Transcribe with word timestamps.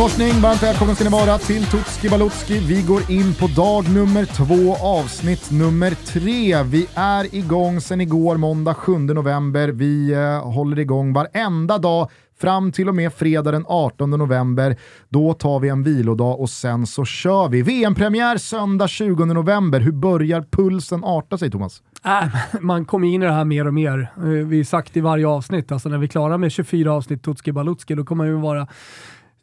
Korsning. 0.00 0.40
Varmt 0.40 0.62
välkomna 0.62 0.94
ska 0.94 1.04
ni 1.04 1.10
vara 1.10 1.38
till 1.38 1.64
Tutski 1.64 2.08
Balutski. 2.08 2.58
Vi 2.58 2.82
går 2.82 3.10
in 3.10 3.34
på 3.34 3.46
dag 3.46 3.94
nummer 3.94 4.24
två, 4.24 4.76
avsnitt 4.86 5.50
nummer 5.50 5.90
tre. 5.90 6.62
Vi 6.62 6.86
är 6.94 7.34
igång 7.34 7.80
sedan 7.80 8.00
igår, 8.00 8.36
måndag 8.36 8.74
7 8.74 8.98
november. 8.98 9.68
Vi 9.68 10.12
eh, 10.12 10.52
håller 10.52 10.78
igång 10.78 11.12
varenda 11.12 11.78
dag 11.78 12.10
fram 12.40 12.72
till 12.72 12.88
och 12.88 12.94
med 12.94 13.12
fredag 13.12 13.50
den 13.50 13.64
18 13.68 14.10
november. 14.10 14.76
Då 15.08 15.34
tar 15.34 15.60
vi 15.60 15.68
en 15.68 15.82
vilodag 15.82 16.40
och 16.40 16.50
sen 16.50 16.86
så 16.86 17.04
kör 17.04 17.48
vi. 17.48 17.62
VM-premiär 17.62 18.36
söndag 18.36 18.88
20 18.88 19.24
november. 19.24 19.80
Hur 19.80 19.92
börjar 19.92 20.44
pulsen 20.50 21.04
arta 21.04 21.38
sig, 21.38 21.50
Thomas? 21.50 21.82
Äh, 22.04 22.28
man 22.60 22.84
kommer 22.84 23.08
in 23.08 23.22
i 23.22 23.26
det 23.26 23.32
här 23.32 23.44
mer 23.44 23.66
och 23.66 23.74
mer. 23.74 24.12
Eh, 24.16 24.22
vi 24.22 24.56
har 24.56 24.64
sagt 24.64 24.96
i 24.96 25.00
varje 25.00 25.26
avsnitt, 25.26 25.72
alltså 25.72 25.88
när 25.88 25.98
vi 25.98 26.06
är 26.06 26.10
klara 26.10 26.38
med 26.38 26.52
24 26.52 26.92
avsnitt 26.92 27.22
Tutski 27.22 27.52
Balutski, 27.52 27.94
då 27.94 28.04
kommer 28.04 28.24
man 28.24 28.34
ju 28.34 28.40
vara 28.40 28.68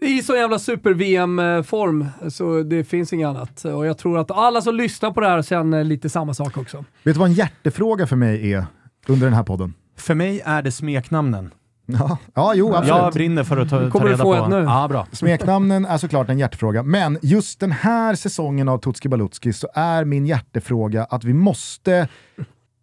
i 0.02 0.22
så 0.22 0.36
jävla 0.36 0.60
super-VM-form, 0.60 2.06
så 2.30 2.64
det 2.64 2.84
finns 2.84 3.14
inget 3.14 3.28
annat. 3.28 3.66
Och 3.66 3.86
jag 3.86 3.98
tror 3.98 4.20
att 4.20 4.32
alla 4.32 4.62
som 4.62 4.76
lyssnar 4.76 5.12
på 5.12 5.22
det 5.22 5.28
här 5.28 5.42
känner 5.42 5.84
lite 5.84 6.10
samma 6.10 6.34
sak 6.34 6.58
också. 6.58 6.78
Vet 6.78 7.16
du 7.16 7.20
vad 7.20 7.30
en 7.30 7.34
hjärtefråga 7.34 8.08
för 8.08 8.16
mig 8.16 8.54
är 8.54 8.66
under 9.08 9.28
den 9.28 9.34
här 9.34 9.44
podden? 9.44 9.74
För 9.98 10.16
mig 10.16 10.42
är 10.46 10.62
det 10.62 10.72
smeknamnen. 10.72 11.54
Ja, 11.86 12.18
ja 12.34 12.54
jo 12.56 12.74
absolut. 12.74 12.90
Jag 12.90 13.14
brinner 13.14 13.44
för 13.44 13.58
att 13.58 13.70
ta, 13.70 13.80
ta 13.80 13.90
kommer 13.92 14.06
reda 14.06 14.18
du 14.18 14.24
få 14.24 14.36
på. 14.36 14.44
ett 14.44 14.50
nu. 14.50 14.56
Ja, 14.58 14.88
bra. 14.88 15.08
Smeknamnen 15.12 15.86
är 15.86 15.98
såklart 15.98 16.30
en 16.30 16.40
hjärtefråga, 16.40 16.84
men 16.84 17.20
just 17.22 17.60
den 17.60 17.72
här 17.72 18.16
säsongen 18.16 18.70
av 18.70 18.78
Tutski 18.78 19.10
Balutski 19.10 19.54
så 19.54 19.68
är 19.74 20.06
min 20.06 20.26
hjärtefråga 20.26 21.04
att 21.04 21.24
vi 21.24 21.34
måste, 21.34 22.08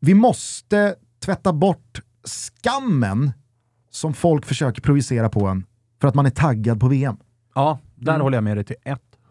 vi 0.00 0.14
måste 0.14 0.94
tvätta 1.24 1.52
bort 1.52 2.00
skammen 2.24 3.32
som 3.90 4.14
folk 4.14 4.46
försöker 4.46 4.82
projicera 4.82 5.28
på 5.28 5.46
en 5.46 5.64
för 6.04 6.08
att 6.08 6.14
man 6.14 6.26
är 6.26 6.30
taggad 6.30 6.80
på 6.80 6.88
VM. 6.88 7.16
Ja, 7.54 7.78
där 7.94 8.12
Mm. 8.12 8.22
håller 8.22 8.36
jag 8.36 8.44
med 8.44 8.56
dig 8.56 8.64
till 8.64 8.76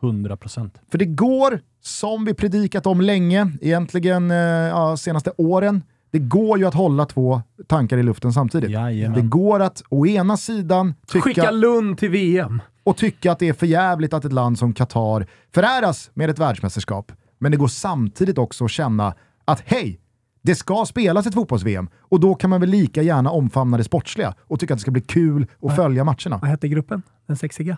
100 0.02 0.38
procent. 0.38 0.82
För 0.92 0.98
det 0.98 1.06
går, 1.06 1.60
som 1.82 2.26
vi 2.26 2.34
predikat 2.34 2.86
om 2.86 3.02
länge, 3.02 3.52
egentligen 3.62 4.32
eh, 4.32 4.38
ja, 4.38 4.98
senaste 4.98 5.32
åren, 5.38 5.84
det 6.12 6.20
går 6.20 6.60
ju 6.60 6.66
att 6.66 6.74
hålla 6.74 7.06
två 7.06 7.42
tankar 7.68 7.98
i 7.98 8.04
luften 8.04 8.34
samtidigt. 8.34 8.70
Jajamän. 8.72 9.22
Det 9.22 9.28
går 9.28 9.60
att 9.60 9.84
å 9.90 10.06
ena 10.08 10.38
sidan 10.38 10.94
Skicka 11.08 11.24
tycka, 11.30 11.52
Lund 11.52 11.98
till 11.98 12.10
VM. 12.10 12.62
och 12.84 12.98
tycka 12.98 13.32
att 13.32 13.40
det 13.40 13.50
är 13.50 13.54
för 13.54 13.66
jävligt 13.66 14.14
att 14.14 14.26
ett 14.26 14.34
land 14.34 14.60
som 14.60 14.74
Qatar 14.74 15.28
föräras 15.54 16.12
med 16.14 16.30
ett 16.30 16.40
världsmästerskap. 16.40 17.12
Men 17.40 17.52
det 17.52 17.58
går 17.58 17.68
samtidigt 17.68 18.38
också 18.38 18.66
att 18.66 18.72
känna 18.72 19.14
att 19.46 19.64
hej, 19.66 20.00
det 20.46 20.56
ska 20.56 20.86
spelas 20.86 21.28
ett 21.28 21.34
fotbolls-VM 21.34 21.90
och 22.00 22.20
då 22.20 22.36
kan 22.36 22.50
man 22.50 22.62
väl 22.62 22.70
lika 22.70 23.02
gärna 23.02 23.32
omfamna 23.32 23.78
det 23.78 23.84
sportsliga 23.84 24.34
och 24.40 24.60
tycka 24.60 24.74
att 24.74 24.78
det 24.78 24.82
ska 24.82 24.92
bli 24.92 25.02
kul 25.02 25.48
att 25.62 25.76
följa 25.76 26.04
matcherna. 26.04 26.38
Vad 26.38 26.50
hette 26.50 26.68
gruppen? 26.68 27.02
Den 27.28 27.38
sexiga? 27.38 27.78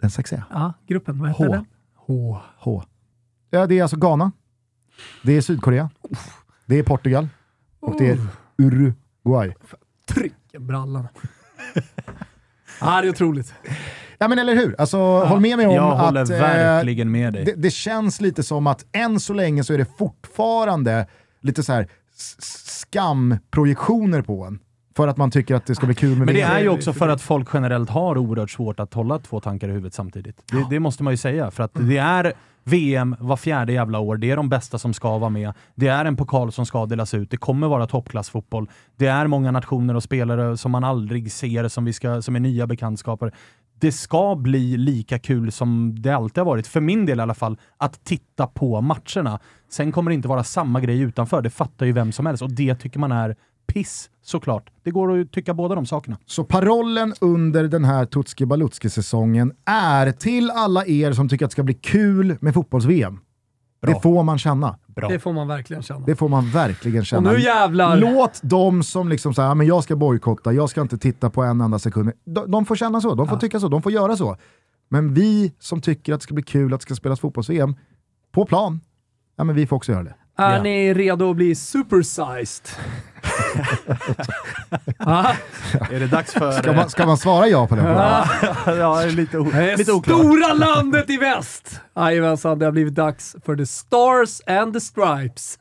Den 0.00 0.10
sexiga. 0.10 0.44
Ja, 0.50 0.72
gruppen. 0.86 1.18
Vad 1.18 1.28
hette 1.28 1.44
H. 1.44 1.52
den? 1.52 1.66
H. 1.94 2.38
H. 2.58 2.82
Ja, 3.50 3.66
det 3.66 3.78
är 3.78 3.82
alltså 3.82 3.96
Ghana, 3.96 4.32
det 5.22 5.32
är 5.36 5.40
Sydkorea, 5.40 5.90
det 6.66 6.78
är 6.78 6.82
Portugal 6.82 7.28
och 7.80 7.94
det 7.98 8.10
är 8.10 8.18
Uruguay. 8.58 9.54
Tryck 10.08 10.34
brallan. 10.58 11.08
ja, 12.80 13.00
det 13.00 13.06
är 13.08 13.10
otroligt. 13.10 13.54
Ja 14.18 14.28
men 14.28 14.38
eller 14.38 14.54
hur? 14.56 14.80
Alltså, 14.80 14.98
håll 15.24 15.40
med 15.40 15.56
mig 15.56 15.66
om 15.66 15.74
Jag 15.74 15.92
att 15.92 16.00
håller 16.00 16.32
eh, 16.32 16.40
verkligen 16.40 17.10
med 17.10 17.32
dig. 17.32 17.44
det, 17.44 17.54
det 17.54 17.70
känns 17.70 18.20
lite 18.20 18.42
som 18.42 18.66
att 18.66 18.84
än 18.92 19.20
så 19.20 19.32
länge 19.34 19.64
så 19.64 19.72
är 19.74 19.78
det 19.78 19.98
fortfarande 19.98 21.06
lite 21.46 21.62
så 21.62 21.72
här 21.72 21.88
skamprojektioner 22.38 24.22
på 24.22 24.44
en. 24.44 24.58
För 24.96 25.08
att 25.08 25.16
man 25.16 25.30
tycker 25.30 25.54
att 25.54 25.66
det 25.66 25.74
ska 25.74 25.86
bli 25.86 25.94
kul 25.94 26.18
med 26.18 26.26
Men 26.26 26.34
det 26.34 26.42
är 26.42 26.60
ju 26.60 26.68
också 26.68 26.92
för 26.92 27.08
att 27.08 27.22
folk 27.22 27.48
generellt 27.52 27.90
har 27.90 28.18
oerhört 28.18 28.50
svårt 28.50 28.80
att 28.80 28.94
hålla 28.94 29.18
två 29.18 29.40
tankar 29.40 29.68
i 29.68 29.70
huvudet 29.70 29.94
samtidigt. 29.94 30.42
Det, 30.52 30.66
det 30.70 30.80
måste 30.80 31.02
man 31.02 31.12
ju 31.12 31.16
säga, 31.16 31.50
för 31.50 31.62
att 31.62 31.70
det 31.74 31.98
är 31.98 32.32
VM 32.64 33.16
var 33.20 33.36
fjärde 33.36 33.72
jävla 33.72 33.98
år, 33.98 34.16
det 34.16 34.30
är 34.30 34.36
de 34.36 34.48
bästa 34.48 34.78
som 34.78 34.94
ska 34.94 35.18
vara 35.18 35.30
med, 35.30 35.52
det 35.74 35.88
är 35.88 36.04
en 36.04 36.16
pokal 36.16 36.52
som 36.52 36.66
ska 36.66 36.86
delas 36.86 37.14
ut, 37.14 37.30
det 37.30 37.36
kommer 37.36 37.68
vara 37.68 37.86
toppklassfotboll, 37.86 38.70
det 38.96 39.06
är 39.06 39.26
många 39.26 39.50
nationer 39.50 39.94
och 39.94 40.02
spelare 40.02 40.56
som 40.56 40.72
man 40.72 40.84
aldrig 40.84 41.32
ser, 41.32 41.68
som, 41.68 41.84
vi 41.84 41.92
ska, 41.92 42.22
som 42.22 42.36
är 42.36 42.40
nya 42.40 42.66
bekantskaper. 42.66 43.32
Det 43.78 43.92
ska 43.92 44.36
bli 44.36 44.76
lika 44.76 45.18
kul 45.18 45.52
som 45.52 45.94
det 45.98 46.10
alltid 46.10 46.38
har 46.38 46.44
varit, 46.44 46.66
för 46.66 46.80
min 46.80 47.06
del 47.06 47.18
i 47.18 47.22
alla 47.22 47.34
fall, 47.34 47.58
att 47.76 48.04
titta 48.04 48.46
på 48.46 48.80
matcherna. 48.80 49.40
Sen 49.68 49.92
kommer 49.92 50.10
det 50.10 50.14
inte 50.14 50.28
vara 50.28 50.44
samma 50.44 50.80
grej 50.80 51.00
utanför, 51.00 51.42
det 51.42 51.50
fattar 51.50 51.86
ju 51.86 51.92
vem 51.92 52.12
som 52.12 52.26
helst 52.26 52.42
och 52.42 52.52
det 52.52 52.74
tycker 52.74 52.98
man 52.98 53.12
är 53.12 53.36
piss 53.66 54.10
såklart. 54.22 54.70
Det 54.82 54.90
går 54.90 55.20
att 55.20 55.32
tycka 55.32 55.54
båda 55.54 55.74
de 55.74 55.86
sakerna. 55.86 56.18
Så 56.26 56.44
parollen 56.44 57.14
under 57.20 57.64
den 57.64 57.84
här 57.84 58.04
Tutski 58.04 58.46
Balutski-säsongen 58.46 59.52
är 59.64 60.12
till 60.12 60.50
alla 60.50 60.86
er 60.86 61.12
som 61.12 61.28
tycker 61.28 61.44
att 61.44 61.50
det 61.50 61.52
ska 61.52 61.62
bli 61.62 61.74
kul 61.74 62.36
med 62.40 62.54
fotbolls-VM. 62.54 63.18
Det 63.80 64.00
får 64.02 64.22
man 64.22 64.38
känna. 64.38 64.78
Bra. 64.96 65.08
Det 65.08 65.18
får 65.18 65.32
man 65.32 65.48
verkligen 65.48 65.82
känna. 65.82 66.06
Det 66.06 66.16
får 66.16 66.28
man 66.28 66.50
verkligen 66.50 66.98
Och 67.00 67.06
känna. 67.06 67.32
nu 67.32 67.40
jävlar! 67.40 67.96
Låt 67.96 68.40
de 68.42 68.82
som 68.82 69.08
liksom 69.08 69.34
säger 69.34 69.54
men 69.54 69.66
jag 69.66 69.84
ska 69.84 69.96
bojkotta, 69.96 70.52
jag 70.52 70.70
ska 70.70 70.80
inte 70.80 70.98
titta 70.98 71.30
på 71.30 71.42
en 71.42 71.60
enda 71.60 71.78
sekund. 71.78 72.12
De, 72.24 72.50
de 72.50 72.66
får 72.66 72.76
känna 72.76 73.00
så, 73.00 73.14
de 73.14 73.28
får 73.28 73.36
tycka 73.36 73.60
så, 73.60 73.68
de 73.68 73.82
får 73.82 73.92
göra 73.92 74.16
så. 74.16 74.36
Men 74.88 75.14
vi 75.14 75.52
som 75.58 75.80
tycker 75.80 76.12
att 76.14 76.20
det 76.20 76.24
ska 76.24 76.34
bli 76.34 76.42
kul 76.42 76.74
att 76.74 76.80
det 76.80 76.84
ska 76.84 76.94
spelas 76.94 77.20
fotbolls-VM 77.20 77.74
på 78.32 78.46
plan, 78.46 78.80
ja 79.36 79.44
men 79.44 79.54
vi 79.56 79.66
får 79.66 79.76
också 79.76 79.92
göra 79.92 80.02
det. 80.04 80.14
Är 80.38 80.56
Ja. 80.56 80.62
ni 80.62 80.94
redo 80.94 81.30
att 81.30 81.36
bli 81.36 81.54
supersized? 81.54 82.68
Är 85.90 86.00
det 86.00 86.06
dags 86.06 86.32
för... 86.32 86.52
Ska 86.52 86.72
man, 86.72 86.90
ska 86.90 87.06
man 87.06 87.16
svara 87.16 87.48
ja 87.48 87.66
på 87.66 87.76
den 87.76 87.84
frågan? 87.84 88.78
ja, 88.78 89.04
lite, 89.04 89.38
det 89.38 89.76
lite 89.76 89.92
oklart. 89.92 90.18
stora 90.18 90.52
landet 90.52 91.10
i 91.10 91.16
väst! 91.16 91.80
Jajamensan, 91.96 92.58
det 92.58 92.64
har 92.64 92.72
blivit 92.72 92.94
dags 92.94 93.36
för 93.44 93.56
the 93.56 93.66
stars 93.66 94.40
and 94.46 94.74
the 94.74 94.80
stripes. 94.80 95.58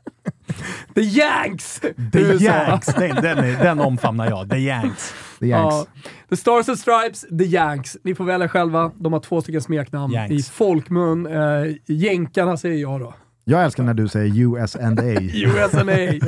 the 0.95 1.01
Yanks! 1.01 1.81
The. 2.11 2.19
Yanks, 2.43 2.85
den, 2.85 3.15
den, 3.15 3.37
är, 3.37 3.63
den 3.63 3.79
omfamnar 3.79 4.29
jag. 4.29 4.49
The 4.49 4.57
Yanks. 4.57 5.13
The 5.39 5.47
Yanks. 5.47 5.75
Ja, 5.75 5.85
the 6.29 6.35
Stars 6.37 6.69
and 6.69 6.79
Stripes, 6.79 7.21
The 7.21 7.45
Yanks. 7.45 7.97
Ni 8.03 8.15
får 8.15 8.23
välja 8.23 8.49
själva. 8.49 8.91
De 8.95 9.13
har 9.13 9.19
två 9.19 9.41
stycken 9.41 9.61
smeknamn 9.61 10.13
Yanks. 10.13 10.31
i 10.31 10.43
folkmun. 10.51 11.25
Eh, 11.25 11.75
jänkarna 11.85 12.57
säger 12.57 12.81
jag 12.81 12.99
då. 12.99 13.13
Jag 13.43 13.63
älskar 13.63 13.83
när 13.83 13.93
du 13.93 14.07
säger 14.07 14.39
US 14.39 14.75
and 14.75 14.99
A. 14.99 15.03
USNA. 15.33 15.93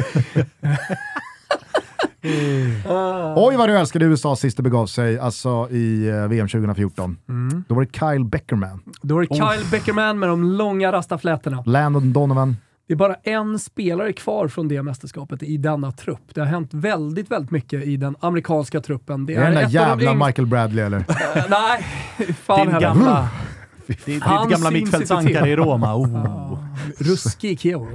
Oj 3.35 3.55
vad 3.57 3.69
du 3.69 3.77
älskade 3.77 4.05
USA 4.05 4.35
sist 4.35 4.57
det 4.57 4.63
begav 4.63 4.85
sig, 4.87 5.19
alltså 5.19 5.67
i 5.71 6.07
eh, 6.09 6.27
VM 6.27 6.47
2014. 6.47 7.17
Mm. 7.29 7.63
Då 7.67 7.75
var 7.75 7.81
det 7.85 7.99
Kyle 7.99 8.25
Beckerman, 8.25 8.79
Då 9.01 9.17
är 9.17 9.21
det 9.21 9.35
Kyle 9.35 9.71
Beckerman 9.71 10.19
med 10.19 10.29
de 10.29 10.43
långa 10.43 10.91
rastaflätorna. 10.91 11.63
Landon 11.65 12.13
Donovan. 12.13 12.55
Det 12.87 12.93
är 12.93 12.97
bara 12.97 13.15
en 13.23 13.59
spelare 13.59 14.13
kvar 14.13 14.47
från 14.47 14.67
det 14.67 14.83
mästerskapet 14.83 15.43
i 15.43 15.57
denna 15.57 15.91
trupp. 15.91 16.21
Det 16.33 16.39
har 16.41 16.47
hänt 16.47 16.69
väldigt, 16.73 17.31
väldigt 17.31 17.51
mycket 17.51 17.83
i 17.83 17.97
den 17.97 18.15
amerikanska 18.19 18.81
truppen. 18.81 19.25
Det 19.25 19.33
Är 19.35 19.39
det 19.39 19.45
den 19.45 19.53
där 19.55 19.63
de 19.63 19.69
jävla 19.71 20.11
yngsta- 20.11 20.25
Michael 20.25 20.45
Bradley 20.47 20.85
eller? 20.85 21.05
Nej, 21.49 21.83
fan 22.43 22.59
Din 22.59 22.73
heller. 22.73 22.87
gamla, 22.87 23.29
ditt, 23.87 24.05
ditt 24.05 24.23
Hans 24.23 24.51
gamla 24.51 24.71
mittfältsankare 24.71 25.49
i 25.49 25.55
Roma. 25.55 25.95
Oh. 25.95 26.59
Ruskig 26.97 27.59
Keo. 27.59 27.87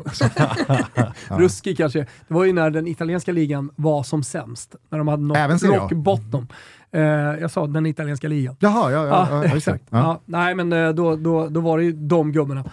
Ruskig 1.29 1.77
kanske. 1.77 1.99
Det 1.99 2.35
var 2.35 2.45
ju 2.45 2.53
när 2.53 2.71
den 2.71 2.87
italienska 2.87 3.33
ligan 3.33 3.71
var 3.77 4.03
som 4.03 4.23
sämst. 4.23 4.75
När 4.91 4.99
de 4.99 5.09
hade 5.09 5.39
Även 5.39 5.59
nått 5.63 5.63
rock 5.63 5.93
bottom. 5.93 6.49
Eh, 6.93 7.03
jag 7.41 7.51
sa 7.51 7.67
den 7.67 7.87
italienska 7.87 8.29
ligan. 8.29 8.57
Jaha, 8.59 8.93
ja, 8.93 9.07
ja, 9.07 9.29
ja, 9.31 9.45
ja 9.45 9.57
exakt. 9.57 9.85
Ja. 9.91 9.99
Ja, 9.99 10.21
nej, 10.25 10.55
men 10.55 10.73
eh, 10.73 10.89
då, 10.89 11.17
då, 11.17 11.49
då 11.49 11.61
var 11.61 11.79
det 11.79 11.85
ju 11.85 11.93
de 11.93 12.33
gubbarna. 12.33 12.65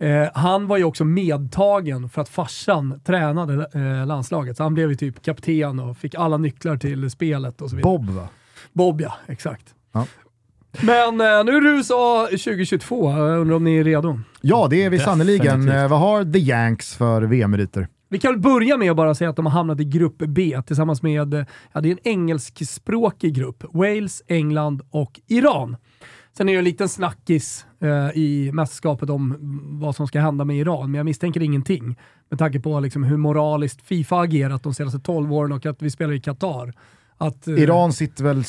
Eh, 0.00 0.28
han 0.34 0.66
var 0.66 0.76
ju 0.76 0.84
också 0.84 1.04
medtagen 1.04 2.08
för 2.08 2.22
att 2.22 2.28
farsan 2.28 3.00
tränade 3.04 3.68
eh, 3.74 4.06
landslaget, 4.06 4.56
så 4.56 4.62
han 4.62 4.74
blev 4.74 4.90
ju 4.90 4.96
typ 4.96 5.22
kapten 5.22 5.80
och 5.80 5.96
fick 5.96 6.14
alla 6.14 6.36
nycklar 6.36 6.76
till 6.76 7.10
spelet 7.10 7.62
och 7.62 7.70
så 7.70 7.76
vidare. 7.76 7.98
Bob 7.98 8.10
va? 8.10 8.28
Bob 8.72 9.00
ja, 9.00 9.14
exakt. 9.26 9.74
Ja. 9.92 10.06
Men 10.82 11.20
eh, 11.20 11.44
nu 11.44 11.56
är 11.56 11.60
det 11.60 11.76
USA 11.78 12.26
2022, 12.30 13.10
jag 13.10 13.38
undrar 13.40 13.56
om 13.56 13.64
ni 13.64 13.76
är 13.76 13.84
redo? 13.84 14.20
Ja, 14.40 14.66
det 14.70 14.84
är 14.84 14.90
vi 14.90 14.98
sannerligen. 14.98 15.68
Eh, 15.68 15.88
Vad 15.88 16.00
har 16.00 16.32
The 16.32 16.38
Yanks 16.38 16.94
för 16.96 17.22
VM-meriter? 17.22 17.88
Vi 18.10 18.18
kan 18.18 18.32
väl 18.32 18.40
börja 18.40 18.76
med 18.76 18.90
att 18.90 18.96
bara 18.96 19.14
säga 19.14 19.30
att 19.30 19.36
de 19.36 19.46
har 19.46 19.52
hamnat 19.52 19.80
i 19.80 19.84
grupp 19.84 20.18
B 20.18 20.62
tillsammans 20.66 21.02
med, 21.02 21.34
eh, 21.34 21.44
ja 21.72 21.80
det 21.80 21.88
är 21.88 21.92
en 21.92 21.98
engelskspråkig 22.08 23.34
grupp, 23.34 23.64
Wales, 23.72 24.22
England 24.26 24.82
och 24.90 25.20
Iran. 25.26 25.76
Sen 26.36 26.48
är 26.48 26.52
det 26.52 26.58
en 26.58 26.64
liten 26.64 26.88
snackis 26.88 27.66
eh, 27.82 28.18
i 28.18 28.50
mästerskapet 28.52 29.10
om 29.10 29.36
vad 29.80 29.96
som 29.96 30.06
ska 30.06 30.20
hända 30.20 30.44
med 30.44 30.56
Iran, 30.56 30.90
men 30.90 30.98
jag 30.98 31.04
misstänker 31.04 31.42
ingenting. 31.42 31.96
Med 32.30 32.38
tanke 32.38 32.60
på 32.60 32.80
liksom, 32.80 33.02
hur 33.04 33.16
moraliskt 33.16 33.86
Fifa 33.86 34.20
agerat 34.20 34.62
de 34.62 34.74
senaste 34.74 34.98
12 34.98 35.32
åren 35.32 35.52
och 35.52 35.66
att 35.66 35.82
vi 35.82 35.90
spelar 35.90 36.12
i 36.12 36.20
Qatar. 36.20 36.72
Att, 37.16 37.48
eh, 37.48 37.54
Iran 37.54 37.92
sitter 37.92 38.24
väl 38.24 38.44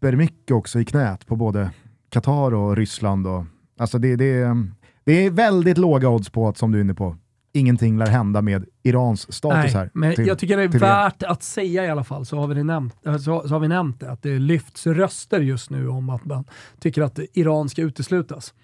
supermycket 0.00 0.50
också 0.50 0.80
i 0.80 0.84
knät 0.84 1.26
på 1.26 1.36
både 1.36 1.70
Qatar 2.10 2.54
och 2.54 2.76
Ryssland. 2.76 3.26
Och, 3.26 3.44
alltså 3.78 3.98
det, 3.98 4.16
det, 4.16 4.32
är- 4.40 4.66
det 5.04 5.12
är 5.26 5.30
väldigt 5.30 5.78
låga 5.78 6.08
odds 6.08 6.30
på 6.30 6.48
att, 6.48 6.58
som 6.58 6.72
du 6.72 6.78
är 6.78 6.82
inne 6.82 6.94
på, 6.94 7.16
ingenting 7.52 7.98
lär 7.98 8.06
hända 8.06 8.42
med 8.42 8.64
Irans 8.82 9.32
status 9.32 9.72
här. 9.74 9.80
Nej, 9.82 9.90
men 9.94 10.14
till- 10.14 10.26
jag 10.26 10.38
tycker 10.38 10.56
det 10.56 10.62
är 10.62 10.68
värt 10.78 11.22
att 11.22 11.42
säga 11.42 11.84
i 11.86 11.90
alla 11.90 12.04
fall, 12.04 12.26
så 12.26 12.38
har, 12.38 12.46
vi 12.46 12.54
det 12.54 12.64
nämnt, 12.64 13.06
eh, 13.06 13.16
så, 13.16 13.40
så 13.40 13.48
har 13.48 13.60
vi 13.60 13.68
nämnt 13.68 14.00
det, 14.00 14.10
att 14.10 14.22
det 14.22 14.38
lyfts 14.38 14.86
röster 14.86 15.40
just 15.40 15.70
nu 15.70 15.88
om 15.88 16.10
att 16.10 16.24
man 16.24 16.44
tycker 16.80 17.02
att 17.02 17.18
Iran 17.32 17.68
ska 17.68 17.82
uteslutas. 17.82 18.54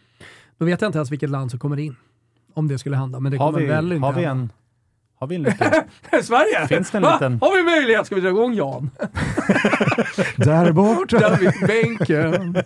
Då 0.58 0.64
vet 0.64 0.80
jag 0.80 0.88
inte 0.88 0.98
ens 0.98 1.10
vilket 1.10 1.30
land 1.30 1.50
som 1.50 1.60
kommer 1.60 1.78
in, 1.78 1.96
om 2.54 2.68
det 2.68 2.78
skulle 2.78 2.96
hända. 2.96 3.20
Men 3.20 3.32
det 3.32 3.38
Har 3.38 3.46
kommer 3.46 3.60
vi, 3.60 3.66
väl 3.66 3.92
inte 3.92 4.06
har 4.06 4.12
vi 4.12 4.24
hända. 4.24 4.42
en... 4.42 4.52
Har 5.22 5.26
vi 5.26 5.34
en 5.34 5.42
liten... 5.42 5.72
Sverige? 6.22 6.66
Finns 6.68 6.90
det 6.90 6.98
en 6.98 7.02
Va? 7.02 7.12
liten- 7.12 7.38
Har 7.40 7.56
vi 7.56 7.62
möjlighet? 7.70 8.06
Ska 8.06 8.14
vi 8.14 8.20
dra 8.20 8.28
igång 8.28 8.54
Jan? 8.54 8.90
Där 10.36 10.72
borta! 10.72 11.18
Där 11.18 11.36
vid 11.36 11.52
bänken. 11.66 12.56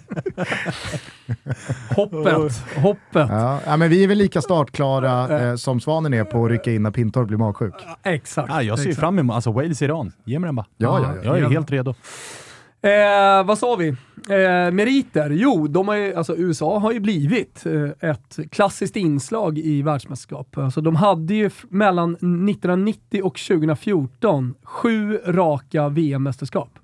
Hoppet. 1.96 2.62
Hoppet. 2.76 3.26
Ja, 3.30 3.60
ja, 3.66 3.76
men 3.76 3.90
vi 3.90 4.04
är 4.04 4.08
väl 4.08 4.18
lika 4.18 4.42
startklara 4.42 5.40
eh, 5.48 5.56
som 5.56 5.80
Svanen 5.80 6.14
är 6.14 6.24
på 6.24 6.44
att 6.44 6.50
rycka 6.50 6.72
in 6.72 6.82
när 6.82 6.90
Pintorp 6.90 7.26
blir 7.28 7.38
magsjuk. 7.38 7.74
Exakt. 8.02 8.52
Ah, 8.52 8.62
jag 8.62 8.78
ser 8.78 8.88
exakt. 8.88 9.00
fram 9.00 9.18
emot 9.18 9.34
alltså 9.34 9.50
Wales-Iran. 9.52 10.12
Ge 10.24 10.38
mig 10.38 10.48
den 10.48 10.54
bara. 10.56 10.66
Ja, 10.76 11.00
ja, 11.00 11.14
ja. 11.16 11.24
Jag 11.24 11.36
är 11.38 11.42
Ja. 11.42 11.48
helt 11.48 11.70
redo. 11.70 11.94
Eh, 12.86 13.44
vad 13.44 13.58
sa 13.58 13.76
vi? 13.76 13.88
Eh, 14.28 14.72
meriter? 14.72 15.30
Jo, 15.30 15.66
de 15.66 15.88
har 15.88 15.94
ju, 15.94 16.14
alltså 16.14 16.36
USA 16.36 16.78
har 16.78 16.92
ju 16.92 17.00
blivit 17.00 17.66
eh, 17.66 18.10
ett 18.10 18.38
klassiskt 18.50 18.96
inslag 18.96 19.58
i 19.58 19.82
världsmästerskap. 19.82 20.58
Alltså, 20.58 20.80
de 20.80 20.96
hade 20.96 21.34
ju 21.34 21.50
mellan 21.68 22.10
1990 22.14 23.22
och 23.24 23.38
2014 23.48 24.54
sju 24.62 25.18
raka 25.26 25.88
VM-mästerskap. 25.88 26.78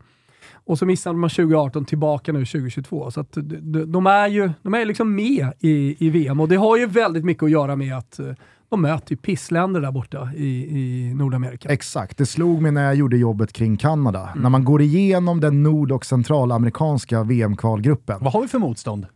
Och 0.65 0.79
så 0.79 0.87
missade 0.87 1.17
man 1.17 1.31
2018 1.31 1.85
tillbaka 1.85 2.33
nu 2.33 2.45
2022. 2.47 3.11
Så 3.11 3.21
att 3.21 3.33
de, 3.33 3.93
de- 3.93 4.07
är 4.07 4.29
ju 4.29 4.51
de 4.63 4.75
är 4.75 4.85
liksom 4.85 5.15
med 5.15 5.53
i, 5.61 6.07
i 6.07 6.11
VM 6.11 6.41
och 6.41 6.49
det 6.49 6.57
har 6.57 6.77
ju 6.77 6.87
väldigt 6.87 7.25
mycket 7.25 7.43
att 7.43 7.51
göra 7.51 7.77
med 7.77 7.97
att 7.99 8.19
eh, 8.19 8.27
de 8.73 8.83
möter 8.83 9.11
ju 9.11 9.17
pissländer 9.17 9.81
där 9.81 9.91
borta 9.91 10.31
i, 10.37 10.79
i 10.79 11.15
Nordamerika. 11.15 11.69
Exakt, 11.69 12.19
det 12.19 12.27
slog 12.27 12.63
mig 12.63 12.73
när 12.73 12.85
jag 12.85 12.95
gjorde 12.95 13.17
jobbet 13.17 13.53
kring 13.53 13.77
Kanada. 13.77 14.29
Mm. 14.29 14.43
När 14.43 14.51
man 14.51 14.65
går 14.65 14.83
igenom 14.83 15.41
den 15.41 15.63
nord 15.63 15.93
och 15.93 16.07
centralamerikanska 16.07 17.23
VM-kvalgruppen. 17.23 18.19
Vad 18.21 18.33
har 18.33 18.43
vi 18.43 18.49
för 18.49 18.59
motstånd? 18.59 19.07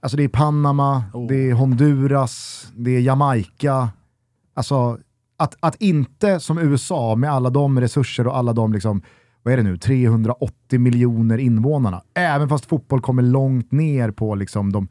Alltså 0.00 0.16
det 0.16 0.24
är 0.24 0.28
Panama, 0.28 1.02
Oh. 1.12 1.28
det 1.28 1.50
är 1.50 1.52
Honduras, 1.52 2.66
det 2.76 2.90
är 2.90 3.00
Jamaica. 3.00 3.88
Alltså 4.54 4.98
att, 5.36 5.56
att 5.60 5.76
inte 5.82 6.40
som 6.40 6.58
USA 6.58 7.14
med 7.14 7.32
alla 7.32 7.50
de 7.50 7.80
resurser 7.80 8.26
och 8.26 8.36
alla 8.36 8.52
de 8.52 8.72
liksom, 8.72 9.02
vad 9.42 9.52
är 9.52 9.56
det 9.56 9.62
nu, 9.62 9.76
380 9.76 10.78
miljoner 10.78 11.38
invånarna. 11.38 12.02
Även 12.14 12.48
fast 12.48 12.66
fotboll 12.66 13.00
kommer 13.00 13.22
långt 13.22 13.72
ner 13.72 14.10
på 14.10 14.34
liksom 14.34 14.72
de, 14.72 14.88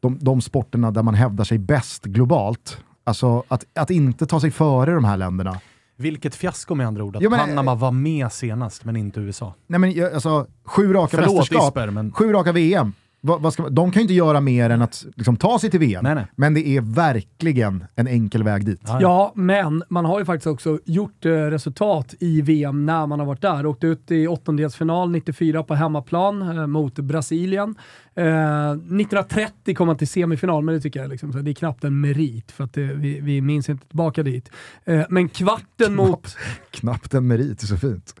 de, 0.00 0.18
de 0.20 0.40
sporterna 0.40 0.90
där 0.90 1.02
man 1.02 1.14
hävdar 1.14 1.44
sig 1.44 1.58
bäst 1.58 2.04
globalt. 2.04 2.83
Alltså 3.04 3.42
att, 3.48 3.64
att 3.74 3.90
inte 3.90 4.26
ta 4.26 4.40
sig 4.40 4.50
före 4.50 4.94
de 4.94 5.04
här 5.04 5.16
länderna. 5.16 5.60
Vilket 5.96 6.34
fiasko 6.34 6.74
med 6.74 6.86
andra 6.86 7.04
ord 7.04 7.16
att 7.16 7.22
Jo, 7.22 7.30
men- 7.30 7.40
Panama 7.40 7.74
var 7.74 7.90
med 7.92 8.32
senast, 8.32 8.84
men 8.84 8.96
inte 8.96 9.20
USA. 9.20 9.54
Nej 9.66 9.80
men 9.80 9.92
jag- 9.92 10.14
alltså, 10.14 10.46
sju 10.64 10.92
raka 10.92 11.16
Förlåt 11.16 11.36
mästerskap, 11.36 11.68
Isper, 11.68 11.90
men... 11.90 12.12
sju 12.12 12.32
raka 12.32 12.52
VM. 12.52 12.92
Vad, 13.26 13.42
vad 13.42 13.52
ska, 13.52 13.68
de 13.68 13.90
kan 13.90 14.00
ju 14.00 14.02
inte 14.02 14.14
göra 14.14 14.40
mer 14.40 14.70
än 14.70 14.82
att 14.82 15.06
liksom, 15.16 15.36
ta 15.36 15.58
sig 15.58 15.70
till 15.70 15.80
VM. 15.80 16.04
Nej, 16.04 16.14
nej. 16.14 16.26
Men 16.36 16.54
det 16.54 16.68
är 16.68 16.80
verkligen 16.80 17.84
en 17.96 18.06
enkel 18.06 18.42
väg 18.42 18.66
dit. 18.66 18.80
Ja, 18.84 18.98
Ja, 19.00 19.32
men 19.34 19.82
man 19.88 20.04
har 20.04 20.18
ju 20.18 20.24
faktiskt 20.24 20.46
också 20.46 20.78
gjort 20.84 21.26
eh, 21.26 21.30
resultat 21.30 22.14
i 22.20 22.40
VM 22.42 22.86
när 22.86 23.06
man 23.06 23.18
har 23.18 23.26
varit 23.26 23.42
där. 23.42 23.66
Åkte 23.66 23.86
ut 23.86 24.10
i 24.10 24.26
åttondelsfinal 24.26 25.10
94 25.10 25.62
på 25.62 25.74
hemmaplan 25.74 26.58
eh, 26.58 26.66
mot 26.66 26.94
Brasilien. 26.94 27.74
Eh, 28.14 28.70
1930 28.70 29.74
kom 29.74 29.86
man 29.86 29.96
till 29.96 30.08
semifinal, 30.08 30.64
men 30.64 30.74
det 30.74 30.80
tycker 30.80 31.00
jag 31.00 31.10
liksom, 31.10 31.32
så 31.32 31.38
det 31.38 31.50
är 31.50 31.54
knappt 31.54 31.84
en 31.84 32.00
merit 32.00 32.52
för 32.52 32.64
att 32.64 32.72
det, 32.72 32.82
vi, 32.82 33.20
vi 33.20 33.40
minns 33.40 33.68
inte 33.68 33.86
tillbaka 33.86 34.22
dit. 34.22 34.50
Eh, 34.84 35.02
men 35.08 35.28
kvarten 35.28 35.94
mot... 35.94 36.36
Knappt 36.70 37.14
en 37.14 37.26
merit, 37.26 37.60
det 37.60 37.64
är 37.64 37.66
så 37.66 37.76
fint. 37.76 38.14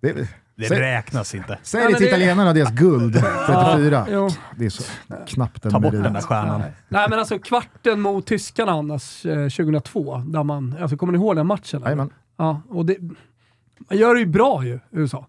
Det, 0.00 0.28
Det 0.60 0.68
säg, 0.68 0.80
räknas 0.80 1.34
inte. 1.34 1.58
säg 1.62 1.80
Ja, 1.80 1.86
det 1.86 1.92
men 1.92 1.98
till 1.98 2.06
det- 2.06 2.10
italienarna, 2.10 2.52
deras 2.52 2.70
guld 2.72 3.14
34. 3.46 4.06
Jo. 4.10 4.28
Det 4.56 4.66
är 4.66 4.70
så 4.70 4.82
knappt 5.26 5.64
en 5.64 5.70
Ta 5.70 5.80
bort 5.80 5.92
merit. 5.92 6.04
den 6.04 6.12
där 6.12 6.20
stjärnan. 6.20 6.60
Nej 6.88 7.06
men 7.10 7.18
alltså 7.18 7.38
kvarten 7.38 8.00
mot 8.00 8.26
tyskarna 8.26 8.72
annars 8.72 9.26
eh, 9.26 9.48
2002, 9.48 10.16
där 10.26 10.42
man, 10.44 10.76
alltså 10.80 10.96
kommer 10.96 11.12
ni 11.12 11.18
ihåg 11.18 11.36
den 11.36 11.46
matchen? 11.46 11.76
eller? 11.80 11.86
Jajamän. 11.86 12.10
Ja, 12.36 12.62
och 12.68 12.86
det, 12.86 12.96
man 13.88 13.98
gör 13.98 14.14
det 14.14 14.20
ju 14.20 14.26
bra 14.26 14.64
ju, 14.64 14.80
USA. 14.90 15.26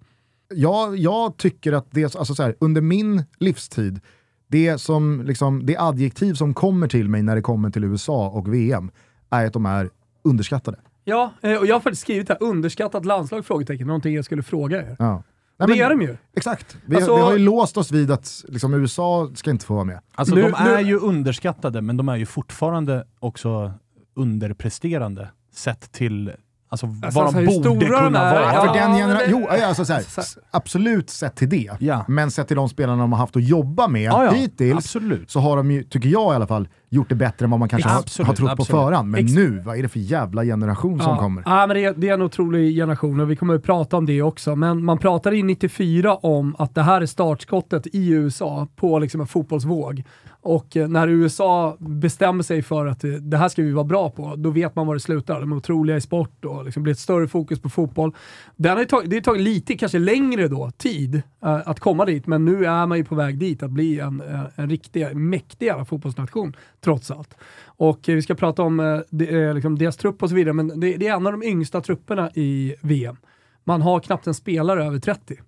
Jag, 0.53 0.97
jag 0.97 1.37
tycker 1.37 1.73
att 1.73 1.87
det, 1.91 2.15
alltså 2.15 2.35
så 2.35 2.43
här, 2.43 2.55
under 2.59 2.81
min 2.81 3.23
livstid, 3.39 3.99
det, 4.47 4.77
som, 4.81 5.21
liksom, 5.25 5.65
det 5.65 5.77
adjektiv 5.77 6.33
som 6.33 6.53
kommer 6.53 6.87
till 6.87 7.09
mig 7.09 7.23
när 7.23 7.35
det 7.35 7.41
kommer 7.41 7.69
till 7.69 7.83
USA 7.83 8.27
och 8.29 8.53
VM 8.53 8.91
är 9.29 9.45
att 9.45 9.53
de 9.53 9.65
är 9.65 9.89
underskattade. 10.23 10.77
Ja, 11.11 11.33
eh, 11.41 11.57
och 11.57 11.65
jag 11.65 11.75
har 11.75 11.79
faktiskt 11.79 12.01
skrivit 12.01 12.29
här, 12.29 12.37
underskattat 12.41 13.05
landslag? 13.05 13.45
Frågetecken, 13.45 13.87
någonting 13.87 14.15
jag 14.15 14.25
skulle 14.25 14.43
fråga 14.43 14.77
er. 14.81 14.95
Ja. 14.99 15.23
det 15.57 15.67
Nej, 15.67 15.79
är 15.79 15.89
men- 15.89 15.99
de 15.99 16.05
ju. 16.05 16.17
Exakt. 16.35 16.77
Vi, 16.85 16.95
Alltså- 16.95 17.15
vi 17.15 17.21
har 17.21 17.33
ju 17.33 17.39
låst 17.39 17.77
oss 17.77 17.91
vid 17.91 18.11
att 18.11 18.43
liksom, 18.47 18.73
USA 18.73 19.31
ska 19.35 19.49
inte 19.49 19.65
få 19.65 19.73
vara 19.73 19.83
med. 19.83 19.99
Alltså 20.15 20.35
Nu- 20.35 20.41
de 20.41 20.53
är 20.53 20.81
nu- 20.83 20.89
ju 20.89 20.97
underskattade, 20.99 21.81
men 21.81 21.97
de 21.97 22.09
är 22.09 22.15
ju 22.15 22.25
fortfarande 22.25 23.05
också 23.19 23.73
underpresterande 24.15 25.29
sett 25.53 25.91
till 25.91 26.31
alltså, 26.71 26.87
Alltså, 27.03 27.19
vad 27.21 27.33
de 27.33 27.39
hur 27.39 27.45
borde 27.47 27.69
de 27.87 27.99
kunna 28.05 28.19
är, 28.19 28.33
vara. 28.41 28.53
ja. 28.53 28.65
för 28.65 28.73
den 28.79 28.93
genera- 28.95 29.19
jo, 29.27 29.47
alltså, 29.47 29.85
så 29.85 29.93
här, 29.93 30.03
absolut 30.51 31.09
sett 31.09 31.35
till 31.35 31.49
det. 31.49 31.71
Ja. 31.79 32.05
Men 32.07 32.31
sett 32.31 32.47
till 32.47 32.57
de 32.57 32.69
spelarna 32.69 33.01
de 33.01 33.11
har 33.11 33.19
haft 33.19 33.35
att 33.35 33.43
jobba 33.47 33.87
med 33.87 34.01
Ja, 34.01 34.25
ja. 34.25 34.31
hittills 34.31 34.77
Absolut. 34.77 35.31
så 35.31 35.39
har 35.39 35.57
de 35.57 35.71
ju, 35.71 35.83
tycker 35.83 36.09
jag 36.09 36.33
i 36.33 36.35
alla 36.35 36.47
fall, 36.47 36.67
gjort 36.89 37.09
det 37.09 37.15
bättre 37.15 37.43
än 37.45 37.49
vad 37.51 37.59
man 37.59 37.69
kanske 37.69 37.89
har, 37.89 37.99
Absolut, 37.99 38.27
har 38.27 38.35
trott 38.35 38.47
på 38.47 38.51
absolut. 38.61 38.67
förhand. 38.81 39.09
Men 39.09 39.23
Ex- 39.25 39.33
nu, 39.35 39.61
vad 39.65 39.77
är 39.77 39.81
det 39.83 39.89
för 39.89 39.99
jävla 39.99 40.43
generation 40.43 40.99
som 40.99 41.17
kommer? 41.17 41.43
Ja, 41.45 41.67
men 41.67 41.75
det, 41.75 41.85
är, 41.85 41.93
det 41.97 42.09
är 42.09 42.13
en 42.13 42.21
otrolig 42.21 42.75
generation 42.75 43.19
och 43.19 43.31
vi 43.31 43.35
kommer 43.35 43.55
att 43.55 43.63
prata 43.63 43.97
om 43.97 44.05
det 44.05 44.21
också. 44.21 44.55
Men 44.55 44.85
man 44.85 44.97
pratade 44.97 45.37
i 45.37 45.43
94 45.43 46.15
om 46.15 46.55
att 46.59 46.75
det 46.75 46.81
här 46.81 47.01
är 47.01 47.05
startskottet 47.05 47.87
i 47.87 48.09
USA 48.09 48.67
på 48.75 48.99
liksom 48.99 49.21
en 49.21 49.27
fotbollsvåg. 49.27 50.03
Och 50.43 50.77
eh, 50.77 50.87
när 50.87 51.07
USA 51.07 51.77
bestämmer 51.79 52.43
sig 52.43 52.61
för 52.61 52.85
att 52.85 53.03
eh, 53.03 53.11
det 53.11 53.37
här 53.37 53.49
ska 53.49 53.61
vi 53.61 53.71
vara 53.71 53.83
bra 53.83 54.09
på, 54.09 54.35
då 54.35 54.49
vet 54.49 54.75
man 54.75 54.87
var 54.87 54.93
det 54.93 54.99
slutar. 54.99 55.39
De 55.39 55.51
är 55.51 55.55
otroliga 55.55 55.97
i 55.97 56.01
sport 56.01 56.45
och 56.45 56.65
liksom 56.65 56.83
blir 56.83 56.93
ett 56.93 56.99
större 56.99 57.27
fokus 57.27 57.59
på 57.61 57.69
fotboll. 57.69 58.15
Den 58.55 58.77
har 58.77 58.85
tagit, 58.85 59.09
det 59.09 59.15
har 59.15 59.21
tagit 59.21 59.41
lite, 59.41 59.77
kanske 59.77 59.99
längre 59.99 60.47
då, 60.47 60.71
tid 60.77 61.15
eh, 61.15 61.21
att 61.65 61.79
komma 61.79 62.05
dit, 62.05 62.27
men 62.27 62.45
nu 62.45 62.65
är 62.65 62.85
man 62.85 62.97
ju 62.97 63.03
på 63.03 63.15
väg 63.15 63.37
dit 63.37 63.63
att 63.63 63.71
bli 63.71 63.99
en, 63.99 64.21
eh, 64.21 64.41
en 64.55 64.69
riktig, 64.69 65.15
mäktigare 65.15 65.85
fotbollsnation, 65.85 66.55
trots 66.83 67.11
allt. 67.11 67.37
Och 67.65 68.09
eh, 68.09 68.15
vi 68.15 68.21
ska 68.21 68.35
prata 68.35 68.63
om 68.63 68.79
eh, 68.79 69.27
eh, 69.27 69.53
liksom 69.53 69.77
deras 69.77 69.97
trupp 69.97 70.23
och 70.23 70.29
så 70.29 70.35
vidare, 70.35 70.53
men 70.53 70.79
det, 70.79 70.97
det 70.97 71.07
är 71.07 71.15
en 71.15 71.27
av 71.27 71.31
de 71.31 71.43
yngsta 71.43 71.81
trupperna 71.81 72.31
i 72.33 72.75
VM. 72.81 73.17
Man 73.63 73.81
har 73.81 73.99
knappt 73.99 74.27
en 74.27 74.33
spelare 74.33 74.85
över 74.85 74.99
30. 74.99 75.39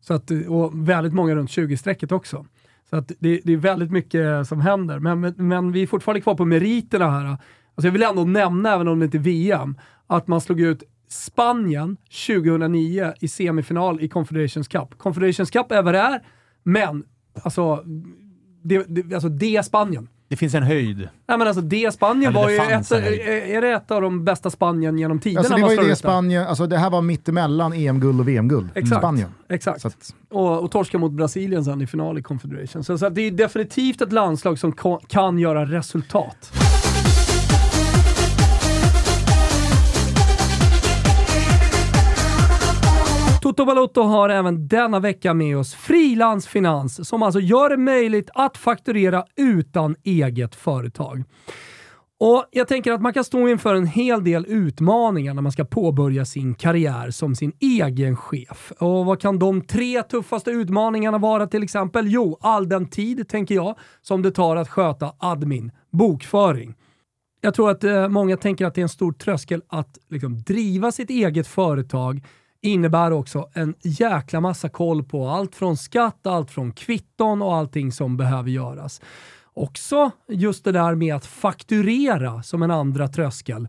Så 0.00 0.14
att, 0.14 0.30
och 0.48 0.88
väldigt 0.88 1.12
många 1.12 1.34
runt 1.34 1.50
20-strecket 1.50 2.12
också. 2.12 2.46
Så 2.92 2.98
att 2.98 3.12
det, 3.18 3.40
det 3.44 3.52
är 3.52 3.56
väldigt 3.56 3.90
mycket 3.90 4.48
som 4.48 4.60
händer. 4.60 4.98
Men, 4.98 5.20
men, 5.20 5.34
men 5.36 5.72
vi 5.72 5.82
är 5.82 5.86
fortfarande 5.86 6.20
kvar 6.20 6.34
på 6.34 6.44
meriterna 6.44 7.10
här. 7.10 7.24
Alltså 7.26 7.86
jag 7.86 7.92
vill 7.92 8.02
ändå 8.02 8.24
nämna, 8.24 8.74
även 8.74 8.88
om 8.88 8.98
det 8.98 9.04
inte 9.04 9.16
är 9.16 9.22
VM, 9.22 9.76
att 10.06 10.28
man 10.28 10.40
slog 10.40 10.60
ut 10.60 10.82
Spanien 11.08 11.96
2009 12.26 13.12
i 13.20 13.28
semifinal 13.28 14.00
i 14.00 14.08
Confederations 14.08 14.68
Cup. 14.68 14.98
Confederations 14.98 15.50
Cup 15.50 15.72
är 15.72 15.82
vad 15.82 15.94
det 15.94 16.00
är, 16.00 16.22
men 16.62 17.04
alltså 17.42 17.84
det, 18.62 18.84
det, 18.88 19.14
alltså 19.14 19.28
det 19.28 19.56
är 19.56 19.62
Spanien. 19.62 20.08
Det 20.32 20.36
finns 20.36 20.54
en 20.54 20.62
höjd. 20.62 20.98
Nej 20.98 21.38
men 21.38 21.46
alltså 21.46 21.60
det 21.60 21.94
Spanien 21.94 22.30
Eller 22.30 22.40
var 22.40 22.48
det 22.48 22.54
ju 22.54 22.60
ett, 22.60 22.92
är 23.56 23.60
det 23.60 23.72
ett 23.72 23.90
av 23.90 24.02
de 24.02 24.24
bästa 24.24 24.50
Spanien 24.50 24.98
genom 24.98 25.18
tiderna? 25.18 25.38
Alltså, 25.40 25.54
det 25.54 25.62
var 25.62 25.70
ju 25.70 25.88
det 25.88 25.96
Spanien, 25.96 26.46
alltså 26.46 26.66
det 26.66 26.78
här 26.78 26.90
var 26.90 27.02
mittemellan 27.02 27.72
EM-guld 27.72 28.20
och 28.20 28.28
VM-guld. 28.28 28.68
Exakt. 28.74 29.00
Spanien. 29.00 29.28
Exakt. 29.48 29.80
Så 29.80 29.88
att, 29.88 30.14
Och, 30.30 30.62
och 30.64 30.70
torska 30.70 30.98
mot 30.98 31.12
Brasilien 31.12 31.64
sen 31.64 31.82
i 31.82 31.86
final 31.86 32.18
i 32.18 32.22
Confederation. 32.22 32.84
Så, 32.84 32.98
så 32.98 33.06
att 33.06 33.14
det 33.14 33.22
är 33.22 33.30
definitivt 33.30 34.00
ett 34.00 34.12
landslag 34.12 34.58
som 34.58 34.72
kan 35.08 35.38
göra 35.38 35.64
resultat. 35.64 36.52
Toto 43.52 43.64
Balotto 43.64 44.02
har 44.02 44.28
även 44.28 44.68
denna 44.68 45.00
vecka 45.00 45.34
med 45.34 45.58
oss 45.58 45.74
Frilansfinans 45.74 47.08
som 47.08 47.22
alltså 47.22 47.40
gör 47.40 47.70
det 47.70 47.76
möjligt 47.76 48.30
att 48.34 48.56
fakturera 48.56 49.24
utan 49.36 49.96
eget 50.02 50.54
företag. 50.54 51.24
Och 52.20 52.44
Jag 52.50 52.68
tänker 52.68 52.92
att 52.92 53.02
man 53.02 53.12
kan 53.12 53.24
stå 53.24 53.48
inför 53.48 53.74
en 53.74 53.86
hel 53.86 54.24
del 54.24 54.46
utmaningar 54.48 55.34
när 55.34 55.42
man 55.42 55.52
ska 55.52 55.64
påbörja 55.64 56.24
sin 56.24 56.54
karriär 56.54 57.10
som 57.10 57.34
sin 57.34 57.52
egen 57.60 58.16
chef. 58.16 58.72
Och 58.78 59.06
Vad 59.06 59.20
kan 59.20 59.38
de 59.38 59.60
tre 59.60 60.02
tuffaste 60.02 60.50
utmaningarna 60.50 61.18
vara 61.18 61.46
till 61.46 61.62
exempel? 61.62 62.08
Jo, 62.08 62.38
all 62.40 62.68
den 62.68 62.88
tid, 62.88 63.28
tänker 63.28 63.54
jag, 63.54 63.78
som 64.02 64.22
det 64.22 64.30
tar 64.30 64.56
att 64.56 64.68
sköta 64.68 65.12
admin, 65.18 65.72
bokföring. 65.90 66.74
Jag 67.40 67.54
tror 67.54 67.70
att 67.70 67.84
eh, 67.84 68.08
många 68.08 68.36
tänker 68.36 68.66
att 68.66 68.74
det 68.74 68.80
är 68.80 68.82
en 68.82 68.88
stor 68.88 69.12
tröskel 69.12 69.62
att 69.68 69.98
liksom, 70.10 70.42
driva 70.42 70.92
sitt 70.92 71.10
eget 71.10 71.46
företag 71.46 72.22
innebär 72.62 73.10
också 73.10 73.48
en 73.52 73.74
jäkla 73.82 74.40
massa 74.40 74.68
koll 74.68 75.04
på 75.04 75.28
allt 75.28 75.54
från 75.54 75.76
skatt, 75.76 76.26
allt 76.26 76.50
från 76.50 76.72
kvitton 76.72 77.42
och 77.42 77.54
allting 77.54 77.92
som 77.92 78.16
behöver 78.16 78.50
göras. 78.50 79.00
Också 79.54 80.10
just 80.28 80.64
det 80.64 80.72
där 80.72 80.94
med 80.94 81.14
att 81.14 81.26
fakturera 81.26 82.42
som 82.42 82.62
en 82.62 82.70
andra 82.70 83.08
tröskel. 83.08 83.68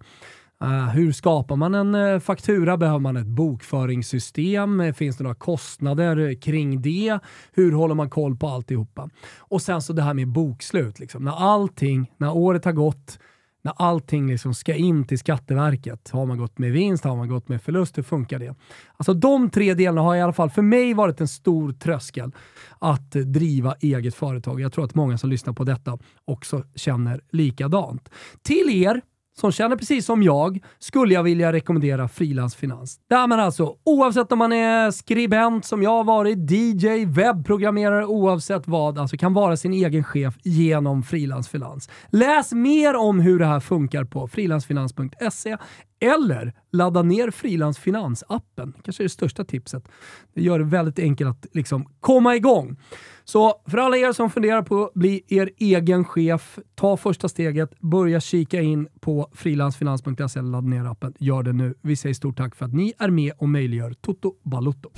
Uh, 0.63 0.89
hur 0.89 1.11
skapar 1.11 1.55
man 1.55 1.75
en 1.75 1.95
uh, 1.95 2.19
faktura? 2.19 2.77
Behöver 2.77 2.99
man 2.99 3.17
ett 3.17 3.27
bokföringssystem? 3.27 4.79
Uh, 4.79 4.93
finns 4.93 5.17
det 5.17 5.23
några 5.23 5.35
kostnader 5.35 6.41
kring 6.41 6.81
det? 6.81 7.19
Hur 7.51 7.71
håller 7.71 7.95
man 7.95 8.09
koll 8.09 8.35
på 8.35 8.47
alltihopa? 8.47 9.09
Och 9.37 9.61
sen 9.61 9.81
så 9.81 9.93
det 9.93 10.01
här 10.01 10.13
med 10.13 10.27
bokslut. 10.27 10.99
Liksom. 10.99 11.23
När 11.23 11.53
allting, 11.53 12.11
när 12.17 12.35
året 12.35 12.65
har 12.65 12.71
gått, 12.71 13.19
när 13.63 13.73
allting 13.77 14.27
liksom 14.27 14.53
ska 14.53 14.75
in 14.75 15.07
till 15.07 15.19
Skatteverket. 15.19 16.09
Har 16.09 16.25
man 16.25 16.37
gått 16.37 16.57
med 16.57 16.71
vinst? 16.71 17.03
Har 17.03 17.15
man 17.15 17.29
gått 17.29 17.49
med 17.49 17.61
förlust? 17.61 17.97
Hur 17.97 18.03
funkar 18.03 18.39
det? 18.39 18.55
Alltså 18.97 19.13
de 19.13 19.49
tre 19.49 19.73
delarna 19.73 20.01
har 20.01 20.15
i 20.15 20.21
alla 20.21 20.33
fall 20.33 20.49
för 20.49 20.61
mig 20.61 20.93
varit 20.93 21.21
en 21.21 21.27
stor 21.27 21.73
tröskel 21.73 22.31
att 22.79 23.11
driva 23.11 23.75
eget 23.79 24.15
företag. 24.15 24.61
Jag 24.61 24.73
tror 24.73 24.85
att 24.85 24.95
många 24.95 25.17
som 25.17 25.29
lyssnar 25.29 25.53
på 25.53 25.63
detta 25.63 25.97
också 26.25 26.63
känner 26.75 27.21
likadant. 27.31 28.09
Till 28.41 28.69
er 28.69 29.01
som 29.39 29.51
känner 29.51 29.75
precis 29.75 30.05
som 30.05 30.23
jag 30.23 30.63
skulle 30.79 31.13
jag 31.13 31.23
vilja 31.23 31.53
rekommendera 31.53 32.07
Frilansfinans. 32.07 32.99
Där 33.09 33.27
man 33.27 33.39
alltså, 33.39 33.75
oavsett 33.83 34.31
om 34.31 34.39
man 34.39 34.53
är 34.53 34.91
skribent 34.91 35.65
som 35.65 35.83
jag 35.83 35.89
har 35.89 36.03
varit, 36.03 36.51
DJ, 36.51 37.05
webbprogrammerare, 37.05 38.05
oavsett 38.05 38.67
vad, 38.67 38.99
alltså 38.99 39.17
kan 39.17 39.33
vara 39.33 39.57
sin 39.57 39.73
egen 39.73 40.03
chef 40.03 40.35
genom 40.43 41.03
Frilansfinans. 41.03 41.89
Läs 42.11 42.51
mer 42.51 42.95
om 42.95 43.19
hur 43.19 43.39
det 43.39 43.45
här 43.45 43.59
funkar 43.59 44.03
på 44.03 44.27
frilansfinans.se 44.27 45.57
eller 45.99 46.53
ladda 46.71 47.01
ner 47.01 47.31
Frilansfinans-appen. 47.31 48.73
kanske 48.83 49.03
är 49.03 49.05
det 49.05 49.09
största 49.09 49.43
tipset. 49.43 49.87
Det 50.33 50.41
gör 50.41 50.59
det 50.59 50.65
väldigt 50.65 50.99
enkelt 50.99 51.29
att 51.29 51.55
liksom 51.55 51.85
komma 51.99 52.35
igång. 52.35 52.77
Så 53.25 53.53
för 53.67 53.77
alla 53.77 53.97
er 53.97 54.11
som 54.11 54.29
funderar 54.29 54.61
på 54.61 54.83
att 54.83 54.93
bli 54.93 55.23
er 55.27 55.49
egen 55.57 56.05
chef, 56.05 56.59
ta 56.75 56.97
första 56.97 57.29
steget, 57.29 57.79
börja 57.79 58.19
kika 58.19 58.61
in 58.61 58.87
på 58.99 59.29
frilansfinans.se 59.33 60.39
eller 60.39 60.49
ladda 60.49 60.67
ner 60.67 60.85
appen. 60.85 61.13
Gör 61.19 61.43
det 61.43 61.53
nu. 61.53 61.75
Vi 61.81 61.95
säger 61.95 62.15
stort 62.15 62.37
tack 62.37 62.55
för 62.55 62.65
att 62.65 62.73
ni 62.73 62.93
är 62.99 63.09
med 63.09 63.33
och 63.37 63.49
möjliggör 63.49 63.93
Toto 63.93 64.33
Balotto. 64.43 64.89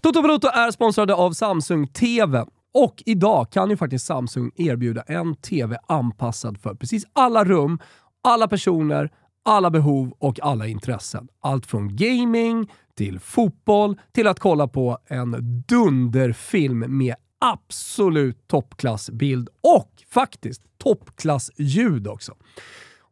Toto 0.00 0.22
Balotto 0.22 0.48
är 0.48 0.70
sponsrade 0.70 1.14
av 1.14 1.32
Samsung 1.32 1.86
TV. 1.86 2.44
Och 2.74 3.02
idag 3.06 3.50
kan 3.50 3.70
ju 3.70 3.76
faktiskt 3.76 4.06
Samsung 4.06 4.50
erbjuda 4.56 5.02
en 5.02 5.34
TV 5.34 5.76
anpassad 5.88 6.58
för 6.58 6.74
precis 6.74 7.04
alla 7.12 7.44
rum, 7.44 7.78
alla 8.22 8.48
personer, 8.48 9.10
alla 9.44 9.70
behov 9.70 10.14
och 10.18 10.40
alla 10.42 10.66
intressen. 10.66 11.28
Allt 11.40 11.66
från 11.66 11.96
gaming 11.96 12.70
till 12.96 13.20
fotboll 13.20 14.00
till 14.12 14.26
att 14.26 14.40
kolla 14.40 14.68
på 14.68 14.98
en 15.06 15.62
dunderfilm 15.68 16.98
med 16.98 17.14
absolut 17.44 18.48
toppklassbild 18.48 19.48
och 19.60 19.90
faktiskt 20.10 20.62
toppklassljud 20.78 22.08
också. 22.08 22.34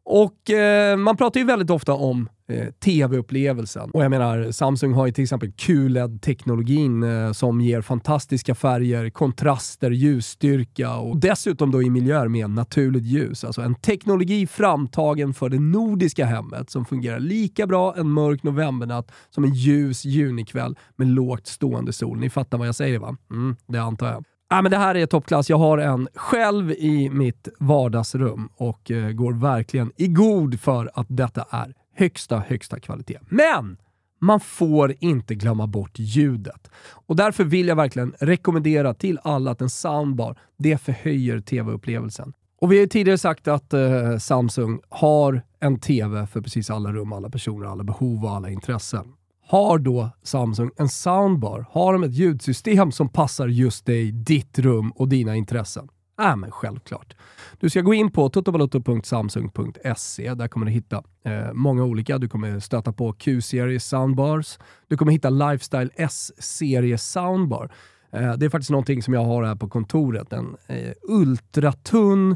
Och 0.03 0.49
eh, 0.49 0.97
man 0.97 1.17
pratar 1.17 1.39
ju 1.39 1.45
väldigt 1.45 1.69
ofta 1.69 1.93
om 1.93 2.29
eh, 2.53 2.67
tv-upplevelsen. 2.71 3.91
Och 3.91 4.03
jag 4.03 4.09
menar, 4.09 4.51
Samsung 4.51 4.93
har 4.93 5.05
ju 5.05 5.11
till 5.11 5.23
exempel 5.23 5.51
QLED-teknologin 5.51 7.03
eh, 7.03 7.31
som 7.31 7.61
ger 7.61 7.81
fantastiska 7.81 8.55
färger, 8.55 9.09
kontraster, 9.09 9.91
ljusstyrka 9.91 10.95
och 10.95 11.17
dessutom 11.17 11.71
då 11.71 11.83
i 11.83 11.89
miljöer 11.89 12.27
med 12.27 12.49
naturligt 12.49 13.03
ljus. 13.03 13.43
Alltså 13.43 13.61
en 13.61 13.75
teknologi 13.75 14.47
framtagen 14.47 15.33
för 15.33 15.49
det 15.49 15.59
nordiska 15.59 16.25
hemmet 16.25 16.69
som 16.69 16.85
fungerar 16.85 17.19
lika 17.19 17.67
bra 17.67 17.95
en 17.97 18.09
mörk 18.09 18.43
novembernatt 18.43 19.11
som 19.29 19.43
en 19.43 19.53
ljus 19.53 20.05
junikväll 20.05 20.77
med 20.95 21.07
lågt 21.07 21.47
stående 21.47 21.93
sol. 21.93 22.19
Ni 22.19 22.29
fattar 22.29 22.57
vad 22.57 22.67
jag 22.67 22.75
säger 22.75 22.99
va? 22.99 23.17
Mm, 23.31 23.55
det 23.67 23.77
antar 23.77 24.11
jag. 24.11 24.23
Ja, 24.49 24.61
men 24.61 24.71
det 24.71 24.77
här 24.77 24.95
är 24.95 25.05
toppklass. 25.05 25.49
Jag 25.49 25.57
har 25.57 25.77
en 25.77 26.07
själv 26.15 26.71
i 26.71 27.09
mitt 27.09 27.47
vardagsrum 27.59 28.49
och 28.55 28.91
eh, 28.91 29.11
går 29.11 29.33
verkligen 29.33 29.91
i 29.97 30.07
god 30.07 30.59
för 30.59 30.91
att 30.93 31.07
detta 31.09 31.45
är 31.49 31.73
högsta, 31.93 32.39
högsta 32.47 32.79
kvalitet. 32.79 33.19
Men 33.29 33.77
man 34.19 34.39
får 34.39 34.95
inte 34.99 35.35
glömma 35.35 35.67
bort 35.67 35.99
ljudet. 35.99 36.71
Och 36.91 37.15
därför 37.15 37.43
vill 37.43 37.67
jag 37.67 37.75
verkligen 37.75 38.13
rekommendera 38.19 38.93
till 38.93 39.19
alla 39.23 39.51
att 39.51 39.61
en 39.61 39.69
soundbar, 39.69 40.37
det 40.57 40.77
förhöjer 40.77 41.39
tv-upplevelsen. 41.39 42.33
Och 42.61 42.71
vi 42.71 42.75
har 42.75 42.81
ju 42.81 42.87
tidigare 42.87 43.17
sagt 43.17 43.47
att 43.47 43.73
eh, 43.73 44.17
Samsung 44.17 44.79
har 44.89 45.41
en 45.59 45.79
tv 45.79 46.27
för 46.27 46.41
precis 46.41 46.69
alla 46.69 46.91
rum, 46.91 47.13
alla 47.13 47.29
personer, 47.29 47.67
alla 47.67 47.83
behov 47.83 48.25
och 48.25 48.31
alla 48.31 48.49
intressen. 48.49 49.05
Har 49.47 49.77
då 49.77 50.09
Samsung 50.23 50.71
en 50.77 50.89
soundbar? 50.89 51.65
Har 51.71 51.93
de 51.93 52.03
ett 52.03 52.13
ljudsystem 52.13 52.91
som 52.91 53.09
passar 53.09 53.47
just 53.47 53.85
dig, 53.85 54.11
ditt 54.11 54.59
rum 54.59 54.91
och 54.91 55.09
dina 55.09 55.35
intressen? 55.35 55.89
Ja, 56.17 56.35
men 56.35 56.51
självklart. 56.51 57.15
Du 57.59 57.69
ska 57.69 57.81
gå 57.81 57.93
in 57.93 58.11
på 58.11 58.29
totobalotto.samsung.se. 58.29 60.33
Där 60.33 60.47
kommer 60.47 60.65
du 60.65 60.71
hitta 60.71 61.03
eh, 61.25 61.53
många 61.53 61.83
olika. 61.83 62.17
Du 62.17 62.27
kommer 62.27 62.59
stöta 62.59 62.93
på 62.93 63.13
Q-serie 63.13 63.79
soundbars. 63.79 64.59
Du 64.87 64.97
kommer 64.97 65.11
hitta 65.11 65.29
Lifestyle 65.29 65.89
S-serie 65.95 66.97
soundbar. 66.97 67.71
Eh, 68.11 68.33
det 68.33 68.45
är 68.45 68.49
faktiskt 68.49 68.71
någonting 68.71 69.03
som 69.03 69.13
jag 69.13 69.25
har 69.25 69.43
här 69.43 69.55
på 69.55 69.69
kontoret. 69.69 70.33
En 70.33 70.57
eh, 70.67 70.93
ultratunn, 71.01 72.35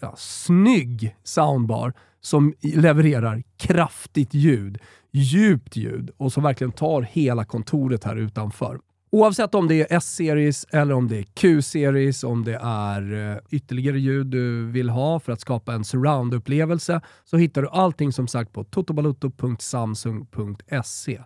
ja, 0.00 0.14
snygg 0.16 1.16
soundbar 1.24 1.92
som 2.20 2.54
levererar 2.60 3.42
kraftigt 3.56 4.34
ljud 4.34 4.78
djupt 5.16 5.76
ljud 5.76 6.10
och 6.16 6.32
som 6.32 6.42
verkligen 6.42 6.72
tar 6.72 7.02
hela 7.02 7.44
kontoret 7.44 8.04
här 8.04 8.16
utanför. 8.16 8.78
Oavsett 9.10 9.54
om 9.54 9.68
det 9.68 9.80
är 9.80 9.86
S-series 9.96 10.66
eller 10.70 10.94
om 10.94 11.08
det 11.08 11.18
är 11.18 11.22
Q-series, 11.22 12.24
om 12.24 12.44
det 12.44 12.58
är 12.62 13.32
eh, 13.32 13.38
ytterligare 13.50 14.00
ljud 14.00 14.26
du 14.26 14.66
vill 14.66 14.88
ha 14.88 15.20
för 15.20 15.32
att 15.32 15.40
skapa 15.40 15.74
en 15.74 15.84
surround-upplevelse 15.84 17.00
så 17.24 17.36
hittar 17.36 17.62
du 17.62 17.68
allting 17.68 18.12
som 18.12 18.28
sagt 18.28 18.52
på 18.52 18.64
totobalutto.samsung.se. 18.64 21.22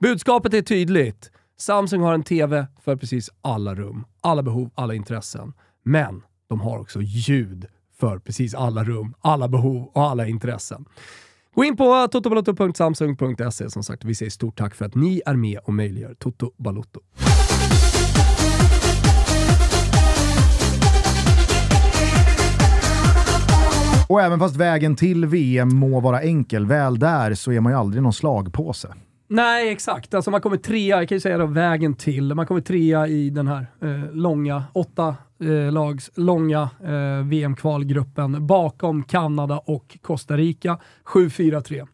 Budskapet 0.00 0.54
är 0.54 0.62
tydligt. 0.62 1.30
Samsung 1.58 2.00
har 2.00 2.14
en 2.14 2.22
TV 2.22 2.66
för 2.84 2.96
precis 2.96 3.30
alla 3.42 3.74
rum, 3.74 4.04
alla 4.20 4.42
behov, 4.42 4.70
alla 4.74 4.94
intressen. 4.94 5.52
Men 5.82 6.22
de 6.48 6.60
har 6.60 6.78
också 6.78 7.00
ljud 7.02 7.66
för 8.00 8.18
precis 8.18 8.54
alla 8.54 8.84
rum, 8.84 9.14
alla 9.20 9.48
behov 9.48 9.90
och 9.94 10.02
alla 10.02 10.26
intressen. 10.26 10.84
Gå 11.54 11.64
in 11.64 11.76
på 11.76 12.08
totobalotto.samsung.se 12.12 13.70
som 13.70 13.82
sagt. 13.82 14.04
Vi 14.04 14.14
säger 14.14 14.30
stort 14.30 14.58
tack 14.58 14.74
för 14.74 14.84
att 14.84 14.94
ni 14.94 15.22
är 15.26 15.34
med 15.34 15.58
och 15.64 15.74
möjliggör 15.74 16.14
Toto 16.14 16.52
Balotto. 16.58 17.00
Och 24.08 24.22
även 24.22 24.38
fast 24.38 24.56
vägen 24.56 24.96
till 24.96 25.26
VM 25.26 25.76
må 25.76 26.00
vara 26.00 26.20
enkel, 26.22 26.66
väl 26.66 26.98
där 26.98 27.34
så 27.34 27.52
är 27.52 27.60
man 27.60 27.72
ju 27.72 27.78
aldrig 27.78 28.02
någon 28.02 28.12
slagpåse. 28.12 28.88
Nej, 29.28 29.68
exakt. 29.72 30.14
Alltså 30.14 30.30
man 30.30 30.40
kommer 30.40 30.56
trea, 30.56 30.98
jag 30.98 31.08
kan 31.08 31.16
ju 31.16 31.20
säga 31.20 31.38
då, 31.38 31.46
vägen 31.46 31.94
till. 31.94 32.34
Man 32.34 32.46
kommer 32.46 32.60
trea 32.60 33.06
i 33.06 33.30
den 33.30 33.48
här 33.48 33.66
eh, 33.82 34.12
långa, 34.12 34.64
åtta 34.72 35.16
eh, 35.40 35.72
lags 35.72 36.10
långa 36.14 36.70
eh, 36.84 37.26
VM-kvalgruppen 37.26 38.46
bakom 38.46 39.02
Kanada 39.02 39.58
och 39.58 39.98
Costa 40.02 40.36
Rica. 40.36 40.78
7-4-3 41.04 41.88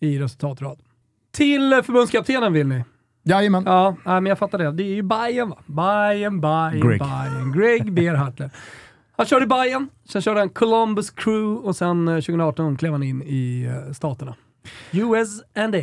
i 0.00 0.18
resultatrad. 0.18 0.78
Till 1.30 1.82
förbundskaptenen 1.84 2.52
vill 2.52 2.66
ni? 2.66 2.84
Jajamän. 3.22 3.62
Ja, 3.66 3.96
men 4.04 4.26
jag 4.26 4.38
fattar 4.38 4.58
det. 4.58 4.72
Det 4.72 4.82
är 4.82 4.94
ju 4.94 5.02
Bayern 5.02 5.48
va? 5.48 5.58
Bayern, 5.66 6.40
Bayern, 6.40 6.88
Greg. 6.88 6.98
Bayern. 6.98 7.52
Greg 7.52 7.92
Berhartler. 7.92 8.50
Han 9.16 9.26
körde 9.26 9.44
i 9.44 9.48
Bayern, 9.48 9.88
sen 10.08 10.22
körde 10.22 10.40
han 10.40 10.48
Columbus 10.48 11.10
Crew 11.10 11.68
och 11.68 11.76
sen 11.76 12.06
2018 12.06 12.76
klev 12.76 12.92
han 12.92 13.02
in 13.02 13.22
i 13.22 13.68
uh, 13.68 13.92
Staterna. 13.92 14.34
US 14.92 15.28
and 15.54 15.74
A. 15.74 15.78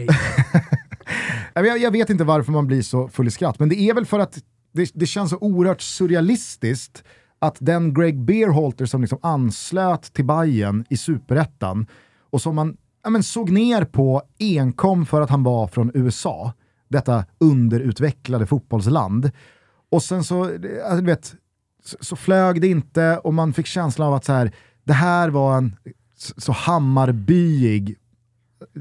jag, 1.53 1.77
jag 1.77 1.91
vet 1.91 2.09
inte 2.09 2.23
varför 2.23 2.51
man 2.51 2.67
blir 2.67 2.81
så 2.81 3.07
full 3.07 3.27
i 3.27 3.31
skratt, 3.31 3.59
men 3.59 3.69
det 3.69 3.75
är 3.75 3.93
väl 3.93 4.05
för 4.05 4.19
att 4.19 4.37
det, 4.75 4.91
det 4.93 5.05
känns 5.05 5.29
så 5.29 5.37
oerhört 5.37 5.81
surrealistiskt 5.81 7.03
att 7.39 7.57
den 7.59 7.93
Greg 7.93 8.19
Beerholter 8.19 8.85
som 8.85 9.01
liksom 9.01 9.19
anslöt 9.21 10.13
till 10.13 10.25
Bayern 10.25 10.85
i 10.89 10.97
superettan 10.97 11.87
och 12.29 12.41
som 12.41 12.55
man 12.55 12.77
ja, 13.03 13.09
men 13.09 13.23
såg 13.23 13.49
ner 13.49 13.85
på 13.85 14.21
enkom 14.39 15.05
för 15.05 15.21
att 15.21 15.29
han 15.29 15.43
var 15.43 15.67
från 15.67 15.91
USA, 15.93 16.53
detta 16.87 17.25
underutvecklade 17.37 18.45
fotbollsland. 18.45 19.31
Och 19.91 20.03
sen 20.03 20.23
så, 20.23 20.43
alltså, 20.43 21.01
du 21.01 21.05
vet, 21.05 21.35
så, 21.83 21.97
så 21.99 22.15
flög 22.15 22.61
det 22.61 22.67
inte 22.67 23.17
och 23.17 23.33
man 23.33 23.53
fick 23.53 23.65
känslan 23.65 24.07
av 24.07 24.13
att 24.13 24.25
så 24.25 24.33
här, 24.33 24.55
det 24.83 24.93
här 24.93 25.29
var 25.29 25.57
en 25.57 25.75
så 26.37 26.51
Hammarbyig 26.51 27.95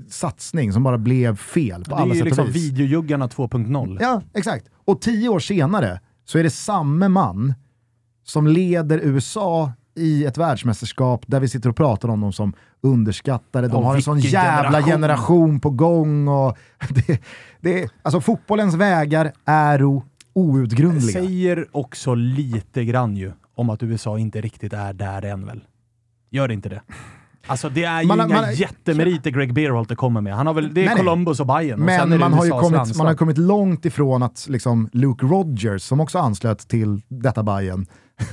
satsning 0.08 0.72
som 0.72 0.82
bara 0.82 0.98
blev 0.98 1.36
fel 1.36 1.84
på 1.84 1.94
alla 1.94 2.14
sätt 2.14 2.20
och 2.22 2.26
liksom 2.26 2.46
vis. 2.46 2.52
Det 2.54 2.58
är 2.58 2.62
liksom 2.62 2.76
videojuggarna 2.76 3.26
2.0. 3.26 3.98
Ja, 4.00 4.22
exakt. 4.34 4.70
Och 4.84 5.00
tio 5.00 5.28
år 5.28 5.38
senare 5.38 6.00
så 6.24 6.38
är 6.38 6.42
det 6.42 6.50
samme 6.50 7.08
man 7.08 7.54
som 8.24 8.46
leder 8.46 8.98
USA 9.02 9.72
i 9.96 10.24
ett 10.24 10.38
världsmästerskap 10.38 11.24
där 11.26 11.40
vi 11.40 11.48
sitter 11.48 11.68
och 11.68 11.76
pratar 11.76 12.08
om 12.08 12.20
dem 12.20 12.32
som 12.32 12.52
underskattade. 12.80 13.68
De 13.68 13.76
Och 13.76 13.84
har 13.84 13.94
en 13.94 14.02
sån 14.02 14.18
jävla 14.20 14.70
generation. 14.70 14.90
generation. 14.92 15.60
på 15.60 15.70
gång. 15.70 16.28
Och 16.28 16.56
det, 16.88 17.20
det, 17.60 17.90
alltså 18.02 18.20
fotbollens 18.20 18.74
vägar 18.74 19.32
är 19.44 19.82
outgrundliga. 20.32 21.12
säger 21.12 21.66
också 21.72 22.14
lite 22.14 22.84
grann 22.84 23.16
ju 23.16 23.32
om 23.54 23.70
att 23.70 23.82
USA 23.82 24.18
inte 24.18 24.40
riktigt 24.40 24.72
är 24.72 24.92
där 24.92 25.24
än 25.24 25.46
väl? 25.46 25.64
Gör 26.30 26.48
det 26.48 26.54
inte 26.54 26.68
det? 26.68 26.82
Alltså 27.46 27.68
det 27.68 27.84
är 27.84 28.02
ju 28.02 28.08
Man- 28.08 28.20
inga 28.30 28.40
man- 28.40 28.54
jättemeriter 28.54 29.30
Greg 29.30 29.54
Berhalter 29.54 29.94
kommer 29.94 30.20
med. 30.20 30.34
Han 30.36 30.46
har 30.46 30.54
väl, 30.54 30.74
det 30.74 30.80
är 30.80 30.86
Nej. 30.86 30.96
Columbus 30.96 31.40
och 31.40 31.46
Bayern 31.46 31.80
och 31.80 31.86
Men 31.86 32.18
man 32.18 32.32
har, 32.32 32.44
ju 32.44 32.50
kommit, 32.50 32.72
landslag. 32.72 32.98
man 32.98 33.06
har 33.06 33.14
kommit 33.14 33.38
långt 33.38 33.84
ifrån 33.84 34.22
att 34.22 34.46
liksom 34.48 34.88
Luke 34.92 35.26
Rogers, 35.26 35.82
som 35.82 36.00
också 36.00 36.18
anslöt 36.18 36.58
till 36.68 37.00
detta 37.08 37.42
Bayern 37.42 37.86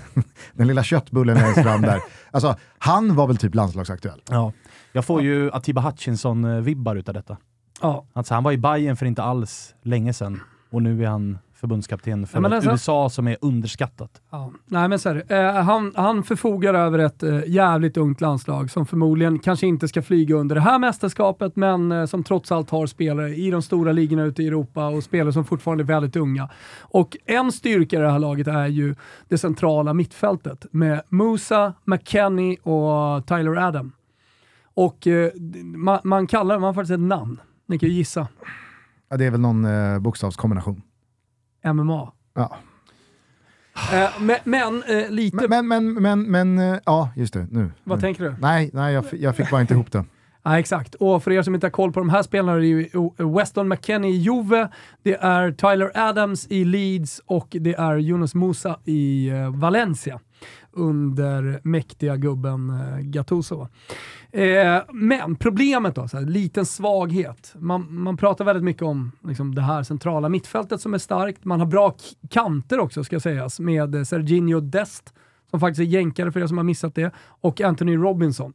den 0.54 0.68
lilla 0.68 0.84
köttbullen 0.84 1.38
längst 1.38 1.62
fram 1.64 1.82
där, 1.82 2.00
alltså, 2.32 2.56
han 2.78 3.16
var 3.16 3.28
väl 3.28 3.38
typ 3.38 3.56
landslagsaktuell. 3.56 4.22
Ja. 4.30 4.52
Jag 4.94 5.06
får 5.06 5.22
ju 5.22 5.52
Atiba 5.52 5.82
Hutchinson-vibbar 5.82 6.96
utav 6.96 7.14
detta. 7.14 7.38
Ja. 7.82 8.06
Alltså 8.14 8.34
han 8.34 8.44
var 8.44 8.52
i 8.52 8.58
Bayern 8.58 8.96
för 8.98 9.06
inte 9.06 9.24
alls 9.24 9.76
länge 9.84 10.14
sedan 10.14 10.40
och 10.72 10.82
nu 10.82 11.04
är 11.04 11.08
han 11.08 11.38
förbundskapten 11.62 12.28
för 12.28 12.46
ett 12.46 12.54
alltså- 12.54 12.72
USA 12.72 13.10
som 13.10 13.28
är 13.28 13.38
underskattat. 13.42 14.22
Ja. 14.30 14.52
Nej 14.66 14.88
men 14.88 15.00
så 15.00 15.10
är 15.10 15.16
det. 15.16 15.38
Eh, 15.38 15.54
han, 15.54 15.94
han 15.96 16.24
förfogar 16.24 16.74
över 16.74 17.00
ett 17.00 17.24
eh, 17.24 17.40
jävligt 17.48 17.98
ungt 17.98 18.22
landslag 18.22 18.72
som 18.72 18.86
förmodligen 18.86 19.40
kanske 19.40 19.68
inte 19.68 19.88
ska 19.88 20.02
flyga 20.02 20.36
under 20.36 20.56
det 20.56 20.62
här 20.62 20.80
mästerskapet, 20.80 21.56
men 21.56 21.92
eh, 21.92 22.06
som 22.06 22.24
trots 22.24 22.52
allt 22.52 22.70
har 22.70 22.88
spelare 22.88 23.36
i 23.36 23.52
de 23.52 23.62
stora 23.62 23.92
ligorna 23.92 24.24
ute 24.24 24.44
i 24.44 24.48
Europa 24.48 24.88
och 24.88 25.04
spelare 25.04 25.34
som 25.34 25.46
fortfarande 25.46 25.84
är 25.84 25.86
väldigt 25.86 26.16
unga. 26.16 26.50
Och 26.80 27.18
en 27.26 27.52
styrka 27.52 27.96
i 27.96 28.00
det 28.00 28.12
här 28.12 28.20
laget 28.20 28.48
är 28.48 28.68
ju 28.68 28.96
det 29.28 29.38
centrala 29.38 29.94
mittfältet 29.94 30.66
med 30.72 31.02
Musa, 31.10 31.74
McKennie 31.86 32.58
och 32.58 33.28
Tyler 33.28 33.68
Adam. 33.68 33.92
Och 34.74 35.08
eh, 35.08 35.32
man, 35.64 36.00
man 36.04 36.28
kallar 36.28 36.60
man 36.60 36.64
har 36.68 36.74
faktiskt 36.74 36.94
ett 36.94 37.00
namn. 37.00 37.42
Ni 37.68 37.80
kan 37.80 37.90
ju 37.90 37.96
gissa. 37.96 38.28
Ja, 39.10 39.18
det 39.18 39.26
är 39.26 39.32
väl 39.32 39.40
någon 39.40 39.66
eh, 39.66 40.00
bokstavskombination. 40.00 40.82
MMA. 41.64 42.12
Ja. 42.34 42.58
Eh, 43.94 44.10
men 44.20 44.38
men 44.44 44.84
eh, 44.84 45.10
lite... 45.10 45.48
Men, 45.48 45.68
men, 45.68 45.94
men, 45.94 46.32
men, 46.32 46.60
eh, 46.60 46.80
ja 46.86 47.10
just 47.16 47.34
det, 47.34 47.48
nu. 47.52 47.72
vad 47.84 47.98
nu. 47.98 48.02
tänker 48.02 48.24
du? 48.24 48.36
Nej, 48.40 48.70
nej 48.74 48.94
jag, 48.94 49.06
jag 49.12 49.36
fick 49.36 49.50
bara 49.52 49.62
inte 49.62 49.74
ihop 49.74 49.92
det. 49.92 50.06
Ja, 50.44 50.60
exakt. 50.60 50.96
Och 50.96 51.24
för 51.24 51.32
er 51.32 51.42
som 51.42 51.56
inte 51.56 51.68
har 51.68 51.72
koll 51.72 51.92
på 51.92 52.00
de 52.00 52.10
här 52.10 52.24
spelarna, 52.24 52.58
det 52.58 52.66
är 52.66 52.68
ju 52.68 52.90
Weston 53.38 53.68
McKennie 53.70 54.10
i 54.10 54.16
Juve, 54.16 54.68
det 55.04 55.14
är 55.14 55.52
Tyler 55.52 55.92
Adams 55.96 56.48
i 56.48 56.66
Leeds 56.66 57.22
och 57.26 57.48
det 57.52 57.74
är 57.74 57.98
Yunus 57.98 58.36
Musa 58.36 58.80
i 58.86 59.30
eh, 59.30 59.50
Valencia 59.56 60.20
under 60.74 61.60
mäktiga 61.64 62.16
gubben 62.18 62.70
eh, 62.70 62.98
Gattuso. 63.00 63.68
Eh, 64.32 64.78
men 64.94 65.36
problemet 65.36 65.96
då, 65.96 66.08
så 66.08 66.18
här, 66.18 66.26
liten 66.26 66.66
svaghet. 66.66 67.54
Man, 67.60 67.88
man 68.02 68.18
pratar 68.18 68.46
väldigt 68.46 68.64
mycket 68.64 68.84
om 68.84 69.12
liksom, 69.28 69.56
det 69.56 69.62
här 69.62 69.84
centrala 69.84 70.30
mittfältet 70.30 70.82
som 70.82 70.94
är 70.94 70.98
starkt. 70.98 71.46
Man 71.46 71.60
har 71.60 71.68
bra 71.68 71.96
kanter 72.30 72.80
också 72.80 73.04
ska 73.04 73.20
sägas 73.20 73.60
med 73.60 73.96
eh, 73.96 74.04
Serginho 74.04 74.60
Dest, 74.60 75.14
som 75.50 75.60
faktiskt 75.60 75.80
är 75.80 75.84
jänkare 75.84 76.32
för 76.32 76.40
er 76.40 76.48
som 76.48 76.58
har 76.58 76.64
missat 76.64 76.96
det, 76.96 77.12
och 77.42 77.62
Anthony 77.62 77.96
Robinson 77.98 78.54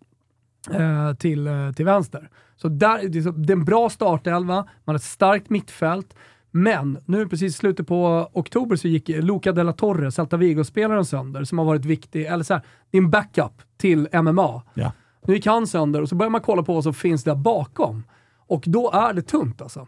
eh, 0.70 1.14
till, 1.14 1.46
eh, 1.46 1.72
till 1.72 1.84
vänster. 1.84 2.30
Så 2.56 2.68
där, 2.68 3.22
så- 3.22 3.30
det 3.30 3.52
är 3.52 3.56
en 3.56 3.64
bra 3.64 3.90
startelva, 3.90 4.54
man 4.54 4.66
har 4.84 4.94
ett 4.94 5.02
starkt 5.02 5.50
mittfält, 5.50 6.14
men 6.56 6.98
nu 7.04 7.28
precis 7.28 7.54
i 7.54 7.58
slutet 7.58 7.86
på 7.86 8.30
oktober 8.32 8.76
så 8.76 8.88
gick 8.88 9.08
Luca 9.08 9.52
de 9.52 9.62
la 9.62 9.72
Torre, 9.72 10.12
Celta 10.12 10.36
Vigo-spelaren, 10.36 11.04
sönder, 11.04 11.44
som 11.44 11.58
har 11.58 11.64
varit 11.64 11.84
viktig, 11.84 12.26
eller 12.26 12.44
så 12.44 12.54
här, 12.54 12.62
det 12.90 12.98
är 12.98 13.02
en 13.02 13.10
backup 13.10 13.62
till 13.76 14.08
MMA. 14.12 14.62
Ja. 14.74 14.92
Nu 15.26 15.34
gick 15.34 15.46
han 15.46 15.66
sönder 15.66 16.02
och 16.02 16.08
så 16.08 16.14
börjar 16.14 16.30
man 16.30 16.40
kolla 16.40 16.62
på 16.62 16.74
vad 16.74 16.84
som 16.84 16.94
finns 16.94 17.24
där 17.24 17.34
bakom. 17.34 18.04
Och 18.46 18.64
då 18.66 18.90
är 18.90 19.12
det 19.12 19.22
tunt 19.22 19.62
alltså. 19.62 19.86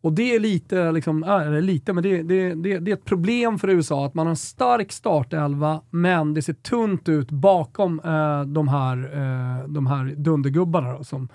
Och 0.00 0.12
det 0.12 0.34
är 0.34 0.40
lite, 0.40 0.92
liksom, 0.92 1.24
äh, 1.24 1.34
eller 1.34 1.60
lite, 1.60 1.92
men 1.92 2.02
det, 2.02 2.22
det, 2.22 2.54
det, 2.54 2.78
det 2.78 2.90
är 2.90 2.94
ett 2.96 3.04
problem 3.04 3.58
för 3.58 3.68
USA 3.68 4.06
att 4.06 4.14
man 4.14 4.26
har 4.26 4.30
en 4.30 4.36
stark 4.36 4.92
startelva, 4.92 5.80
men 5.90 6.34
det 6.34 6.42
ser 6.42 6.52
tunt 6.52 7.08
ut 7.08 7.30
bakom 7.30 8.00
eh, 8.00 8.42
de, 8.42 8.68
här, 8.68 8.96
eh, 8.98 9.68
de 9.68 9.86
här 9.86 10.14
dundergubbarna 10.16 10.92
då, 10.92 11.04
som, 11.04 11.28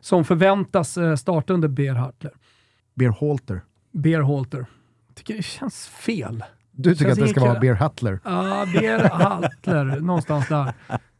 som 0.00 0.24
förväntas 0.24 0.96
eh, 0.96 1.16
starta 1.16 1.54
under 1.54 1.68
Berhalter. 1.68 2.30
Beer 2.94 3.14
Halter. 3.20 3.62
Berhalter. 3.96 4.66
Tycker 5.14 5.34
det 5.36 5.42
känns 5.42 5.86
fel. 5.88 6.44
Du 6.72 6.94
tycker 6.94 7.12
att 7.12 7.18
det 7.18 7.28
ska 7.28 7.40
vara. 7.40 7.60
Beer 7.60 7.74
Hattler. 7.74 8.20
Ja, 8.24 8.66
Berhalter, 8.74 9.84
någonstans 10.00 10.48
där. 10.48 10.72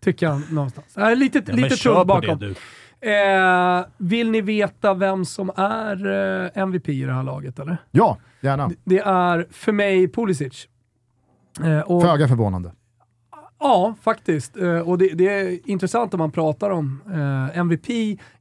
Tycker 0.05 0.27
jag 0.27 0.53
någonstans. 0.53 0.97
Äh, 0.97 1.17
lite 1.17 1.43
Ja, 1.47 1.53
lite 1.55 1.89
på 1.89 2.05
bakom. 2.05 2.39
det. 2.39 2.55
Eh, 3.01 3.85
vill 3.97 4.31
ni 4.31 4.41
veta 4.41 4.95
vem 4.95 5.25
som 5.25 5.51
är 5.57 6.07
eh, 6.45 6.51
MVP 6.63 6.89
i 6.89 7.03
det 7.05 7.13
här 7.13 7.23
laget 7.23 7.59
eller? 7.59 7.77
Ja, 7.91 8.19
gärna. 8.41 8.71
Det 8.85 8.99
är 8.99 9.47
för 9.51 9.73
mig 9.73 10.09
Pulisic. 10.13 10.69
Eh, 11.65 11.81
och, 11.81 12.03
Föga 12.03 12.29
förvånande. 12.29 12.73
ja, 13.61 13.95
faktiskt. 14.03 14.57
Eh, 14.57 14.79
och 14.79 14.99
det, 14.99 15.09
det 15.15 15.29
är 15.29 15.71
intressant 15.71 16.15
om 16.15 16.19
man 16.19 16.31
pratar 16.31 16.71
om 16.71 17.01
eh, 17.53 17.59
MVP 17.59 17.91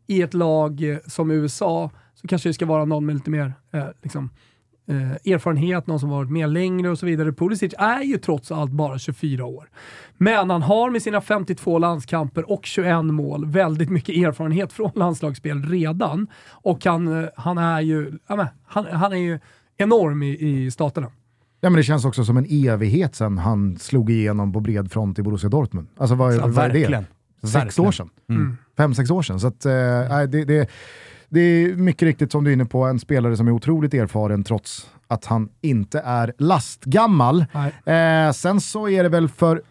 i 0.08 0.22
ett 0.22 0.34
lag 0.34 0.92
eh, 0.92 0.98
som 1.08 1.32
USA, 1.32 1.92
kanske 2.28 2.50
det 2.50 2.54
ska 2.54 2.66
vara 2.66 2.86
någon 2.86 3.06
med 3.06 3.16
lite 3.16 3.30
mer 3.30 3.54
eh, 3.74 3.86
liksom, 4.04 4.30
eh, 4.88 5.34
erfarenhet, 5.34 5.88
någon 5.88 6.00
som 6.00 6.10
varit 6.10 6.32
med 6.32 6.50
längre 6.50 6.90
och 6.90 7.00
så 7.00 7.06
vidare. 7.06 7.32
Pulisic 7.34 7.74
är 7.78 8.02
ju 8.02 8.18
trots 8.18 8.52
allt 8.52 8.72
bara 8.72 9.00
24 9.00 9.46
år. 9.46 9.70
Men 10.18 10.50
han 10.50 10.62
har 10.62 10.90
med 10.90 11.02
sina 11.02 11.22
52 11.22 11.80
landskamper 11.80 12.52
och 12.52 12.66
21 12.66 13.06
mål 13.06 13.46
väldigt 13.46 13.90
mycket 13.90 14.16
erfarenhet 14.18 14.74
från 14.74 14.92
landslagsspel 14.96 15.64
redan. 15.64 16.28
Och 16.50 16.86
han, 16.86 17.24
eh, 17.24 17.30
han 17.36 17.58
är 17.58 17.82
ju, 17.82 18.12
ja, 18.28 18.36
men, 18.36 18.48
han, 18.66 18.86
han 18.86 19.14
är 19.14 19.18
ju 19.18 19.40
enorm 19.78 20.24
i, 20.24 20.30
i 20.30 20.72
staterna. 20.72 21.08
Ja, 21.62 21.70
men 21.70 21.78
det 21.78 21.84
känns 21.84 22.06
också 22.06 22.26
som 22.26 22.38
en 22.38 22.46
evighet 22.50 23.16
sedan 23.16 23.38
han 23.38 23.78
slog 23.78 24.10
igenom 24.10 24.54
på 24.54 24.60
bred 24.60 24.92
front 24.92 25.20
i 25.20 25.24
Borussia 25.24 25.50
Dortmund. 25.50 25.88
Alltså 25.98 26.16
vad, 26.16 26.34
Ja, 26.36 26.48
vad 26.48 26.66
är 26.66 26.70
det? 26.70 26.80
verkligen. 26.80 27.06
Sex 27.42 27.56
Verkligen. 27.56 27.88
år 27.88 27.92
sedan. 27.92 28.10
Mm. 28.30 28.58
Fem, 28.78 28.94
sex 28.94 29.10
år 29.12 29.22
sedan. 29.22 29.40
Så 29.40 29.48
att, 29.48 29.66
eh, 29.66 29.72
det, 30.30 30.46
det, 30.46 30.70
det 31.30 31.40
är 31.40 31.76
mycket 31.76 32.02
riktigt 32.02 32.32
som 32.32 32.44
du 32.44 32.50
är 32.50 32.54
inne 32.54 32.66
på, 32.66 32.84
en 32.84 33.00
spelare 33.00 33.38
som 33.38 33.48
är 33.48 33.52
otroligt 33.52 33.94
erfaren 33.94 34.44
trots 34.44 34.90
att 35.08 35.26
han 35.26 35.50
inte 35.62 36.00
är 36.00 36.34
lastgammal. 36.38 37.46
Eh, 37.86 38.32
sen 38.32 38.62
så 38.62 38.90
är 38.90 39.04
det 39.04 39.10
väl 39.10 39.30
för, 39.30 39.62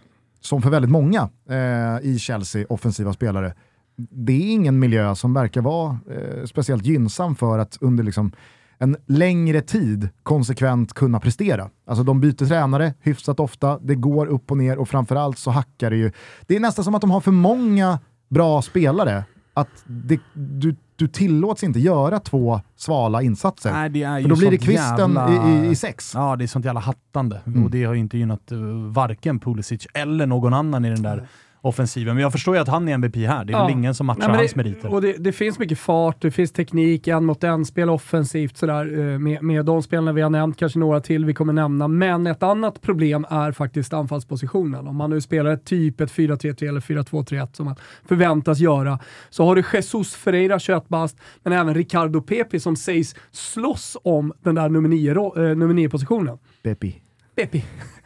som 0.41 0.63
för 0.63 0.71
väldigt 0.71 0.91
många 0.91 1.29
eh, 1.51 2.07
i 2.11 2.19
Chelsea, 2.19 2.67
offensiva 2.69 3.13
spelare, 3.13 3.55
det 3.97 4.33
är 4.33 4.53
ingen 4.53 4.79
miljö 4.79 5.15
som 5.15 5.35
verkar 5.35 5.61
vara 5.61 5.99
eh, 6.11 6.45
speciellt 6.45 6.87
gynnsam 6.87 7.37
för 7.37 7.59
att 7.59 7.79
under 7.81 8.05
liksom 8.05 8.33
en 8.79 8.97
längre 9.07 9.61
tid 9.61 10.09
konsekvent 10.23 10.93
kunna 10.93 11.21
prestera. 11.21 11.71
Alltså 11.87 12.05
de 12.05 12.21
byter 12.21 12.47
tränare 12.47 12.95
hyfsat 13.01 13.41
ofta, 13.41 13.79
det 13.79 13.95
går 13.95 14.27
upp 14.27 14.51
och 14.51 14.57
ner 14.57 14.79
och 14.79 14.89
framförallt 14.89 15.39
så 15.39 15.51
hackar 15.51 15.91
det 15.91 15.97
ju. 15.97 16.13
Det 16.47 16.57
är 16.57 16.61
nästan 16.61 16.85
som 16.85 16.95
att 16.95 17.01
de 17.01 17.11
har 17.11 17.21
för 17.21 17.31
många 17.31 17.99
bra 18.29 18.63
spelare, 18.63 19.25
att 19.55 19.85
det, 19.85 20.21
du, 20.33 20.77
du 20.97 21.09
tillåts 21.09 21.65
inte 21.65 21.81
göra 21.81 22.21
två 22.21 22.61
svala 22.77 23.23
insatser. 23.23 23.73
Nej, 23.73 23.91
det 23.91 24.03
är 24.03 24.19
ju 24.19 24.23
för 24.23 24.31
då 24.31 24.37
blir 24.37 24.51
det 24.51 24.59
kvisten 24.59 25.15
jävla- 25.15 25.51
i, 25.51 25.67
i, 25.67 25.71
i 25.71 25.75
sex. 25.75 26.13
Ja, 26.15 26.37
det 26.37 26.45
är 26.45 26.47
sånt 26.47 26.65
jävla 26.65 26.81
hattande. 26.81 27.41
Mm. 27.47 27.65
Och 27.65 27.71
det 27.71 27.85
har 27.85 27.95
ju 27.95 28.01
inte 28.01 28.19
gynnat 28.19 28.53
uh, 28.53 28.93
varken 28.93 29.41
Pulisic 29.41 29.87
eller 29.95 30.27
någon 30.27 30.55
annan 30.55 30.85
i 30.85 30.91
den 30.91 31.03
där 31.03 31.29
offensiven. 31.65 32.15
Men 32.15 32.23
jag 32.23 32.33
förstår 32.33 32.55
ju 32.57 32.63
att 32.63 32.69
han 32.69 32.89
är 32.89 32.93
MVP 32.93 33.17
här. 33.17 33.45
Det 33.45 33.53
är 33.53 33.57
Ja. 33.57 33.63
väl 33.65 33.73
ingen 33.73 33.95
som 33.95 34.07
matchar 34.07 34.21
Nej, 34.21 34.29
men 34.29 34.37
hans 34.39 34.51
det, 34.53 34.57
meriter. 34.57 34.93
Och 34.95 35.03
det, 35.03 35.13
det 35.13 35.33
finns 35.33 35.59
mycket 35.59 35.79
fart, 35.79 36.23
det 36.23 36.31
finns 36.31 36.53
teknik, 36.53 37.09
en 37.09 37.25
mot 37.25 37.45
en, 37.45 37.65
spel 37.65 37.91
offensivt 37.91 38.57
sådär, 38.57 38.99
eh, 38.99 39.19
med, 39.19 39.43
med 39.43 39.65
de 39.65 39.83
spelarna 39.83 40.13
vi 40.13 40.21
har 40.23 40.31
nämnt, 40.31 40.57
kanske 40.59 40.79
några 40.79 41.01
till 41.01 41.25
vi 41.25 41.35
kommer 41.35 41.53
nämna. 41.53 41.89
Men 41.89 42.27
ett 42.27 42.43
annat 42.43 42.81
problem 42.81 43.27
är 43.31 43.53
faktiskt 43.53 43.93
anfallspositionen. 43.93 44.87
Om 44.87 44.97
man 44.97 45.11
nu 45.11 45.21
spelar 45.21 45.51
ett 45.51 45.65
typ 45.65 46.01
ett 46.01 46.11
4-3-3 46.13 46.69
eller 46.69 46.81
4-2-3-1 46.81 47.49
som 47.57 47.65
man 47.65 47.77
förväntas 48.09 48.59
göra, 48.59 48.99
så 49.31 49.45
har 49.45 49.57
du 49.57 49.63
Jesus 49.73 50.15
Ferreira, 50.15 50.59
21 50.59 50.89
bast, 50.89 51.17
men 51.43 51.53
även 51.53 51.75
Ricardo 51.75 52.21
Pepi 52.21 52.61
som 52.61 52.77
sägs 52.77 53.15
slåss 53.31 53.97
om 54.05 54.33
den 54.43 54.55
där 54.55 54.69
nummer 54.69 55.75
9-positionen. 55.75 56.39
Bepi. 56.63 57.01
Pepi. 57.37 57.65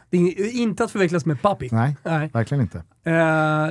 Det 0.09 0.17
är 0.17 0.57
inte 0.61 0.83
att 0.83 0.91
förväxlas 0.91 1.25
med 1.25 1.41
Papi. 1.41 1.69
Nej, 1.71 1.97
Nej. 2.03 2.29
verkligen 2.33 2.61
inte. 2.61 2.77
Eh, 3.03 3.13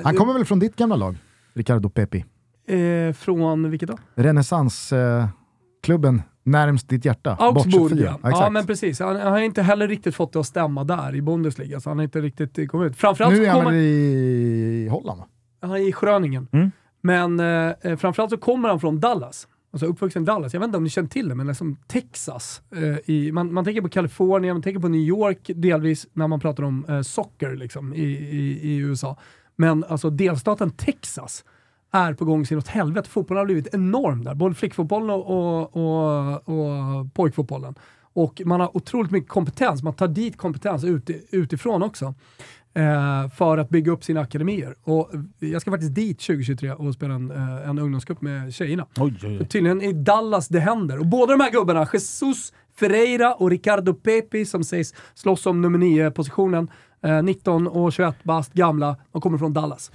Han 0.05 0.15
kommer 0.17 0.33
väl 0.33 0.45
från 0.45 0.59
ditt 0.59 0.77
gamla 0.77 0.97
lag? 0.97 1.17
Ricardo 1.55 1.89
Pepi. 1.89 2.25
eh, 2.69 3.13
från 3.13 3.71
vilket 3.71 3.89
då? 3.89 3.99
Renässansklubben 4.15 6.23
närmst 6.45 6.89
ditt 6.89 7.05
hjärta. 7.05 7.37
Augsburg 7.41 8.01
ja. 8.01 8.19
ja. 8.23 8.31
exakt. 8.31 8.53
men 8.53 8.67
precis. 8.67 9.01
Han, 9.01 9.17
han 9.17 9.33
har 9.33 9.39
inte 9.39 9.63
heller 9.63 9.89
riktigt 9.89 10.15
fått 10.15 10.33
det 10.33 10.41
att 10.41 10.47
stämma 10.47 10.85
där 10.85 11.15
i 11.15 11.23
Bundesliga, 11.23 11.81
så 11.81 11.91
han 11.91 11.99
har 11.99 12.05
inte 12.05 12.21
riktigt 12.21 12.71
kommit 12.71 12.91
ut. 12.91 12.97
Framförallt 12.97 13.35
nu 13.35 13.45
är 13.45 13.51
han 13.51 13.65
kommer 13.65 13.77
i 13.77 14.89
Holland 14.91 15.19
va? 15.19 15.27
han 15.61 15.71
är 15.71 15.89
i 15.89 15.93
Schröningen. 15.93 16.49
Mm. 16.53 16.71
Men 17.01 17.41
eh, 17.41 17.97
framförallt 17.97 18.31
så 18.31 18.37
kommer 18.37 18.69
han 18.69 18.81
från 18.81 19.01
Dallas. 19.01 19.49
Alltså 19.71 19.87
uppvuxen 19.87 20.23
i 20.23 20.27
Dallas. 20.27 20.53
Jag 20.53 20.61
vet 20.61 20.67
inte 20.67 20.79
om 20.79 20.85
ni 20.85 20.91
känner 20.91 21.09
till 21.09 21.29
det, 21.29 21.35
men 21.35 21.47
liksom 21.47 21.77
Texas. 21.87 22.63
Eh, 22.71 23.11
i, 23.15 23.33
man, 23.33 23.53
man 23.53 23.65
tänker 23.65 23.83
på 23.83 23.89
Kalifornien, 23.89 24.55
man 24.55 24.63
tänker 24.63 24.81
på 24.81 24.89
New 24.89 25.01
York 25.01 25.51
delvis 25.55 26.07
när 26.13 26.29
man 26.29 26.41
pratar 26.41 26.63
om 26.63 26.85
eh, 26.89 27.03
socker 27.03 27.57
liksom, 27.57 27.95
i, 27.95 28.03
i, 28.03 28.59
i 28.63 28.77
USA. 28.77 29.17
Men 29.57 29.85
alltså 29.85 30.11
delstaten 30.11 30.71
Texas 30.71 31.45
är 31.91 32.15
på 32.15 32.25
gång 32.25 32.47
sin 32.47 32.59
åt 32.59 32.69
helvete. 32.69 33.09
Fotbollen 33.11 33.39
har 33.39 33.45
blivit 33.45 33.75
enorm 33.75 34.25
där. 34.25 34.35
Både 34.35 34.55
flickfotbollen 34.55 35.11
och, 35.11 35.31
och, 35.31 35.77
och, 35.77 36.49
och 36.49 37.15
pojkfotbollen. 37.15 37.75
Och 38.13 38.43
man 38.45 38.61
har 38.61 38.77
otroligt 38.77 39.11
mycket 39.11 39.31
kompetens. 39.31 39.83
Man 39.83 39.95
tar 39.95 40.09
dit 40.09 40.37
kompetens 40.37 40.85
ut, 40.85 41.11
utifrån 41.31 41.83
också 41.83 42.15
eh, 42.75 43.31
för 43.31 43.59
att 43.59 43.69
bygga 43.69 43.93
upp 43.93 44.05
sina 44.05 44.21
akademier. 44.21 44.75
Och 44.83 45.11
jag 45.39 45.63
ska 45.63 45.71
faktiskt 45.71 45.95
dit 45.95 46.21
2023 46.21 46.73
och 46.73 46.95
spela 46.95 47.15
en, 47.15 47.31
eh, 47.31 47.69
en 47.69 47.79
ungdomscup 47.79 48.21
med 48.21 48.55
tjejerna. 48.55 48.87
Oj, 48.97 49.15
oj, 49.23 49.39
oj. 49.41 49.49
Tydligen 49.49 49.83
i 49.83 49.93
Dallas 49.93 50.49
det 50.49 50.61
händer. 50.61 50.99
Och 50.99 51.07
båda 51.07 51.33
de 51.33 51.41
här 51.41 51.51
gubbarna, 51.51 51.89
Jesus 51.93 52.53
Ferreira 52.79 53.35
och 53.35 53.51
Ricardo 53.51 53.95
Pepi, 53.95 54.45
som 54.45 54.65
sägs 54.65 54.95
slåss 55.15 55.47
om 55.47 55.61
nummer 55.61 55.79
9-positionen, 55.79 56.71
eh, 57.03 57.23
19 57.23 57.67
och 57.67 57.93
21 57.93 58.17
bast 58.23 58.53
gamla, 58.53 58.97
de 59.13 59.21
kommer 59.21 59.39
från 59.39 59.53
Dallas. 59.53 59.91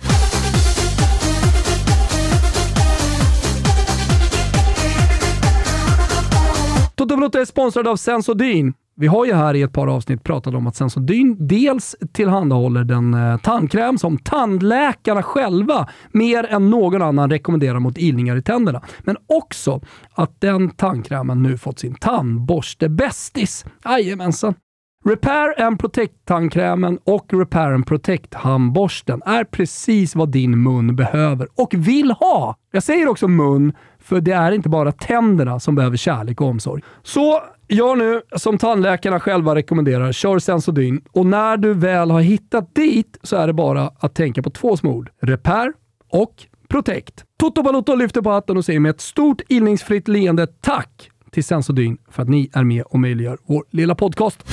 Toto 6.95 7.15
Balotto 7.15 7.39
är 7.39 7.45
sponsrad 7.45 7.88
av 7.88 7.95
Sensodyne. 7.95 8.73
Vi 8.95 9.08
har 9.08 9.25
ju 9.25 9.34
här 9.34 9.53
i 9.53 9.62
ett 9.62 9.73
par 9.73 9.88
avsnitt 9.88 10.23
pratat 10.23 10.53
om 10.53 10.67
att 10.67 10.75
Sensodyne 10.75 11.36
dels 11.39 11.95
tillhandahåller 12.12 12.84
den 12.84 13.13
eh, 13.13 13.38
tandkräm 13.38 13.97
som 13.97 14.17
tandläkarna 14.17 15.23
själva 15.23 15.89
mer 16.12 16.43
än 16.43 16.69
någon 16.69 17.01
annan 17.01 17.29
rekommenderar 17.29 17.79
mot 17.79 17.97
ilningar 17.97 18.36
i 18.36 18.41
tänderna. 18.41 18.82
Men 18.99 19.17
också 19.27 19.82
att 20.13 20.41
den 20.41 20.69
tandkrämen 20.69 21.43
nu 21.43 21.58
fått 21.58 21.79
sin 21.79 21.95
tandborste-bästis. 21.95 23.65
Jajamensan. 23.86 24.53
Repair 25.06 25.62
and 25.62 25.79
Protect-tandkrämen 25.79 26.99
och 27.03 27.34
Repair 27.34 27.73
and 27.73 27.86
Protect-handborsten 27.86 29.21
är 29.25 29.43
precis 29.43 30.15
vad 30.15 30.32
din 30.32 30.63
mun 30.63 30.95
behöver 30.95 31.47
och 31.56 31.73
vill 31.73 32.12
ha. 32.12 32.56
Jag 32.71 32.84
säger 32.84 33.08
också 33.08 33.27
mun, 33.27 33.73
för 34.04 34.22
det 34.22 34.32
är 34.32 34.52
inte 34.52 34.70
bara 34.70 34.92
tänderna 34.92 35.60
som 35.60 35.76
behöver 35.76 35.98
kärlek 35.98 36.42
och 36.42 36.48
omsorg. 36.48 36.82
Så 37.04 37.42
gör 37.68 37.96
nu 37.96 38.22
som 38.36 38.58
tandläkarna 38.58 39.20
själva 39.20 39.56
rekommenderar. 39.56 40.12
Kör 40.12 40.39
Sensodyne 40.39 41.02
och 41.12 41.26
när 41.26 41.58
du 41.58 41.74
väl 41.74 42.12
har 42.12 42.22
hittat 42.22 42.76
dit 42.76 43.18
så 43.24 43.36
är 43.36 43.48
det 43.48 43.54
bara 43.54 43.92
att 44.00 44.16
tänka 44.16 44.42
på 44.42 44.50
två 44.50 44.78
små 44.78 44.92
ord. 44.92 45.10
Repair 45.22 45.74
och 46.10 46.34
Protect. 46.68 47.24
Toto 47.39 47.63
Balotto 47.63 47.96
lyfter 47.96 48.22
på 48.22 48.32
hatten 48.32 48.58
och 48.58 48.66
säger 48.66 48.80
med 48.80 48.89
ett 48.89 49.02
stort 49.02 49.42
illningsfritt 49.50 50.08
leende 50.08 50.48
tack 50.48 51.10
till 51.32 51.44
Sensodyne 51.44 51.98
för 52.10 52.22
att 52.22 52.30
ni 52.30 52.50
är 52.54 52.63
med 52.63 52.84
och 52.84 53.00
möjliggör 53.00 53.38
vår 53.46 53.63
lilla 53.70 53.96
podcast. 53.96 54.44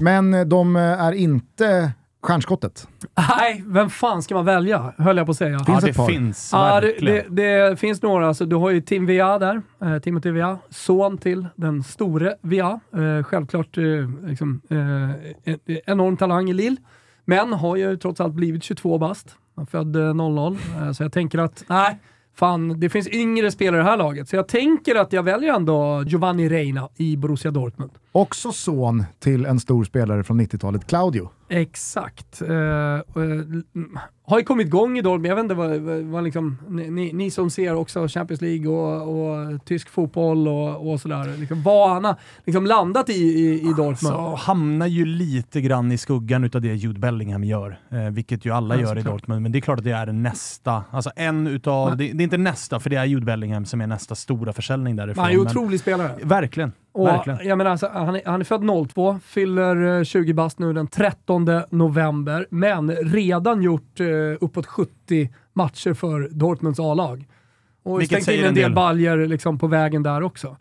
Men 0.00 0.48
de 0.48 0.76
är 0.76 1.12
inte 1.12 1.92
stjärnskottet. 2.20 2.88
Nej, 3.38 3.64
vem 3.66 3.90
fan 3.90 4.22
ska 4.22 4.34
man 4.34 4.44
välja? 4.44 4.92
Höll 4.98 5.16
jag 5.16 5.26
på 5.26 5.30
att 5.30 5.36
säga. 5.36 5.58
Finns 5.58 5.68
Ja, 5.68 5.86
det 5.86 6.12
finns 6.12 6.50
Ja, 6.52 6.80
det, 6.80 6.96
det, 7.00 7.36
det 7.36 7.76
finns 7.76 8.02
några. 8.02 8.28
Alltså, 8.28 8.44
du 8.44 8.56
har 8.56 8.70
ju 8.70 8.80
Tim 8.80 9.06
Vea 9.06 9.38
där. 9.38 9.62
Eh, 9.82 9.98
Timothy 9.98 10.30
Vea, 10.30 10.58
son 10.70 11.18
till 11.18 11.46
den 11.56 11.82
store 11.82 12.34
Vea. 12.40 12.80
Eh, 12.94 13.22
självklart 13.22 13.78
eh, 13.78 13.84
liksom, 14.26 14.60
eh, 14.70 14.78
en, 15.54 15.58
enorm 15.86 16.16
talang 16.16 16.50
i 16.50 16.52
Lill. 16.52 16.76
Men 17.24 17.52
har 17.52 17.76
ju 17.76 17.96
trots 17.96 18.20
allt 18.20 18.34
blivit 18.34 18.62
22 18.64 18.98
bast. 18.98 19.36
Han 19.56 19.66
född 19.66 19.96
eh, 19.96 20.14
00. 20.14 20.58
Eh, 20.76 20.92
så 20.92 21.02
jag 21.02 21.12
tänker 21.12 21.38
att, 21.38 21.64
nej, 21.68 21.98
fan, 22.34 22.80
det 22.80 22.88
finns 22.88 23.08
yngre 23.08 23.50
spelare 23.50 23.80
i 23.80 23.84
det 23.84 23.90
här 23.90 23.96
laget. 23.96 24.28
Så 24.28 24.36
jag 24.36 24.48
tänker 24.48 24.94
att 24.94 25.12
jag 25.12 25.22
väljer 25.22 25.54
ändå 25.54 26.02
Giovanni 26.06 26.48
Reina 26.48 26.88
i 26.96 27.16
Borussia 27.16 27.50
Dortmund. 27.50 27.90
Också 28.12 28.52
son 28.52 29.04
till 29.18 29.46
en 29.46 29.60
stor 29.60 29.84
spelare 29.84 30.24
från 30.24 30.40
90-talet, 30.40 30.86
Claudio. 30.86 31.30
Exakt. 31.48 32.42
Uh, 32.42 33.00
har 34.28 34.38
ju 34.38 34.44
kommit 34.44 34.66
igång 34.66 34.98
i 34.98 35.02
Dortmund. 35.02 35.26
Jag 35.26 35.36
vet 35.36 35.42
inte 35.42 35.54
vad, 35.54 35.80
vad, 36.04 36.24
liksom, 36.24 36.58
ni, 36.68 37.12
ni 37.12 37.30
som 37.30 37.50
ser 37.50 37.74
också 37.74 38.08
Champions 38.08 38.40
League 38.40 38.68
och, 38.68 39.18
och 39.18 39.64
tysk 39.64 39.88
fotboll 39.88 40.48
och, 40.48 40.90
och 40.90 41.00
sådär. 41.00 41.36
Liksom, 41.38 41.62
vad 41.62 41.90
han 41.90 42.04
har 42.04 42.16
liksom 42.44 42.66
landat 42.66 43.08
i, 43.08 43.12
i, 43.12 43.60
i 43.60 43.72
Dortmund. 43.76 43.96
Så 43.96 44.34
hamnar 44.34 44.86
ju 44.86 45.04
lite 45.04 45.60
grann 45.60 45.92
i 45.92 45.98
skuggan 45.98 46.44
utav 46.44 46.60
det 46.60 46.74
Jude 46.74 47.00
Bellingham 47.00 47.44
gör, 47.44 47.78
eh, 47.90 47.98
vilket 47.98 48.44
ju 48.44 48.50
alla 48.50 48.74
Ja, 48.74 48.80
gör 48.80 48.96
i 48.96 49.00
såklart. 49.00 49.14
Dortmund. 49.14 49.42
Men 49.42 49.52
det 49.52 49.58
är 49.58 49.60
klart 49.60 49.78
att 49.78 49.84
det 49.84 49.90
är 49.90 50.06
nästa, 50.06 50.84
alltså 50.90 51.10
en 51.16 51.46
utav, 51.46 51.96
det, 51.96 52.12
det 52.12 52.22
är 52.22 52.24
inte 52.24 52.38
nästa, 52.38 52.80
för 52.80 52.90
det 52.90 52.96
är 52.96 53.04
Jude 53.04 53.26
Bellingham 53.26 53.64
som 53.64 53.80
är 53.80 53.86
nästa 53.86 54.14
stora 54.14 54.52
försäljning 54.52 54.96
därifrån. 54.96 55.22
han 55.22 55.30
är 55.30 55.36
ju 55.36 55.40
otrolig 55.40 55.80
spelare. 55.80 56.14
Verkligen, 56.22 56.72
Och, 56.98 57.06
verkligen. 57.06 57.48
jag 57.48 57.58
menar, 57.58 57.70
alltså, 57.70 57.90
han, 57.92 58.16
är, 58.16 58.22
han 58.24 58.40
är 58.40 58.44
född 58.44 58.88
02, 58.88 59.18
fyller 59.24 59.98
eh, 59.98 60.04
20 60.04 60.32
bast 60.32 60.58
nu 60.58 60.72
den 60.72 60.86
13 60.86 61.46
november, 61.70 62.46
men 62.50 62.90
redan 62.90 63.62
gjort 63.62 64.00
eh, 64.00 64.06
uppåt 64.40 64.66
70 64.66 65.28
matcher 65.52 65.94
för 65.94 66.28
Dortmunds 66.30 66.80
A-lag. 66.80 67.26
Och 67.82 68.00
Vilket 68.00 68.22
stängt 68.22 68.38
in 68.38 68.42
en 68.44 68.48
en 68.48 68.54
del, 68.54 68.62
del. 68.62 68.74
baljer 68.74 69.26
liksom 69.26 69.58
på 69.58 69.66
vägen 69.66 70.02
där 70.02 70.22
också. 70.22 70.56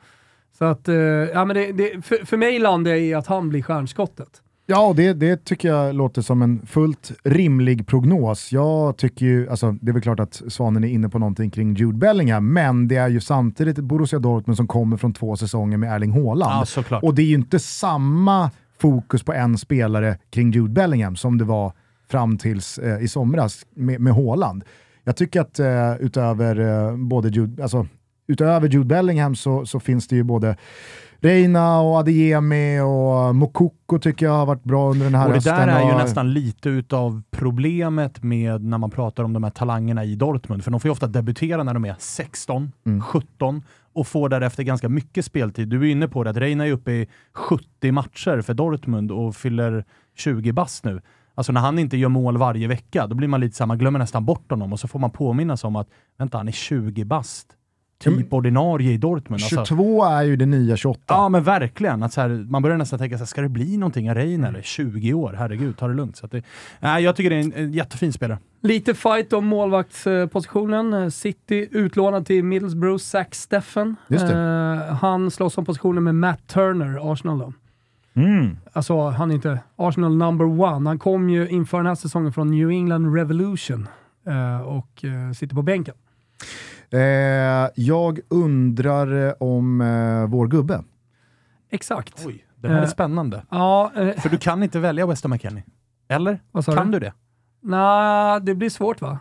Så 0.58 0.66
att, 0.66 0.88
eh, 0.88 0.96
ja, 0.96 1.46
men 1.46 1.56
det, 1.56 1.72
det, 1.72 2.06
för, 2.06 2.26
för 2.26 2.38
mig 2.38 2.60
landar 2.60 2.92
jag 2.92 3.00
i 3.00 3.14
att 3.14 3.28
han 3.28 3.50
blir 3.50 3.62
stjärnskottet. 3.62 4.42
Ja, 4.70 4.94
det, 4.96 5.14
det 5.14 5.46
tycker 5.46 5.68
jag 5.68 5.96
låter 5.96 6.22
som 6.22 6.42
en 6.42 6.66
fullt 6.66 7.12
rimlig 7.24 7.88
prognos. 7.88 8.52
Jag 8.52 8.98
tycker 8.98 9.26
ju, 9.26 9.50
alltså 9.50 9.72
det 9.72 9.92
är 9.92 9.94
väl 9.94 10.02
klart 10.02 10.20
att 10.20 10.42
Svanen 10.48 10.84
är 10.84 10.88
inne 10.88 11.10
på 11.10 11.20
någonting 11.20 11.50
kring 11.50 11.76
Jude 11.76 11.98
Bellingham, 11.98 12.54
men 12.54 12.88
det 12.88 12.96
är 12.96 13.08
ju 13.08 13.20
samtidigt 13.20 13.78
Borussia 13.78 14.20
Dortmund 14.20 14.58
som 14.58 14.68
kommer 14.68 14.98
från 14.98 15.14
två 15.14 15.36
säsonger 15.36 15.78
med 15.78 15.96
Erling 15.96 16.12
Haaland. 16.12 16.68
Ja. 16.90 17.00
Och 17.02 17.16
det 17.16 17.22
är 17.22 17.26
ju 17.26 17.36
inte 17.36 17.60
samma 17.60 18.52
fokus 18.80 19.24
på 19.24 19.34
en 19.34 19.58
spelare 19.58 20.18
kring 20.30 20.52
Jude 20.52 20.74
Bellingham 20.74 21.16
som 21.16 21.38
det 21.38 21.46
var 21.46 21.74
fram 22.10 22.38
tills 22.38 22.78
eh, 22.78 23.04
i 23.04 23.08
somras 23.08 23.66
med, 23.76 24.02
med 24.02 24.14
Haaland. 24.14 24.64
Jag 25.04 25.16
tycker 25.16 25.42
att 25.42 25.60
eh, 25.60 25.96
utöver, 26.00 26.60
eh, 26.60 26.98
både 26.98 27.30
Jude, 27.30 27.64
alltså, 27.64 27.88
utöver 28.28 28.68
Jude 28.68 28.86
Bellingham 28.86 29.36
så, 29.36 29.66
så 29.66 29.80
finns 29.80 30.08
det 30.08 30.16
ju 30.16 30.24
både 30.24 30.58
Reina 31.20 31.80
och 31.82 31.96
Adeyemi 31.98 32.80
och 32.80 33.36
Mokoko 33.36 34.00
tycker 34.00 34.26
jag 34.26 34.34
har 34.34 34.46
varit 34.46 34.64
bra 34.64 34.90
under 34.92 35.06
den 35.06 35.16
här 35.16 35.28
Och 35.28 35.34
det 35.34 35.40
där 35.40 35.68
är 35.68 35.82
ju 35.86 35.92
och- 35.92 35.98
nästan 35.98 36.34
lite 36.34 36.70
utav 36.70 37.22
problemet 37.32 38.24
med 38.24 38.64
när 38.64 38.78
man 38.78 38.90
pratar 38.90 39.24
om 39.24 39.34
de 39.34 39.44
här 39.44 39.50
talangerna 39.52 40.04
i 40.04 40.16
Dortmund. 40.16 40.64
För 40.64 40.72
de 40.72 40.80
får 40.80 40.88
ju 40.90 40.92
ofta 40.92 41.08
debutera 41.08 41.64
när 41.64 41.74
de 41.74 41.86
är 41.86 41.96
16, 42.00 42.72
Mm. 42.86 43.02
17 43.02 43.64
och 43.94 44.08
får 44.08 44.30
därefter 44.30 44.64
ganska 44.64 44.90
mycket 44.90 45.26
speltid. 45.26 45.68
Du 45.68 45.82
är 45.88 45.92
inne 45.92 46.08
på 46.08 46.24
det, 46.24 46.30
att 46.30 46.38
Reina 46.38 46.68
är 46.68 46.72
uppe 46.72 46.92
i 46.92 47.08
70 47.34 47.92
matcher 47.92 48.42
för 48.42 48.54
Dortmund 48.54 49.12
och 49.12 49.36
fyller 49.36 49.86
20 50.18 50.52
bast 50.52 50.84
nu. 50.86 51.02
Alltså 51.36 51.52
när 51.52 51.62
han 51.62 51.80
inte 51.80 51.98
gör 51.98 52.10
mål 52.10 52.38
varje 52.38 52.68
vecka, 52.68 53.08
då 53.08 53.16
blir 53.16 53.28
man 53.28 53.40
lite 53.40 53.56
så 53.56 53.64
här, 53.64 53.68
man 53.68 53.78
glömmer 53.78 54.00
nästan 54.00 54.26
bort 54.26 54.50
honom 54.52 54.74
och 54.74 54.80
så 54.80 54.88
får 54.88 55.00
man 55.00 55.12
påminnas 55.12 55.64
om 55.64 55.76
att 55.76 55.88
vänta, 56.18 56.38
han 56.38 56.48
är 56.48 56.52
20 56.52 57.06
bast. 57.06 57.48
Typ 58.00 58.34
ordinarie 58.34 58.92
i 58.92 58.98
Dortmund. 58.98 59.42
Alltså. 59.44 59.66
22 59.66 60.06
är 60.06 60.24
ju 60.24 60.36
det 60.36 60.46
nya 60.46 60.78
28. 60.78 61.02
Ja 61.08 61.30
men 61.30 61.44
verkligen. 61.44 62.04
Att 62.04 62.14
så 62.14 62.22
här, 62.22 62.30
man 62.30 62.62
börjar 62.62 62.78
nästan 62.78 63.00
tänka, 63.00 63.18
så 63.18 63.22
här, 63.22 63.26
ska 63.26 63.42
det 63.42 63.50
bli 63.50 63.78
någonting 63.78 64.10
av 64.10 64.16
Rein 64.16 64.44
eller 64.44 64.62
20 64.62 65.14
år? 65.14 65.36
Herregud, 65.38 65.78
ta 65.78 65.88
det 65.88 65.94
lugnt. 65.94 66.18
Så 66.18 66.26
att 66.26 66.32
det, 66.32 66.44
nej, 66.80 67.04
jag 67.04 67.16
tycker 67.16 67.30
det 67.30 67.36
är 67.36 67.40
en, 67.40 67.54
en 67.54 67.72
jättefin 67.72 68.14
spelare. 68.14 68.40
Lite 68.62 68.94
fight 68.94 69.34
om 69.34 69.46
målvaktspositionen. 69.46 70.94
Eh, 70.94 71.10
City 71.10 71.68
utlånad 71.72 72.26
till 72.26 72.44
Middlesbrough, 72.44 72.98
Zack 72.98 73.36
Steffen. 73.36 73.96
Just 74.08 74.26
Eh, 74.26 74.96
han 74.96 75.32
slåss 75.32 75.58
om 75.58 75.66
positionen 75.66 76.04
med 76.04 76.16
Matt 76.16 76.48
Turner, 76.48 77.12
Arsenal 77.14 77.40
då. 77.40 77.54
Mm. 78.22 78.58
Alltså, 78.74 79.10
han 79.10 79.32
är 79.32 79.36
inte 79.36 79.60
Arsenal 79.76 80.16
number 80.18 80.46
one. 80.46 80.90
Han 80.90 81.00
kom 81.00 81.30
ju 81.30 81.50
inför 81.50 81.78
den 81.78 81.86
här 81.86 81.96
säsongen 81.96 82.34
från 82.34 82.52
New 82.52 82.70
England 82.70 83.16
Revolution 83.16 83.88
eh, 84.28 84.62
och 84.62 85.06
eh, 85.06 85.32
sitter 85.34 85.56
på 85.56 85.62
bänken. 85.62 85.96
Eh, 86.92 87.70
jag 87.76 88.20
undrar 88.30 89.28
eh, 89.28 89.34
om 89.40 89.82
eh, 89.82 90.28
vår 90.30 90.48
gubbe. 90.48 90.84
Exakt. 91.72 92.24
Oj, 92.28 92.46
det 92.56 92.68
här 92.68 92.76
är 92.78 92.82
Eh, 92.82 92.88
spännande. 92.88 93.44
Ja, 93.50 93.92
eh, 93.96 94.22
För 94.22 94.30
du 94.30 94.38
kan 94.38 94.64
inte 94.64 94.80
välja 94.80 95.06
Weston 95.06 95.32
McKennie. 95.32 95.64
Eller? 96.10 96.40
vad 96.52 96.66
sa 96.66 96.72
Kan 96.72 96.92
du? 96.92 97.00
du 97.00 97.06
det? 97.06 97.14
Nej, 97.62 98.42
det 98.42 98.56
blir 98.56 98.70
svårt 98.70 99.02
va? 99.02 99.20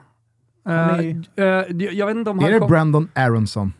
Är- 0.64 1.24
eh, 1.36 1.44
jag 1.92 2.06
vet 2.06 2.16
inte 2.16 2.30
om 2.30 2.38
Är 2.38 2.42
han 2.42 2.52
det 2.52 2.58
kom... 2.58 2.68
Brandon 2.70 3.08
Aronson? 3.14 3.72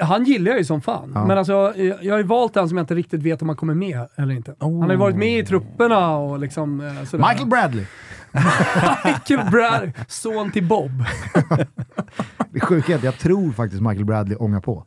Han 0.00 0.24
gillar 0.24 0.50
jag 0.50 0.58
ju 0.58 0.64
som 0.64 0.80
fan. 0.80 1.12
Ja. 1.14 1.26
Men 1.26 1.38
alltså, 1.38 1.52
jag 1.76 2.12
har 2.14 2.18
ju 2.18 2.22
valt 2.24 2.56
en 2.56 2.68
som 2.68 2.78
jag 2.78 2.82
inte 2.82 2.94
riktigt 2.94 3.22
vet 3.22 3.42
om 3.42 3.48
han 3.48 3.56
kommer 3.56 3.74
med 3.74 4.08
eller 4.16 4.34
inte. 4.34 4.54
Han 4.58 4.82
har 4.82 4.90
ju 4.90 4.96
varit 4.96 5.16
med 5.16 5.38
i 5.38 5.44
trupperna 5.44 6.16
och 6.16 6.38
liksom 6.38 6.80
eh, 6.80 7.04
sådär. 7.04 7.28
Michael 7.28 7.48
Bradley! 7.48 7.84
Michael 9.04 9.50
Brad, 9.50 9.92
son 10.08 10.52
till 10.52 10.64
Bob. 10.66 11.04
Det 12.50 12.60
sjuka 12.60 12.92
är 12.92 12.96
att 12.96 13.04
jag 13.04 13.18
tror 13.18 13.52
faktiskt 13.52 13.82
Michael 13.82 14.04
Bradley 14.04 14.36
ångar 14.36 14.60
på. 14.60 14.86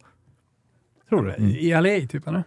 Tror 1.10 1.36
du? 1.38 1.46
I 1.46 1.72
LA 1.72 2.08
typ 2.08 2.28
eller? 2.28 2.44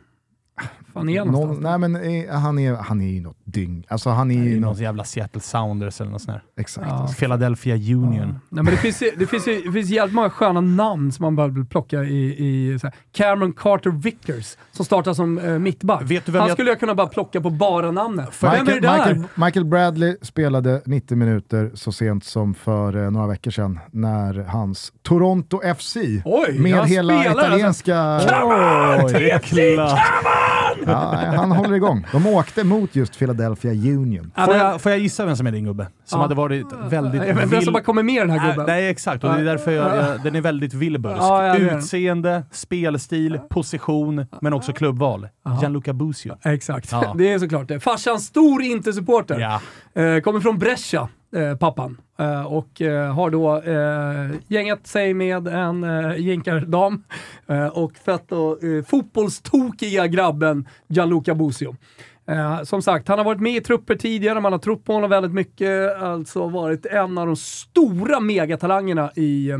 Fan 0.94 1.08
är 1.08 1.18
han 1.18 1.28
Någon, 1.28 1.60
nej 1.62 1.78
men 1.78 1.96
eh, 1.96 2.34
han 2.38 2.58
är, 2.58 2.74
han 2.74 3.00
är 3.00 3.08
ju 3.08 3.20
något 3.20 3.36
dyng. 3.44 3.84
Alltså 3.88 4.10
han 4.10 4.30
är 4.30 4.38
Det 4.38 4.44
ju 4.44 4.56
är 4.56 4.60
något, 4.60 4.70
någon 4.76 4.82
jävla 4.82 5.04
Seattle 5.04 5.40
Sounders 5.40 6.00
eller 6.00 6.10
något 6.10 6.22
sånt 6.22 6.38
där. 6.56 6.62
exakt. 6.62 6.86
Ja. 6.90 7.08
Philadelphia 7.18 7.74
Union. 7.74 8.28
Nej, 8.48 8.64
men 8.64 8.64
det 8.64 8.76
finns, 8.76 9.02
ju- 9.02 9.10
det, 9.18 9.26
finns 9.26 9.48
ju, 9.48 9.60
det 9.62 9.72
finns 9.72 9.90
jävligt 9.90 10.14
många 10.14 10.30
sköna 10.30 10.60
namn 10.60 11.12
som 11.12 11.22
man 11.22 11.36
bara 11.36 11.46
vill 11.48 11.64
plocka 11.66 12.02
i, 12.02 12.24
i 12.46 12.78
så 12.78 12.86
här. 12.86 12.94
Cameron 13.12 13.52
Carter 13.52 13.90
Vickers, 13.90 14.56
som 14.72 14.84
startar 14.84 15.14
som 15.14 15.38
eh, 15.38 15.58
mittback. 15.58 16.02
Vet 16.02 16.26
du 16.26 16.32
vem 16.32 16.40
Han 16.40 16.48
jag- 16.48 16.56
skulle 16.56 16.70
jag 16.70 16.80
kunna 16.80 16.94
bara 16.94 17.06
plocka 17.06 17.40
på 17.40 17.50
bara 17.50 17.90
namnet. 17.90 18.42
Vem 18.42 18.50
är 18.52 18.56
det 18.56 18.62
Michael, 18.64 18.82
där? 18.82 18.98
Michael, 19.14 19.24
Michael 19.34 19.64
Bradley 19.64 20.16
spelade 20.22 20.82
90 20.84 21.16
minuter 21.16 21.70
så 21.74 21.92
sent 21.92 22.24
som 22.24 22.54
för 22.54 23.04
eh, 23.04 23.10
några 23.10 23.26
veckor 23.26 23.50
sedan 23.50 23.78
när 23.90 24.34
hans 24.44 24.92
Toronto 25.02 25.60
FC 25.78 25.96
Oj, 26.24 26.58
med 26.58 26.74
han 26.74 26.86
hela 26.88 27.20
spelar 27.22 27.30
alltså. 27.30 27.46
italienska... 27.46 28.20
Oj, 29.04 29.12
det 29.12 29.30
är 29.30 29.38
klart. 29.38 29.98
Ja, 30.86 31.32
han 31.36 31.52
håller 31.52 31.74
igång. 31.74 32.06
De 32.12 32.26
åkte 32.26 32.64
mot 32.64 32.96
just 32.96 33.18
Philadelphia 33.18 33.72
Union. 33.72 34.32
Ja, 34.36 34.44
Får 34.44 34.54
jag, 34.56 34.80
får 34.80 34.92
jag 34.92 34.98
gissa 35.00 35.24
vem 35.26 35.36
som 35.36 35.46
är 35.46 35.52
din 35.52 35.64
gubbe? 35.64 35.86
Som 36.04 36.18
Ja. 36.18 36.22
hade 36.22 36.34
varit 36.34 36.66
väldigt 36.88 37.22
inte 37.22 37.46
vem 37.46 37.62
som 37.62 37.72
bara 37.72 37.82
kommer 37.82 38.02
med 38.02 38.22
den 38.22 38.30
här 38.30 38.48
Äh, 38.48 38.54
gubben. 38.54 38.66
nej 38.66 38.88
exakt, 38.88 39.24
och 39.24 39.30
det 39.34 39.40
är 39.40 39.44
därför 39.44 39.70
jag, 39.72 39.96
jag, 39.96 40.22
den 40.22 40.34
är 40.36 40.40
väldigt 40.40 40.74
Wilbursk. 40.74 41.22
Ja, 41.22 41.46
ja. 41.46 41.56
Utseende, 41.56 42.44
spelstil, 42.50 43.38
position, 43.50 44.26
men 44.40 44.52
också 44.52 44.72
klubbval. 44.72 45.28
Gianluca 45.60 45.92
Busio. 45.92 46.36
Exakt, 46.44 46.92
Ja. 46.92 47.14
det 47.18 47.32
är 47.32 47.38
såklart 47.38 47.68
det. 47.68 47.80
Farsan, 47.80 48.20
stor 48.20 48.62
Inter-supporter. 48.62 49.58
Eh, 49.98 50.20
kommer 50.20 50.40
från 50.40 50.58
Brescia, 50.58 51.08
eh, 51.36 51.56
pappan. 51.56 52.00
Eh, 52.18 52.52
och 52.52 52.82
eh, 52.82 53.14
har 53.14 53.30
då 53.30 53.56
eh, 53.56 54.40
gängat 54.48 54.86
sig 54.86 55.14
med 55.14 55.48
en 55.48 55.84
eh, 55.84 56.18
jänkardam 56.18 57.02
eh, 57.46 57.66
och 57.66 57.92
fett 57.92 58.32
och, 58.32 58.64
eh, 58.64 58.84
fotbollstokiga 58.84 60.06
grabben 60.06 60.68
Gianluca 60.88 61.34
Busio. 61.34 61.76
Eh, 62.26 62.62
som 62.62 62.82
sagt, 62.82 63.08
han 63.08 63.18
har 63.18 63.24
varit 63.24 63.40
med 63.40 63.56
i 63.56 63.60
trupper 63.60 63.96
tidigare, 63.96 64.40
man 64.40 64.52
har 64.52 64.58
trott 64.58 64.84
på 64.84 64.92
honom 64.92 65.10
väldigt 65.10 65.32
mycket. 65.32 66.02
Alltså 66.02 66.48
varit 66.48 66.86
en 66.86 67.18
av 67.18 67.26
de 67.26 67.36
stora 67.36 68.20
megatalangerna 68.20 69.12
i 69.16 69.50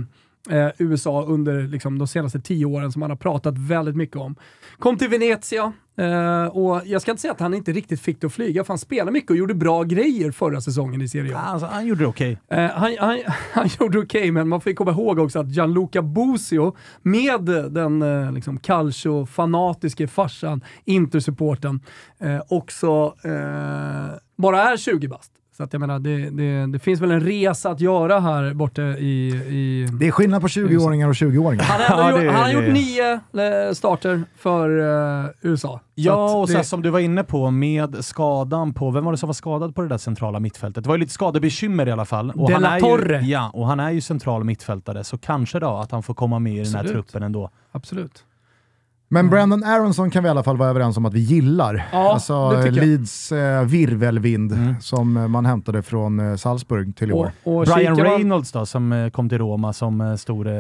eh, 0.51 0.69
USA 0.79 1.25
under 1.25 1.63
liksom, 1.63 1.99
de 1.99 2.09
senaste 2.09 2.41
tio 2.41 2.65
åren 2.65 2.93
som 2.93 3.01
man 3.01 3.11
har 3.11 3.17
pratat 3.17 3.59
väldigt 3.59 3.97
mycket 3.97 4.17
om. 4.17 4.37
Kom 4.79 4.99
till 4.99 5.09
Venezia 5.09 5.73
eh, 5.97 6.45
och 6.45 6.81
jag 6.85 7.03
ska 7.03 7.11
inte 7.11 7.21
säga 7.21 7.33
att 7.33 7.41
han 7.41 7.55
inte 7.55 7.73
riktigt 7.73 8.01
fick 8.01 8.21
det 8.21 8.27
att 8.27 8.33
flyga, 8.33 8.65
för 8.65 8.69
han 8.69 8.79
spelade 8.79 9.11
mycket 9.11 9.31
och 9.31 9.37
gjorde 9.37 9.55
bra 9.55 9.83
grejer 9.83 10.31
förra 10.31 10.61
säsongen 10.61 11.03
i 11.03 11.09
Serie 11.09 11.37
A. 11.37 11.41
Alltså, 11.41 11.67
han 11.67 11.87
gjorde 11.87 12.01
det 12.01 12.07
okej. 12.07 12.39
Eh, 12.49 12.67
han, 12.67 12.97
han, 13.01 13.19
han 13.53 13.69
gjorde 13.81 13.99
okej, 13.99 14.31
men 14.31 14.49
man 14.49 14.61
får 14.61 14.73
komma 14.73 14.91
ihåg 14.91 15.19
också 15.19 15.39
att 15.39 15.49
Gianluca 15.49 16.03
Busio 16.03 16.77
med 17.03 17.45
den 17.71 18.03
eh, 18.03 18.33
liksom 18.33 18.59
calcio-fanatiske 18.59 20.07
farsan, 20.07 20.65
Inter-supporten, 20.85 21.81
också 22.49 23.15
bara 24.37 24.63
är 24.63 24.77
20 24.77 25.09
bast. 25.09 25.33
Så 25.59 25.65
att 25.65 25.73
jag 25.73 25.81
menar, 25.81 25.99
det, 25.99 26.31
det, 26.31 26.67
det 26.73 26.79
finns 26.79 27.01
väl 27.01 27.11
en 27.11 27.21
resa 27.21 27.71
att 27.71 27.81
göra 27.81 28.21
här 28.21 28.55
borta 28.55 28.83
i... 28.83 29.29
i 29.49 29.87
Det 30.01 30.07
är 30.07 30.11
skillnad 30.11 30.41
på 30.41 30.47
20-åringar 30.47 31.09
och 31.09 31.15
20-åringar. 31.15 31.63
han 31.65 31.99
har, 31.99 32.11
Ja, 32.11 32.23
gjort, 32.25 32.33
han 32.35 32.43
har 32.45 32.47
det. 32.49 32.53
gjort 32.67 32.75
nio 32.75 33.13
eh, 33.69 33.73
starter 33.73 34.23
för 34.37 34.79
eh, 35.25 35.31
USA. 35.43 35.81
Ja, 35.95 36.35
och 36.37 36.49
det- 36.49 36.65
som 36.65 36.83
du 36.83 36.91
var 36.91 36.99
inne 37.01 37.25
på 37.25 37.51
med 37.51 38.05
skadan 38.05 38.75
på, 38.75 38.91
vem 38.91 39.05
var 39.05 39.13
det 39.13 39.19
som 39.19 39.27
var 39.27 39.35
skadad 39.35 39.75
på 39.75 39.83
det 39.83 39.89
där 39.89 39.99
centrala 39.99 40.41
mittfältet? 40.41 40.85
Det 40.85 40.89
var 40.89 40.97
ju 40.97 41.01
lite 41.01 41.13
skadebekymmer 41.13 41.89
i 41.89 41.93
alla 41.93 42.05
fall. 42.05 42.31
Och 42.31 42.49
De 42.51 42.53
han 42.55 42.65
är 42.65 42.81
Torre. 42.81 43.21
Ju, 43.21 43.31
ja, 43.31 43.51
och 43.55 43.67
han 43.67 43.81
är 43.81 43.91
ju 43.91 44.01
central 44.01 44.45
mittfältare, 44.45 45.05
så 45.05 45.19
kanske 45.19 45.59
då 45.61 45.69
att 45.77 45.91
han 45.91 46.03
får 46.03 46.15
komma 46.15 46.39
med 46.39 46.53
i 46.53 46.57
den 46.57 46.67
här 46.75 46.81
Absolut. 46.81 46.93
truppen 47.07 47.23
ändå. 47.23 47.51
Absolut. 47.73 48.25
Men 49.11 49.31
Brandon 49.31 49.65
Aronson 49.65 50.11
kan 50.11 50.23
vi 50.23 50.27
i 50.27 50.31
alla 50.31 50.43
fall 50.43 50.57
vara 50.57 50.71
överens 50.71 50.97
om 50.97 51.07
att 51.07 51.15
vi 51.15 51.21
gillar. 51.21 51.89
Ja, 51.93 52.13
alltså. 52.13 52.51
Leeds 52.71 53.33
eh, 53.33 53.65
virvelvind 53.65 54.75
som 54.81 55.17
eh, 55.17 55.29
man 55.29 55.47
hämtade 55.47 55.83
från 55.83 56.21
eh, 56.21 56.37
Salzburg 56.37 56.97
till 56.97 57.11
i 57.11 57.13
år. 57.13 57.33
Och, 57.43 57.57
och 57.57 57.67
Brian 57.67 57.97
Reynolds 57.97 58.53
då, 58.53 58.67
som 58.67 58.93
eh, 58.93 59.11
kom 59.11 59.29
till 59.29 59.39
Roma 59.39 59.73
som 59.73 60.01
eh, 60.01 60.15
stor 60.15 60.47
eh, 60.49 60.55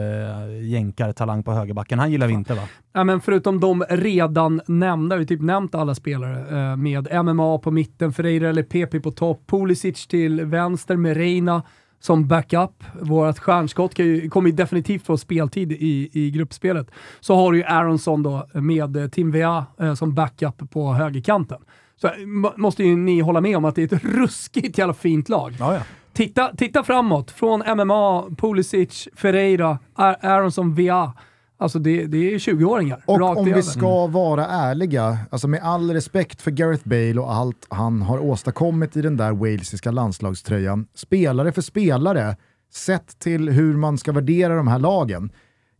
jänkartalang 0.62 1.42
på 1.42 1.52
högerbacken. 1.52 1.98
Han 1.98 2.10
gillar 2.10 2.26
vi 2.26 2.32
inte 2.32 2.54
va? 2.54 2.62
Ja, 2.92 3.04
men 3.04 3.20
förutom 3.20 3.60
de 3.60 3.84
redan 3.90 4.60
nämnda, 4.66 5.16
vi 5.16 5.22
har 5.22 5.26
typ 5.26 5.42
nämnt 5.42 5.74
alla 5.74 5.94
spelare, 5.94 6.70
eh, 6.70 6.76
med 6.76 7.24
MMA 7.24 7.58
på 7.58 7.70
mitten, 7.70 8.12
Ferreira 8.12 8.48
eller 8.48 8.62
PP 8.62 9.00
på 9.00 9.10
topp, 9.10 9.42
Pulisic 9.46 10.06
till 10.06 10.44
vänster 10.44 10.96
med 10.96 11.16
Reina 11.16 11.62
som 12.00 12.28
backup. 12.28 12.84
Vårt 13.00 13.38
stjärnskott 13.38 13.94
kan 13.94 14.06
ju, 14.06 14.30
kommer 14.30 14.50
ju 14.50 14.56
definitivt 14.56 15.06
få 15.06 15.16
speltid 15.18 15.72
i, 15.72 16.08
i 16.12 16.30
gruppspelet. 16.30 16.90
Så 17.20 17.34
har 17.34 17.52
du 17.52 17.58
ju 17.58 17.64
Aronsson 17.64 18.22
då 18.22 18.46
med 18.52 18.96
eh, 18.96 19.08
Tim 19.08 19.30
Vea 19.30 19.66
eh, 19.80 19.94
som 19.94 20.14
backup 20.14 20.70
på 20.70 20.92
högerkanten. 20.92 21.58
Så 22.00 22.06
eh, 22.08 22.26
må- 22.26 22.52
måste 22.56 22.84
ju 22.84 22.96
ni 22.96 23.20
hålla 23.20 23.40
med 23.40 23.56
om 23.56 23.64
att 23.64 23.74
det 23.74 23.92
är 23.92 23.96
ett 23.96 24.04
ruskigt 24.04 24.78
jävla 24.78 24.94
fint 24.94 25.28
lag. 25.28 25.54
Ja, 25.58 25.74
ja. 25.74 25.80
Titta, 26.12 26.50
titta 26.56 26.82
framåt, 26.84 27.30
från 27.30 27.62
MMA, 27.76 28.24
Pulisic, 28.38 29.08
Ferreira, 29.16 29.78
Ar- 29.94 30.16
Aronsson, 30.26 30.74
Vea. 30.74 31.12
Alltså 31.60 31.78
det, 31.78 32.06
det 32.06 32.34
är 32.34 32.38
20-åringar. 32.38 33.02
Och 33.06 33.20
rakt 33.20 33.38
om 33.38 33.44
vi 33.44 33.50
över. 33.50 33.62
ska 33.62 34.06
vara 34.06 34.46
ärliga, 34.46 35.18
alltså 35.30 35.48
med 35.48 35.60
all 35.62 35.90
respekt 35.90 36.42
för 36.42 36.50
Gareth 36.50 36.88
Bale 36.88 37.18
och 37.20 37.34
allt 37.34 37.66
han 37.70 38.02
har 38.02 38.18
åstadkommit 38.18 38.96
i 38.96 39.02
den 39.02 39.16
där 39.16 39.32
walesiska 39.32 39.90
landslagströjan, 39.90 40.86
spelare 40.94 41.52
för 41.52 41.62
spelare, 41.62 42.36
sett 42.72 43.18
till 43.18 43.48
hur 43.48 43.76
man 43.76 43.98
ska 43.98 44.12
värdera 44.12 44.56
de 44.56 44.68
här 44.68 44.78
lagen. 44.78 45.30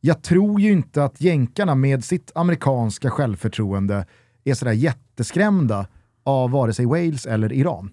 Jag 0.01 0.23
tror 0.23 0.61
ju 0.61 0.73
inte 0.73 1.05
att 1.05 1.21
jänkarna 1.21 1.75
med 1.75 2.05
sitt 2.05 2.33
amerikanska 2.35 3.11
självförtroende 3.11 4.07
är 4.45 4.55
sådär 4.55 4.73
jätteskrämda 4.73 5.87
av 6.25 6.51
vare 6.51 6.73
sig 6.73 6.87
Wales 6.87 7.27
eller 7.27 7.53
Iran. 7.53 7.91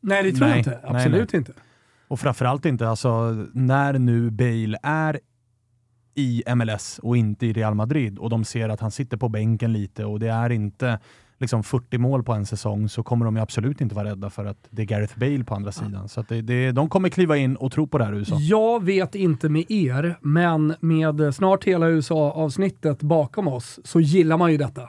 Nej, 0.00 0.22
det 0.22 0.32
tror 0.32 0.48
jag 0.48 0.50
Nej, 0.50 0.58
inte. 0.58 0.70
nej, 0.70 0.80
Absolut 0.84 1.32
nej. 1.32 1.38
inte. 1.38 1.52
Och 2.08 2.20
framförallt 2.20 2.66
inte, 2.66 2.88
alltså 2.88 3.10
när 3.52 3.98
nu 3.98 4.30
Bale 4.30 4.78
är 4.82 5.20
i 6.14 6.42
MLS 6.56 7.00
och 7.02 7.16
inte 7.16 7.46
i 7.46 7.52
Real 7.52 7.74
Madrid 7.74 8.18
och 8.18 8.30
de 8.30 8.44
ser 8.44 8.68
att 8.68 8.80
han 8.80 8.90
sitter 8.90 9.16
på 9.16 9.28
bänken 9.28 9.72
lite 9.72 10.04
och 10.04 10.20
det 10.20 10.28
är 10.28 10.50
inte 10.50 10.98
liksom 11.42 11.62
40 11.62 11.98
mål 11.98 12.22
på 12.22 12.32
en 12.32 12.46
säsong 12.46 12.88
så 12.88 13.02
kommer 13.02 13.24
de 13.24 13.36
ju 13.36 13.42
absolut 13.42 13.80
inte 13.80 13.94
vara 13.94 14.08
rädda 14.08 14.30
för 14.30 14.44
att 14.44 14.68
det 14.70 14.82
är 14.82 14.86
Gareth 14.86 15.18
Bale 15.18 15.44
på 15.44 15.54
andra 15.54 15.72
sidan. 15.72 16.08
Så 16.08 16.24
det, 16.28 16.42
det, 16.42 16.72
de 16.72 16.88
kommer 16.88 17.08
kliva 17.08 17.36
in 17.36 17.56
och 17.56 17.72
tro 17.72 17.86
på 17.86 17.98
det 17.98 18.04
här 18.04 18.12
USA. 18.12 18.36
Jag 18.36 18.84
vet 18.84 19.14
inte 19.14 19.48
med 19.48 19.70
er, 19.70 20.18
men 20.20 20.74
med 20.80 21.34
snart 21.34 21.64
hela 21.64 21.88
USA-avsnittet 21.88 23.02
bakom 23.02 23.48
oss 23.48 23.80
så 23.84 24.00
gillar 24.00 24.36
man 24.36 24.52
ju 24.52 24.58
detta. 24.58 24.88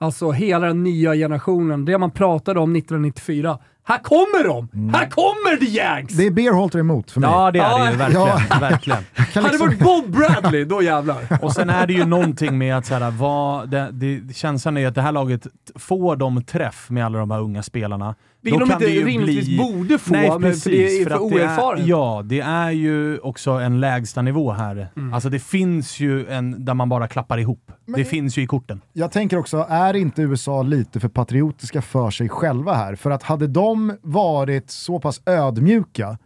Alltså 0.00 0.30
hela 0.30 0.66
den 0.66 0.82
nya 0.82 1.14
generationen, 1.14 1.84
det 1.84 1.98
man 1.98 2.10
pratade 2.10 2.60
om 2.60 2.76
1994. 2.76 3.58
Här 3.88 3.98
kommer 3.98 4.44
de! 4.44 4.90
Här 4.94 5.10
kommer 5.10 5.56
the 5.56 5.64
Yanks! 5.64 6.14
Det 6.14 6.26
är 6.26 6.30
Beerhalter 6.30 6.78
emot 6.78 7.10
för 7.10 7.20
mig. 7.20 7.30
Ja, 7.30 7.50
det 7.50 7.58
är 7.58 7.78
det 7.78 8.08
ju. 8.08 8.12
Ja. 8.14 8.24
Verkligen. 8.24 8.60
verkligen. 8.60 9.04
Kan 9.32 9.44
Hade 9.44 9.58
det 9.58 9.64
liksom- 9.64 9.86
varit 9.86 10.04
Bob 10.04 10.16
Bradley, 10.16 10.64
då 10.64 10.82
jävlar. 10.82 11.16
Och 11.42 11.52
sen 11.52 11.70
är 11.70 11.86
det 11.86 11.92
ju 11.92 12.04
någonting 12.04 12.58
med 12.58 12.76
att 12.76 12.86
så 12.86 12.94
här, 12.94 13.10
vad, 13.10 13.68
det, 13.70 13.88
det, 13.92 14.36
känslan 14.36 14.76
är 14.76 14.86
att 14.88 14.94
det 14.94 15.02
här 15.02 15.12
laget 15.12 15.46
får 15.74 16.16
de 16.16 16.44
träff 16.44 16.90
med 16.90 17.06
alla 17.06 17.18
de 17.18 17.30
här 17.30 17.40
unga 17.40 17.62
spelarna. 17.62 18.14
Vilket 18.40 18.60
då 18.60 18.66
de 18.66 18.70
kan 18.72 18.82
inte 18.82 19.04
rimligtvis 19.04 19.58
borde 19.58 19.98
få, 19.98 20.12
Nej, 20.12 20.30
men 20.30 20.42
precis, 20.42 20.64
för 20.64 20.70
det 20.70 21.00
är 21.00 21.04
för, 21.04 21.10
att 21.10 21.20
oerfaren. 21.20 21.82
är, 21.82 21.86
Ja, 21.88 22.22
det 22.24 22.40
är 22.40 22.70
ju 22.70 23.18
också 23.18 23.50
en 23.50 23.80
lägsta 23.80 24.22
nivå 24.22 24.52
här. 24.52 24.88
Mm. 24.96 25.14
Alltså 25.14 25.28
det 25.28 25.38
finns 25.38 26.00
ju 26.00 26.26
en 26.28 26.64
där 26.64 26.74
man 26.74 26.88
bara 26.88 27.08
klappar 27.08 27.38
ihop. 27.38 27.72
det 27.86 28.04
finns 28.04 28.38
ju 28.38 28.42
i 28.42 28.46
korten. 28.46 28.80
Jag 28.92 29.12
tänker 29.12 29.38
också, 29.38 29.66
är 29.68 29.96
inte 29.96 30.22
USA 30.22 30.62
lite 30.62 31.00
för 31.00 31.08
patriotiska 31.08 31.82
för 31.82 32.10
sig 32.10 32.28
själva 32.28 32.74
här? 32.74 32.94
För 32.94 33.10
att 33.10 33.22
hade 33.22 33.46
de 33.46 33.96
varit 34.02 34.70
så 34.70 35.00
pass 35.00 35.20
ödmjuka 35.26 36.18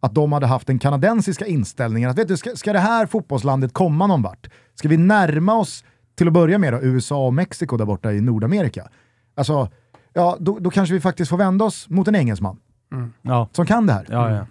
att 0.00 0.14
de 0.14 0.32
hade 0.32 0.46
haft 0.46 0.66
den 0.66 0.78
kanadensiska 0.78 1.46
inställningen 1.46 2.10
att 2.10 2.18
vet 2.18 2.28
du, 2.28 2.36
ska, 2.36 2.56
ska 2.56 2.72
det 2.72 2.78
här 2.78 3.06
fotbollslandet 3.06 3.72
komma 3.72 4.06
någon 4.06 4.22
vart? 4.22 4.48
Ska 4.74 4.88
vi 4.88 4.96
närma 4.96 5.54
oss 5.54 5.84
till 6.18 6.26
att 6.26 6.32
börja 6.32 6.58
med 6.58 6.72
då, 6.72 6.80
USA 6.82 7.26
och 7.26 7.34
Mexiko 7.34 7.76
där 7.76 7.84
borta 7.84 8.12
i 8.12 8.20
Nordamerika? 8.20 8.88
Alltså, 9.34 9.68
ja, 10.12 10.36
då, 10.40 10.58
då 10.58 10.70
kanske 10.70 10.94
vi 10.94 11.00
faktiskt 11.00 11.28
får 11.30 11.36
vända 11.36 11.64
oss 11.64 11.88
mot 11.88 12.08
en 12.08 12.14
engelsman 12.14 12.56
Ja, 13.22 13.48
som 13.52 13.66
kan 13.66 13.86
det 13.86 13.92
här. 13.92 14.06
ja, 14.08 14.30
ja. 14.30 14.46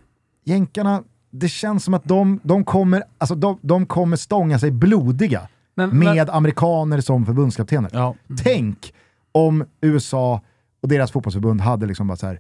Jänkarna, 0.46 1.04
det 1.32 1.50
känns 1.50 1.84
som 1.84 1.94
att 1.94 2.04
de, 2.04 2.40
de, 2.44 2.64
kommer, 2.66 3.04
alltså 3.18 3.36
de, 3.36 3.58
de 3.62 3.86
kommer 3.86 4.18
stånga 4.18 4.60
sig 4.60 4.72
blodiga 4.72 5.48
Men- 5.76 5.90
med 5.90 6.16
men- 6.16 6.30
amerikaner 6.30 7.02
som 7.02 7.26
förbundskaptener. 7.26 7.90
ja. 7.94 8.16
Tänk 8.44 8.94
om 9.32 9.66
USA 9.82 10.42
och 10.82 10.90
deras 10.90 11.12
fotbollsförbund 11.12 11.62
hade 11.62 11.86
liksom 11.86 12.08
bara 12.08 12.18
så 12.18 12.28
här, 12.28 12.40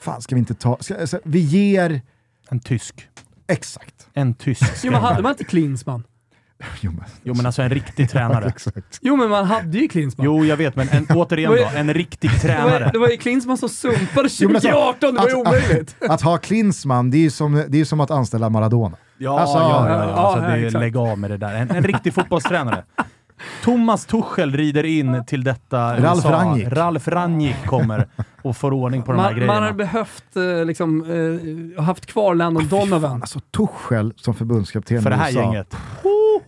fan 0.00 0.22
ska 0.22 0.34
vi 0.34 0.38
inte 0.38 0.54
ta, 0.54 0.76
ska, 0.80 1.00
alltså, 1.00 1.20
vi 1.24 1.38
ger, 1.38 2.00
En 2.50 2.60
tysk. 2.60 3.08
exakt. 3.46 4.08
En 4.12 4.34
tysk. 4.34 4.80
Jo 4.84 4.92
men 4.92 5.00
hade 5.00 5.22
man 5.22 5.32
inte 5.32 5.44
Klinsmann? 5.44 6.02
Jo 6.80 6.90
men, 6.92 7.04
Jo 7.22 7.34
men 7.34 7.46
alltså 7.46 7.62
en 7.62 7.70
riktig 7.70 8.10
tränare. 8.10 8.48
exakt. 8.48 8.98
Jo 9.00 9.16
men 9.16 9.30
man 9.30 9.44
hade 9.44 9.78
ju 9.78 9.88
Klinsmann. 9.88 10.24
Jo, 10.24 10.44
jag 10.44 10.56
vet, 10.56 10.76
men 10.76 10.88
en, 10.88 11.06
återigen 11.16 11.50
då, 11.52 11.68
en 11.78 11.94
riktig 11.94 12.30
det, 12.30 12.36
var, 12.36 12.54
tränare. 12.54 12.90
det 12.92 12.98
var 12.98 13.08
ju 13.08 13.16
Klinsmann 13.16 13.58
som 13.58 13.68
sumpade 13.68 14.28
Jo, 14.40 14.48
men 14.48 14.56
alltså, 14.56 14.68
2018, 14.70 15.14
det 15.14 15.20
var 15.20 15.28
ju 15.28 15.34
att- 15.40 15.46
omöjligt. 15.46 15.96
Att, 16.00 16.10
att 16.10 16.22
ha 16.22 16.38
Klinsmann, 16.38 17.10
det 17.10 17.16
är 17.16 17.22
ju 17.22 17.30
som, 17.30 17.64
det 17.68 17.80
är 17.80 17.84
som 17.84 18.00
att 18.00 18.10
anställa 18.10 18.50
Maradona. 18.50 18.96
Ja, 19.18 19.40
Alltså, 19.40 19.58
ja, 19.58 19.88
ja, 19.88 19.94
ja. 19.98 20.04
ja, 20.08 20.12
Alltså, 20.14 20.42
ja, 20.44 20.56
det, 20.56 20.66
exakt. 20.66 20.80
lägg 20.80 20.96
av 20.96 21.18
med 21.18 21.30
det 21.30 21.36
där. 21.36 21.54
En, 21.54 21.70
en 21.70 21.82
riktig 21.84 22.14
fotbollstränare. 22.14 22.84
Thomas 23.64 24.06
Tuchel 24.06 24.52
rider 24.56 24.84
in 24.84 25.24
till 25.26 25.44
detta 25.44 25.96
Ralf 26.00 26.16
USA. 26.18 26.32
Rangnick. 26.32 26.68
Ralf 26.68 27.08
Rangnick 27.08 27.66
kommer 27.66 28.06
och 28.42 28.56
får 28.56 28.72
ordning 28.72 29.02
på 29.02 29.12
de 29.12 29.18
här 29.18 29.24
Man, 29.26 29.34
grejerna. 29.34 29.52
man 29.54 29.62
hade 29.62 29.74
behövt 29.74 30.36
eh, 30.36 30.64
liksom, 30.66 31.04
eh, 31.76 31.82
haft 31.84 32.06
kvar 32.06 32.34
Landon 32.34 32.68
Donovan. 32.68 33.20
Alltså 33.22 33.40
Tuchel 33.40 34.12
som 34.16 34.34
förbundskapten 34.34 35.02
för 35.02 35.10
det 35.10 35.16
här 35.16 35.28
USA. 35.30 35.40
gänget. 35.40 35.76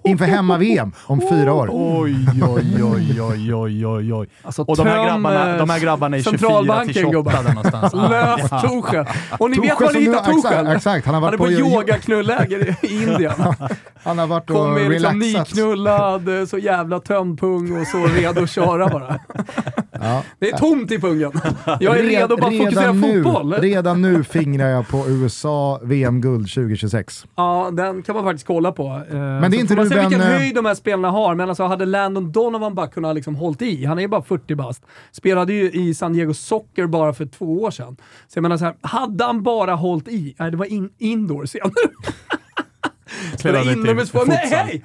Inför 0.04 0.24
hemma-VM 0.24 0.92
om 1.07 1.20
fyra 1.30 1.52
år. 1.52 1.68
Oj, 1.72 2.16
oj, 2.42 2.83
oj, 2.85 3.22
oj, 3.22 3.54
oj, 3.54 3.87
oj, 3.87 4.14
oj. 4.14 4.28
Alltså, 4.42 4.62
Och 4.62 4.76
de 4.76 4.87
här, 4.87 5.04
grabbarna, 5.07 5.50
eh, 5.52 5.59
de 5.59 5.70
här 5.70 5.80
grabbarna 5.80 6.16
är 6.16 6.22
24 6.22 6.30
till 6.38 6.46
centralbanken, 6.48 6.94
28 6.94 7.12
gubbar. 7.12 7.33
där 7.33 7.54
någonstans. 7.54 7.92
Lös 8.11 8.62
Tuchel. 8.62 9.07
Och 9.38 9.50
ni 9.50 9.59
vet 9.61 9.80
var 9.80 9.92
ni 9.92 10.00
hittar 10.00 10.24
Tuchel? 10.24 10.66
Exakt. 10.76 11.07
Han 11.07 11.14
har 11.14 11.20
Han 11.22 11.35
är 11.35 11.38
varit 11.38 11.59
på 11.61 11.64
på 11.64 11.70
yogaknulläger 11.70 12.76
i 12.83 13.02
Indien. 13.02 13.33
Han 14.02 14.18
har 14.18 14.26
varit 14.26 14.50
och 14.50 14.57
Kommer 14.57 14.88
liksom 14.88 15.20
relaxat. 15.20 15.54
nyknullad, 15.57 16.40
eh, 16.40 16.44
så 16.46 16.59
jävla 16.59 17.00
tömd 17.00 17.40
pung 17.40 17.80
och 17.80 17.87
så 17.87 18.07
redo 18.07 18.42
att 18.42 18.50
köra 18.50 18.88
bara. 18.88 19.18
Ja. 19.92 20.22
Det 20.38 20.50
är 20.50 20.57
tomt 20.59 20.90
i 20.92 20.98
pungen. 21.00 21.33
Jag 21.80 21.98
är 21.98 22.02
Red- 22.02 22.09
redo 22.09 22.35
att 22.35 22.40
bara 22.40 22.50
fokusera 22.50 22.92
nu, 22.92 23.22
fotboll. 23.24 23.52
Redan 23.54 24.02
nu 24.02 24.24
fingrar 24.24 24.68
jag 24.68 24.88
på 24.88 25.04
USA 25.09 25.78
VM-guld 25.83 26.48
2026. 26.48 27.26
Ja, 27.37 27.68
den 27.72 28.02
kan 28.02 28.14
man 28.14 28.24
faktiskt 28.24 28.46
kolla 28.46 28.72
på. 28.72 29.02
Men 29.11 29.50
det 29.50 29.57
är 29.57 29.61
inte 29.61 29.74
får 29.76 29.83
man 29.84 29.90
se 29.90 29.94
Ruben, 29.94 30.10
vilken 30.10 30.32
eh, 30.32 30.38
höjd 30.38 30.54
de 30.54 30.64
här 30.64 30.74
spelarna 30.74 31.10
har, 31.10 31.34
men 31.34 31.48
alltså 31.48 31.64
hade 31.64 31.86
Landon 31.86 32.32
Donovan 32.32 32.74
bara 32.74 32.86
kunnat 32.86 33.14
liksom 33.14 33.34
hållit 33.34 33.62
i, 33.62 33.84
han 33.84 33.98
är 33.98 34.02
ju 34.02 34.08
bara 34.08 34.22
40 34.22 34.54
bast, 34.54 34.82
spelade 35.12 35.52
ju 35.52 35.70
i 35.70 35.94
San 35.94 36.12
Diego 36.12 36.34
Soccer 36.34 36.86
bara 36.86 37.14
för 37.14 37.26
två 37.26 37.62
år 37.62 37.70
sedan. 37.70 37.96
Så 38.28 38.36
jag 38.36 38.42
menar 38.42 38.56
så 38.56 38.64
här, 38.64 38.76
hade 38.80 39.24
han 39.24 39.42
bara 39.42 39.74
hållit 39.74 40.08
i, 40.08 40.34
nej 40.38 40.50
det 40.50 40.56
var 40.56 40.66
in, 40.66 40.90
indoor 40.98 41.46
ser 41.46 41.58
jag. 41.58 41.72
Spela 43.38 43.62
Spelade 43.62 43.72
inomhusfotboll, 43.80 44.28
nej 44.28 44.48
hej! 44.50 44.84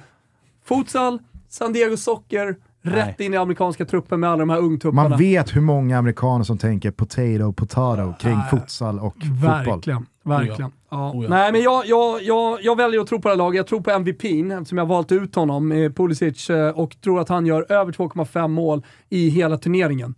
San 1.48 1.72
Diego 1.72 1.96
Soccer, 1.96 2.56
rätt 2.82 3.18
Nej. 3.18 3.26
in 3.26 3.34
i 3.34 3.36
amerikanska 3.36 3.84
truppen 3.84 4.20
med 4.20 4.30
alla 4.30 4.38
de 4.38 4.50
här 4.50 4.58
ungtupparna. 4.58 5.08
Man 5.08 5.18
vet 5.18 5.56
hur 5.56 5.60
många 5.60 5.98
amerikaner 5.98 6.44
som 6.44 6.58
tänker 6.58 6.90
potato, 6.90 7.52
potato 7.52 8.14
kring 8.20 8.36
Ah, 8.36 8.48
futsal 8.50 8.98
och 8.98 9.14
fotboll. 9.14 9.66
Verkligen, 9.66 10.06
verkligen. 10.24 10.72
Ja. 10.90 11.10
Oh 11.10 11.24
ja. 11.24 11.30
Nej, 11.30 11.52
men 11.52 11.62
jag, 11.62 11.86
jag, 11.86 12.22
jag, 12.22 12.58
jag 12.62 12.76
väljer 12.76 13.00
att 13.00 13.06
tro 13.06 13.20
på 13.20 13.28
det 13.28 13.32
här 13.32 13.38
laget. 13.38 13.56
Jag 13.56 13.66
tror 13.66 13.80
på 13.80 13.90
MVPn 13.90 14.50
eftersom 14.50 14.78
jag 14.78 14.84
har 14.84 14.94
valt 14.94 15.12
ut 15.12 15.34
honom, 15.34 15.72
eh, 15.72 15.92
Pulisic, 15.92 16.50
eh, 16.50 16.70
och 16.70 16.96
tror 17.00 17.20
att 17.20 17.28
han 17.28 17.46
gör 17.46 17.72
över 17.72 17.92
2,5 17.92 18.48
mål 18.48 18.82
i 19.08 19.28
hela 19.28 19.58
turneringen. 19.58 20.14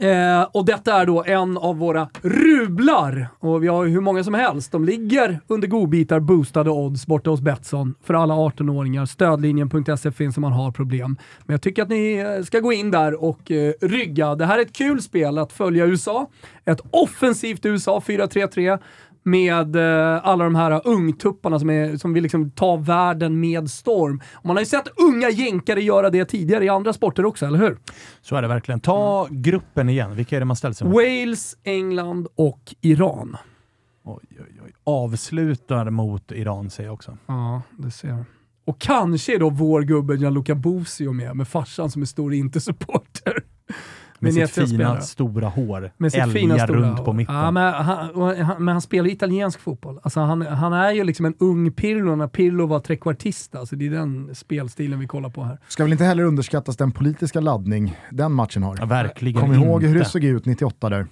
Eh, 0.00 0.42
och 0.52 0.64
detta 0.64 1.00
är 1.00 1.06
då 1.06 1.24
en 1.24 1.58
av 1.58 1.78
våra 1.78 2.08
rublar. 2.22 3.28
Och 3.38 3.62
vi 3.62 3.68
har 3.68 3.84
ju 3.84 3.90
hur 3.90 4.00
många 4.00 4.24
som 4.24 4.34
helst. 4.34 4.72
De 4.72 4.84
ligger 4.84 5.40
under 5.46 5.68
godbitar 5.68 6.20
boostade 6.20 6.70
odds 6.70 7.06
borta 7.06 7.30
hos 7.30 7.40
Betsson 7.40 7.94
för 8.04 8.14
alla 8.14 8.34
18-åringar. 8.34 9.06
Stödlinjen.se 9.06 10.12
finns 10.12 10.36
om 10.36 10.40
man 10.40 10.52
har 10.52 10.72
problem. 10.72 11.16
Men 11.46 11.54
jag 11.54 11.62
tycker 11.62 11.82
att 11.82 11.88
ni 11.88 12.16
eh, 12.16 12.44
ska 12.44 12.60
gå 12.60 12.72
in 12.72 12.90
där 12.90 13.24
och 13.24 13.50
eh, 13.50 13.72
rygga. 13.80 14.34
Det 14.34 14.46
här 14.46 14.58
är 14.58 14.62
ett 14.62 14.72
kul 14.72 15.02
spel 15.02 15.38
att 15.38 15.52
följa 15.52 15.86
USA. 15.86 16.30
Ett 16.64 16.80
offensivt 16.90 17.66
USA 17.66 18.02
4-3-3 18.06 18.78
med 19.22 19.76
eh, 19.76 20.26
alla 20.26 20.44
de 20.44 20.54
här 20.54 20.80
ungtupparna 20.84 21.58
som, 21.58 21.70
är, 21.70 21.96
som 21.96 22.12
vill 22.12 22.22
liksom 22.22 22.50
ta 22.50 22.76
världen 22.76 23.40
med 23.40 23.70
storm. 23.70 24.22
Och 24.32 24.46
man 24.46 24.56
har 24.56 24.60
ju 24.60 24.66
sett 24.66 24.88
unga 24.96 25.30
jänkare 25.30 25.82
göra 25.82 26.10
det 26.10 26.24
tidigare 26.24 26.64
i 26.64 26.68
andra 26.68 26.92
sporter 26.92 27.24
också, 27.24 27.46
eller 27.46 27.58
hur? 27.58 27.78
Så 28.20 28.36
är 28.36 28.42
det 28.42 28.48
verkligen. 28.48 28.80
Ta 28.80 29.26
gruppen 29.30 29.88
igen. 29.88 30.16
Vilka 30.16 30.36
är 30.36 30.40
det 30.40 30.46
man 30.46 30.56
ställt 30.56 30.76
sig 30.76 30.86
mot? 30.86 30.96
Wales, 30.96 31.56
England 31.64 32.28
och 32.34 32.74
Iran. 32.80 33.36
Oj, 34.04 34.24
oj, 34.30 34.60
oj. 34.64 34.72
Avslutar 34.84 35.90
mot 35.90 36.32
Iran 36.32 36.70
säger 36.70 36.88
jag 36.88 36.94
också. 36.94 37.18
Ja, 37.26 37.62
det 37.78 37.90
ser 37.90 38.08
jag. 38.08 38.24
Och 38.64 38.80
kanske 38.80 39.34
är 39.34 39.38
då 39.38 39.50
vår 39.50 39.82
gubbe 39.82 40.14
Gianluca 40.14 40.54
Bosio 40.54 41.12
med, 41.12 41.36
med 41.36 41.48
farsan 41.48 41.90
som 41.90 42.02
är 42.02 42.06
stor 42.06 42.34
Inter-supporter. 42.34 43.09
Med 44.20 44.34
sitt 44.34 44.50
fina 44.50 45.00
stora 45.00 45.48
hår. 45.48 45.92
Med 45.96 46.12
sitt 46.12 46.32
fina 46.32 46.58
stora 46.58 46.80
runt 46.80 46.98
hår. 46.98 47.04
på 47.04 47.12
mitten. 47.12 47.34
Ja, 47.34 47.50
men, 47.50 47.74
han, 47.74 48.10
och 48.10 48.36
han, 48.36 48.64
men 48.64 48.72
han 48.72 48.80
spelar 48.82 49.08
italiensk 49.10 49.60
fotboll. 49.60 50.00
Alltså 50.02 50.20
han, 50.20 50.42
han 50.42 50.72
är 50.72 50.92
ju 50.92 51.04
liksom 51.04 51.26
en 51.26 51.34
ung 51.38 51.72
Pirlo 51.72 52.16
när 52.16 52.26
Pirlo 52.28 52.66
var 52.66 52.80
trekvartista. 52.80 53.66
Så 53.66 53.76
det 53.76 53.86
är 53.86 53.90
den 53.90 54.34
spelstilen 54.34 55.00
vi 55.00 55.06
kollar 55.06 55.30
på 55.30 55.44
här. 55.44 55.58
Ska 55.68 55.82
väl 55.82 55.92
inte 55.92 56.04
heller 56.04 56.22
underskattas 56.22 56.76
den 56.76 56.92
politiska 56.92 57.40
laddning 57.40 57.96
den 58.10 58.32
matchen 58.32 58.62
har. 58.62 58.76
Ja, 58.80 58.86
verkligen 58.86 59.40
Kom 59.40 59.54
ihåg 59.54 59.82
hur 59.82 59.94
det 59.94 59.98
inte. 59.98 60.10
såg 60.10 60.24
ut 60.24 60.44
98 60.46 60.88
där. 60.88 61.06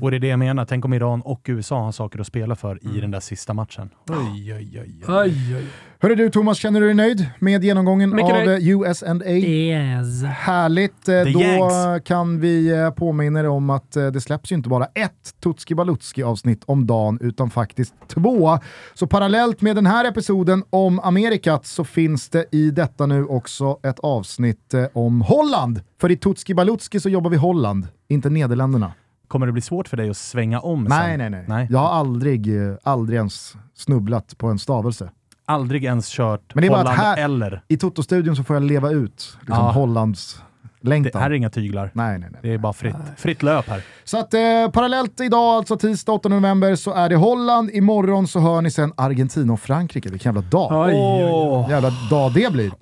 Och 0.00 0.10
det 0.10 0.16
är 0.16 0.20
det 0.20 0.26
jag 0.28 0.38
menar. 0.38 0.64
Tänk 0.64 0.84
om 0.84 0.92
Iran 0.94 1.20
och 1.22 1.40
USA 1.48 1.80
har 1.84 1.92
saker 1.92 2.20
att 2.20 2.26
spela 2.26 2.56
för 2.56 2.96
i 2.96 3.00
den 3.00 3.10
där 3.10 3.20
sista 3.20 3.54
matchen. 3.54 3.90
Oj, 4.10 4.54
oj, 4.54 4.80
oj. 4.80 5.04
oj. 5.08 5.14
Aj. 5.14 5.64
Hörru 6.00 6.14
du 6.14 6.30
Thomas, 6.30 6.58
känner 6.58 6.80
du 6.80 6.86
dig 6.86 6.94
nöjd 6.94 7.26
med 7.38 7.64
genomgången 7.64 8.10
Mycket 8.10 8.34
av 8.34 8.44
nöjd. 8.44 8.68
eh, 8.68 8.80
US&A? 8.80 9.30
Yes. 9.30 10.22
Härligt, 10.24 11.08
eh, 11.08 11.24
The 11.24 11.32
då 11.32 11.40
Yanks. 11.40 12.04
kan 12.08 12.40
vi 12.40 12.68
eh, 12.72 12.90
påminna 12.90 13.40
er 13.40 13.48
om 13.48 13.70
att 13.70 13.92
det 13.92 14.20
släpps 14.20 14.52
ju 14.52 14.56
inte 14.56 14.68
bara 14.68 14.84
ett 14.84 15.34
Tutski 15.42 15.74
Balutski 15.74 16.22
avsnitt 16.22 16.64
om 16.66 16.86
dagen 16.86 17.18
utan 17.20 17.50
faktiskt 17.50 17.94
två. 18.08 18.58
Så 18.94 19.06
parallellt 19.06 19.60
med 19.60 19.76
den 19.76 19.86
här 19.86 20.04
episoden 20.04 20.64
om 20.70 21.00
Amerikat 21.00 21.66
så 21.66 21.84
finns 21.84 22.28
det 22.28 22.44
i 22.52 22.70
detta 22.70 23.06
nu 23.06 23.24
också 23.24 23.78
ett 23.82 23.98
avsnitt 24.00 24.74
om 24.92 25.20
Holland. 25.20 25.80
För 26.00 26.10
i 26.10 26.16
Tutski 26.16 26.54
Balutski 26.54 27.00
så 27.00 27.08
jobbar 27.08 27.30
vi 27.30 27.36
Holland, 27.36 27.88
inte 28.08 28.30
Nederländerna. 28.30 28.92
Kommer 29.34 29.46
det 29.46 29.52
bli 29.52 29.62
svårt 29.62 29.88
för 29.88 29.96
dig 29.96 30.10
att 30.10 30.16
svänga 30.16 30.60
om 30.60 30.84
Nej, 30.84 31.10
sen? 31.10 31.18
nej, 31.18 31.30
nej, 31.30 31.44
nej. 31.48 31.66
Jag 31.70 31.78
har 31.78 31.88
aldrig, 31.88 32.68
eh, 32.68 32.74
aldrig 32.82 33.16
ens 33.16 33.56
snubblat 33.74 34.38
på 34.38 34.46
en 34.46 34.58
stavelse. 34.58 35.10
Aldrig 35.46 35.84
ens 35.84 36.08
kört 36.08 36.54
Men 36.54 36.62
det 36.62 36.66
är 36.68 36.70
bara 36.70 36.78
Holland 36.78 36.98
att 36.98 37.04
här- 37.04 37.24
eller. 37.24 37.62
I 37.68 37.76
Toto-studion 37.76 38.36
så 38.36 38.44
får 38.44 38.56
jag 38.56 38.62
leva 38.62 38.90
ut 38.90 39.36
liksom, 39.40 39.56
Ja. 39.64 39.70
Hollands 39.72 40.42
Det 40.84 40.88
längtan. 40.90 41.22
här 41.22 41.30
är 41.30 41.34
inga 41.34 41.50
tyglar. 41.50 41.90
Nej, 41.94 42.18
nej, 42.18 42.28
nej. 42.32 42.40
Det 42.42 42.52
är 42.54 42.58
bara 42.58 42.72
fritt, 42.72 42.94
fritt 43.16 43.42
löp 43.42 43.68
här. 43.68 43.82
Så 44.04 44.18
att 44.18 44.34
eh, 44.34 44.40
parallellt 44.72 45.20
idag, 45.20 45.40
alltså 45.56 45.76
tisdag 45.76 46.12
8 46.12 46.28
november, 46.28 46.74
så 46.76 46.94
är 46.94 47.08
det 47.08 47.16
Holland. 47.16 47.70
Imorgon 47.72 48.28
så 48.28 48.40
hör 48.40 48.62
ni 48.62 48.70
sen 48.70 48.92
Argentina 48.96 49.52
och 49.52 49.60
Frankrike. 49.60 50.08
Vilken 50.08 50.34
jävla 50.34 50.50
dag. 50.50 50.86
Oj, 50.86 50.94
oj, 50.94 51.24
oj. 51.32 51.66
Jävla 51.70 51.90
dag 52.10 52.32
det 52.34 52.52
blir. 52.52 52.72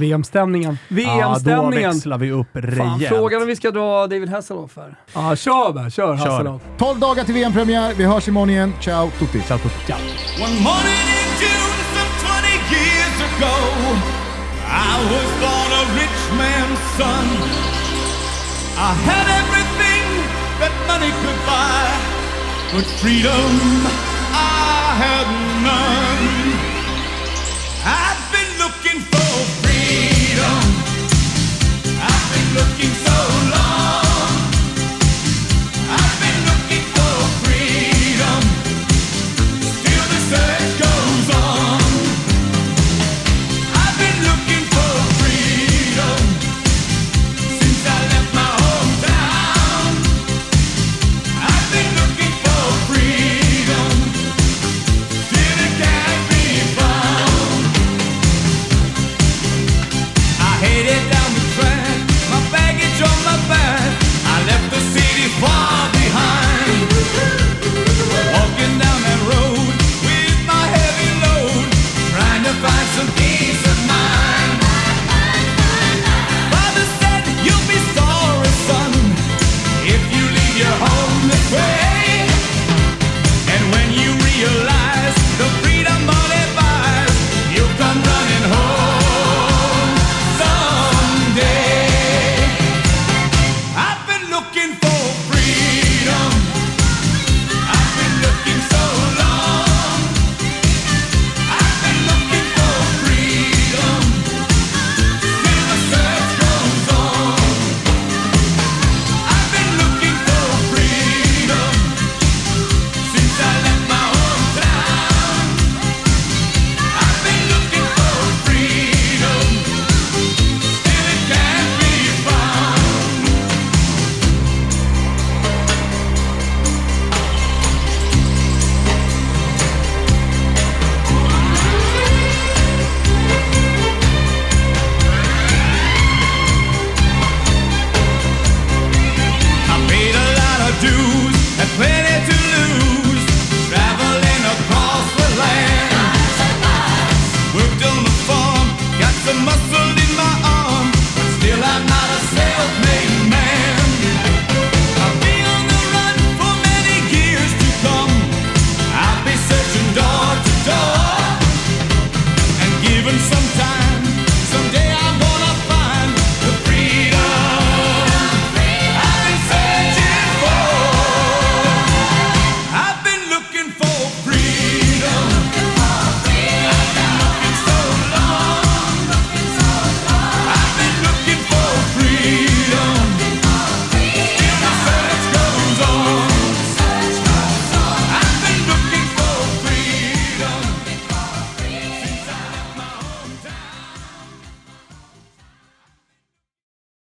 VM-stämningen. 0.00 0.78
Ja, 0.88 0.96
då 0.96 1.02
VM-stämningen. 1.04 1.90
växlar 1.92 2.18
vi 2.18 2.30
upp 2.30 2.46
Fan, 2.52 2.62
rejält. 2.62 3.08
frågan 3.08 3.42
om 3.42 3.48
vi 3.48 3.56
ska 3.56 3.70
dra 3.70 4.06
David 4.06 4.28
Hasselhoff 4.28 4.76
här. 4.76 4.96
Ja, 5.14 5.36
kör 5.36 5.72
bara. 5.72 5.90
Kör 5.90 6.14
Hasselhoff. 6.14 6.62
12 6.78 7.00
dagar 7.00 7.24
till 7.24 7.34
VM-premiär. 7.34 7.94
Vi 7.94 8.04
hörs 8.04 8.28
imorgon 8.28 8.50
igen. 8.50 8.72
Ciao 8.80 9.10
tutti! 9.18 9.40
Ciao, 9.42 9.58
tutti. 9.58 9.92
One 9.92 10.60
morning 10.68 11.02
in 11.18 11.28
June, 11.42 11.78
some 11.94 12.12
20 12.68 12.74
years 12.74 13.18
ago, 13.28 13.54
I 14.68 14.98
was 15.12 15.30
born 15.40 15.65
man's 16.34 16.80
son. 16.98 17.26
I 18.78 18.92
had 19.08 19.26
everything 19.42 20.06
that 20.60 20.72
money 20.90 21.12
could 21.22 21.40
buy, 21.46 21.86
but 22.72 22.86
freedom 23.00 23.52
I 24.34 24.94
had 25.04 25.26
none. 25.66 26.26
I've 27.84 28.24
been 28.34 28.52
looking 28.62 29.00
for 29.10 29.32
freedom. 29.62 30.62
I've 32.00 32.26
been 32.32 32.48
looking 32.58 32.92
for. 33.04 33.25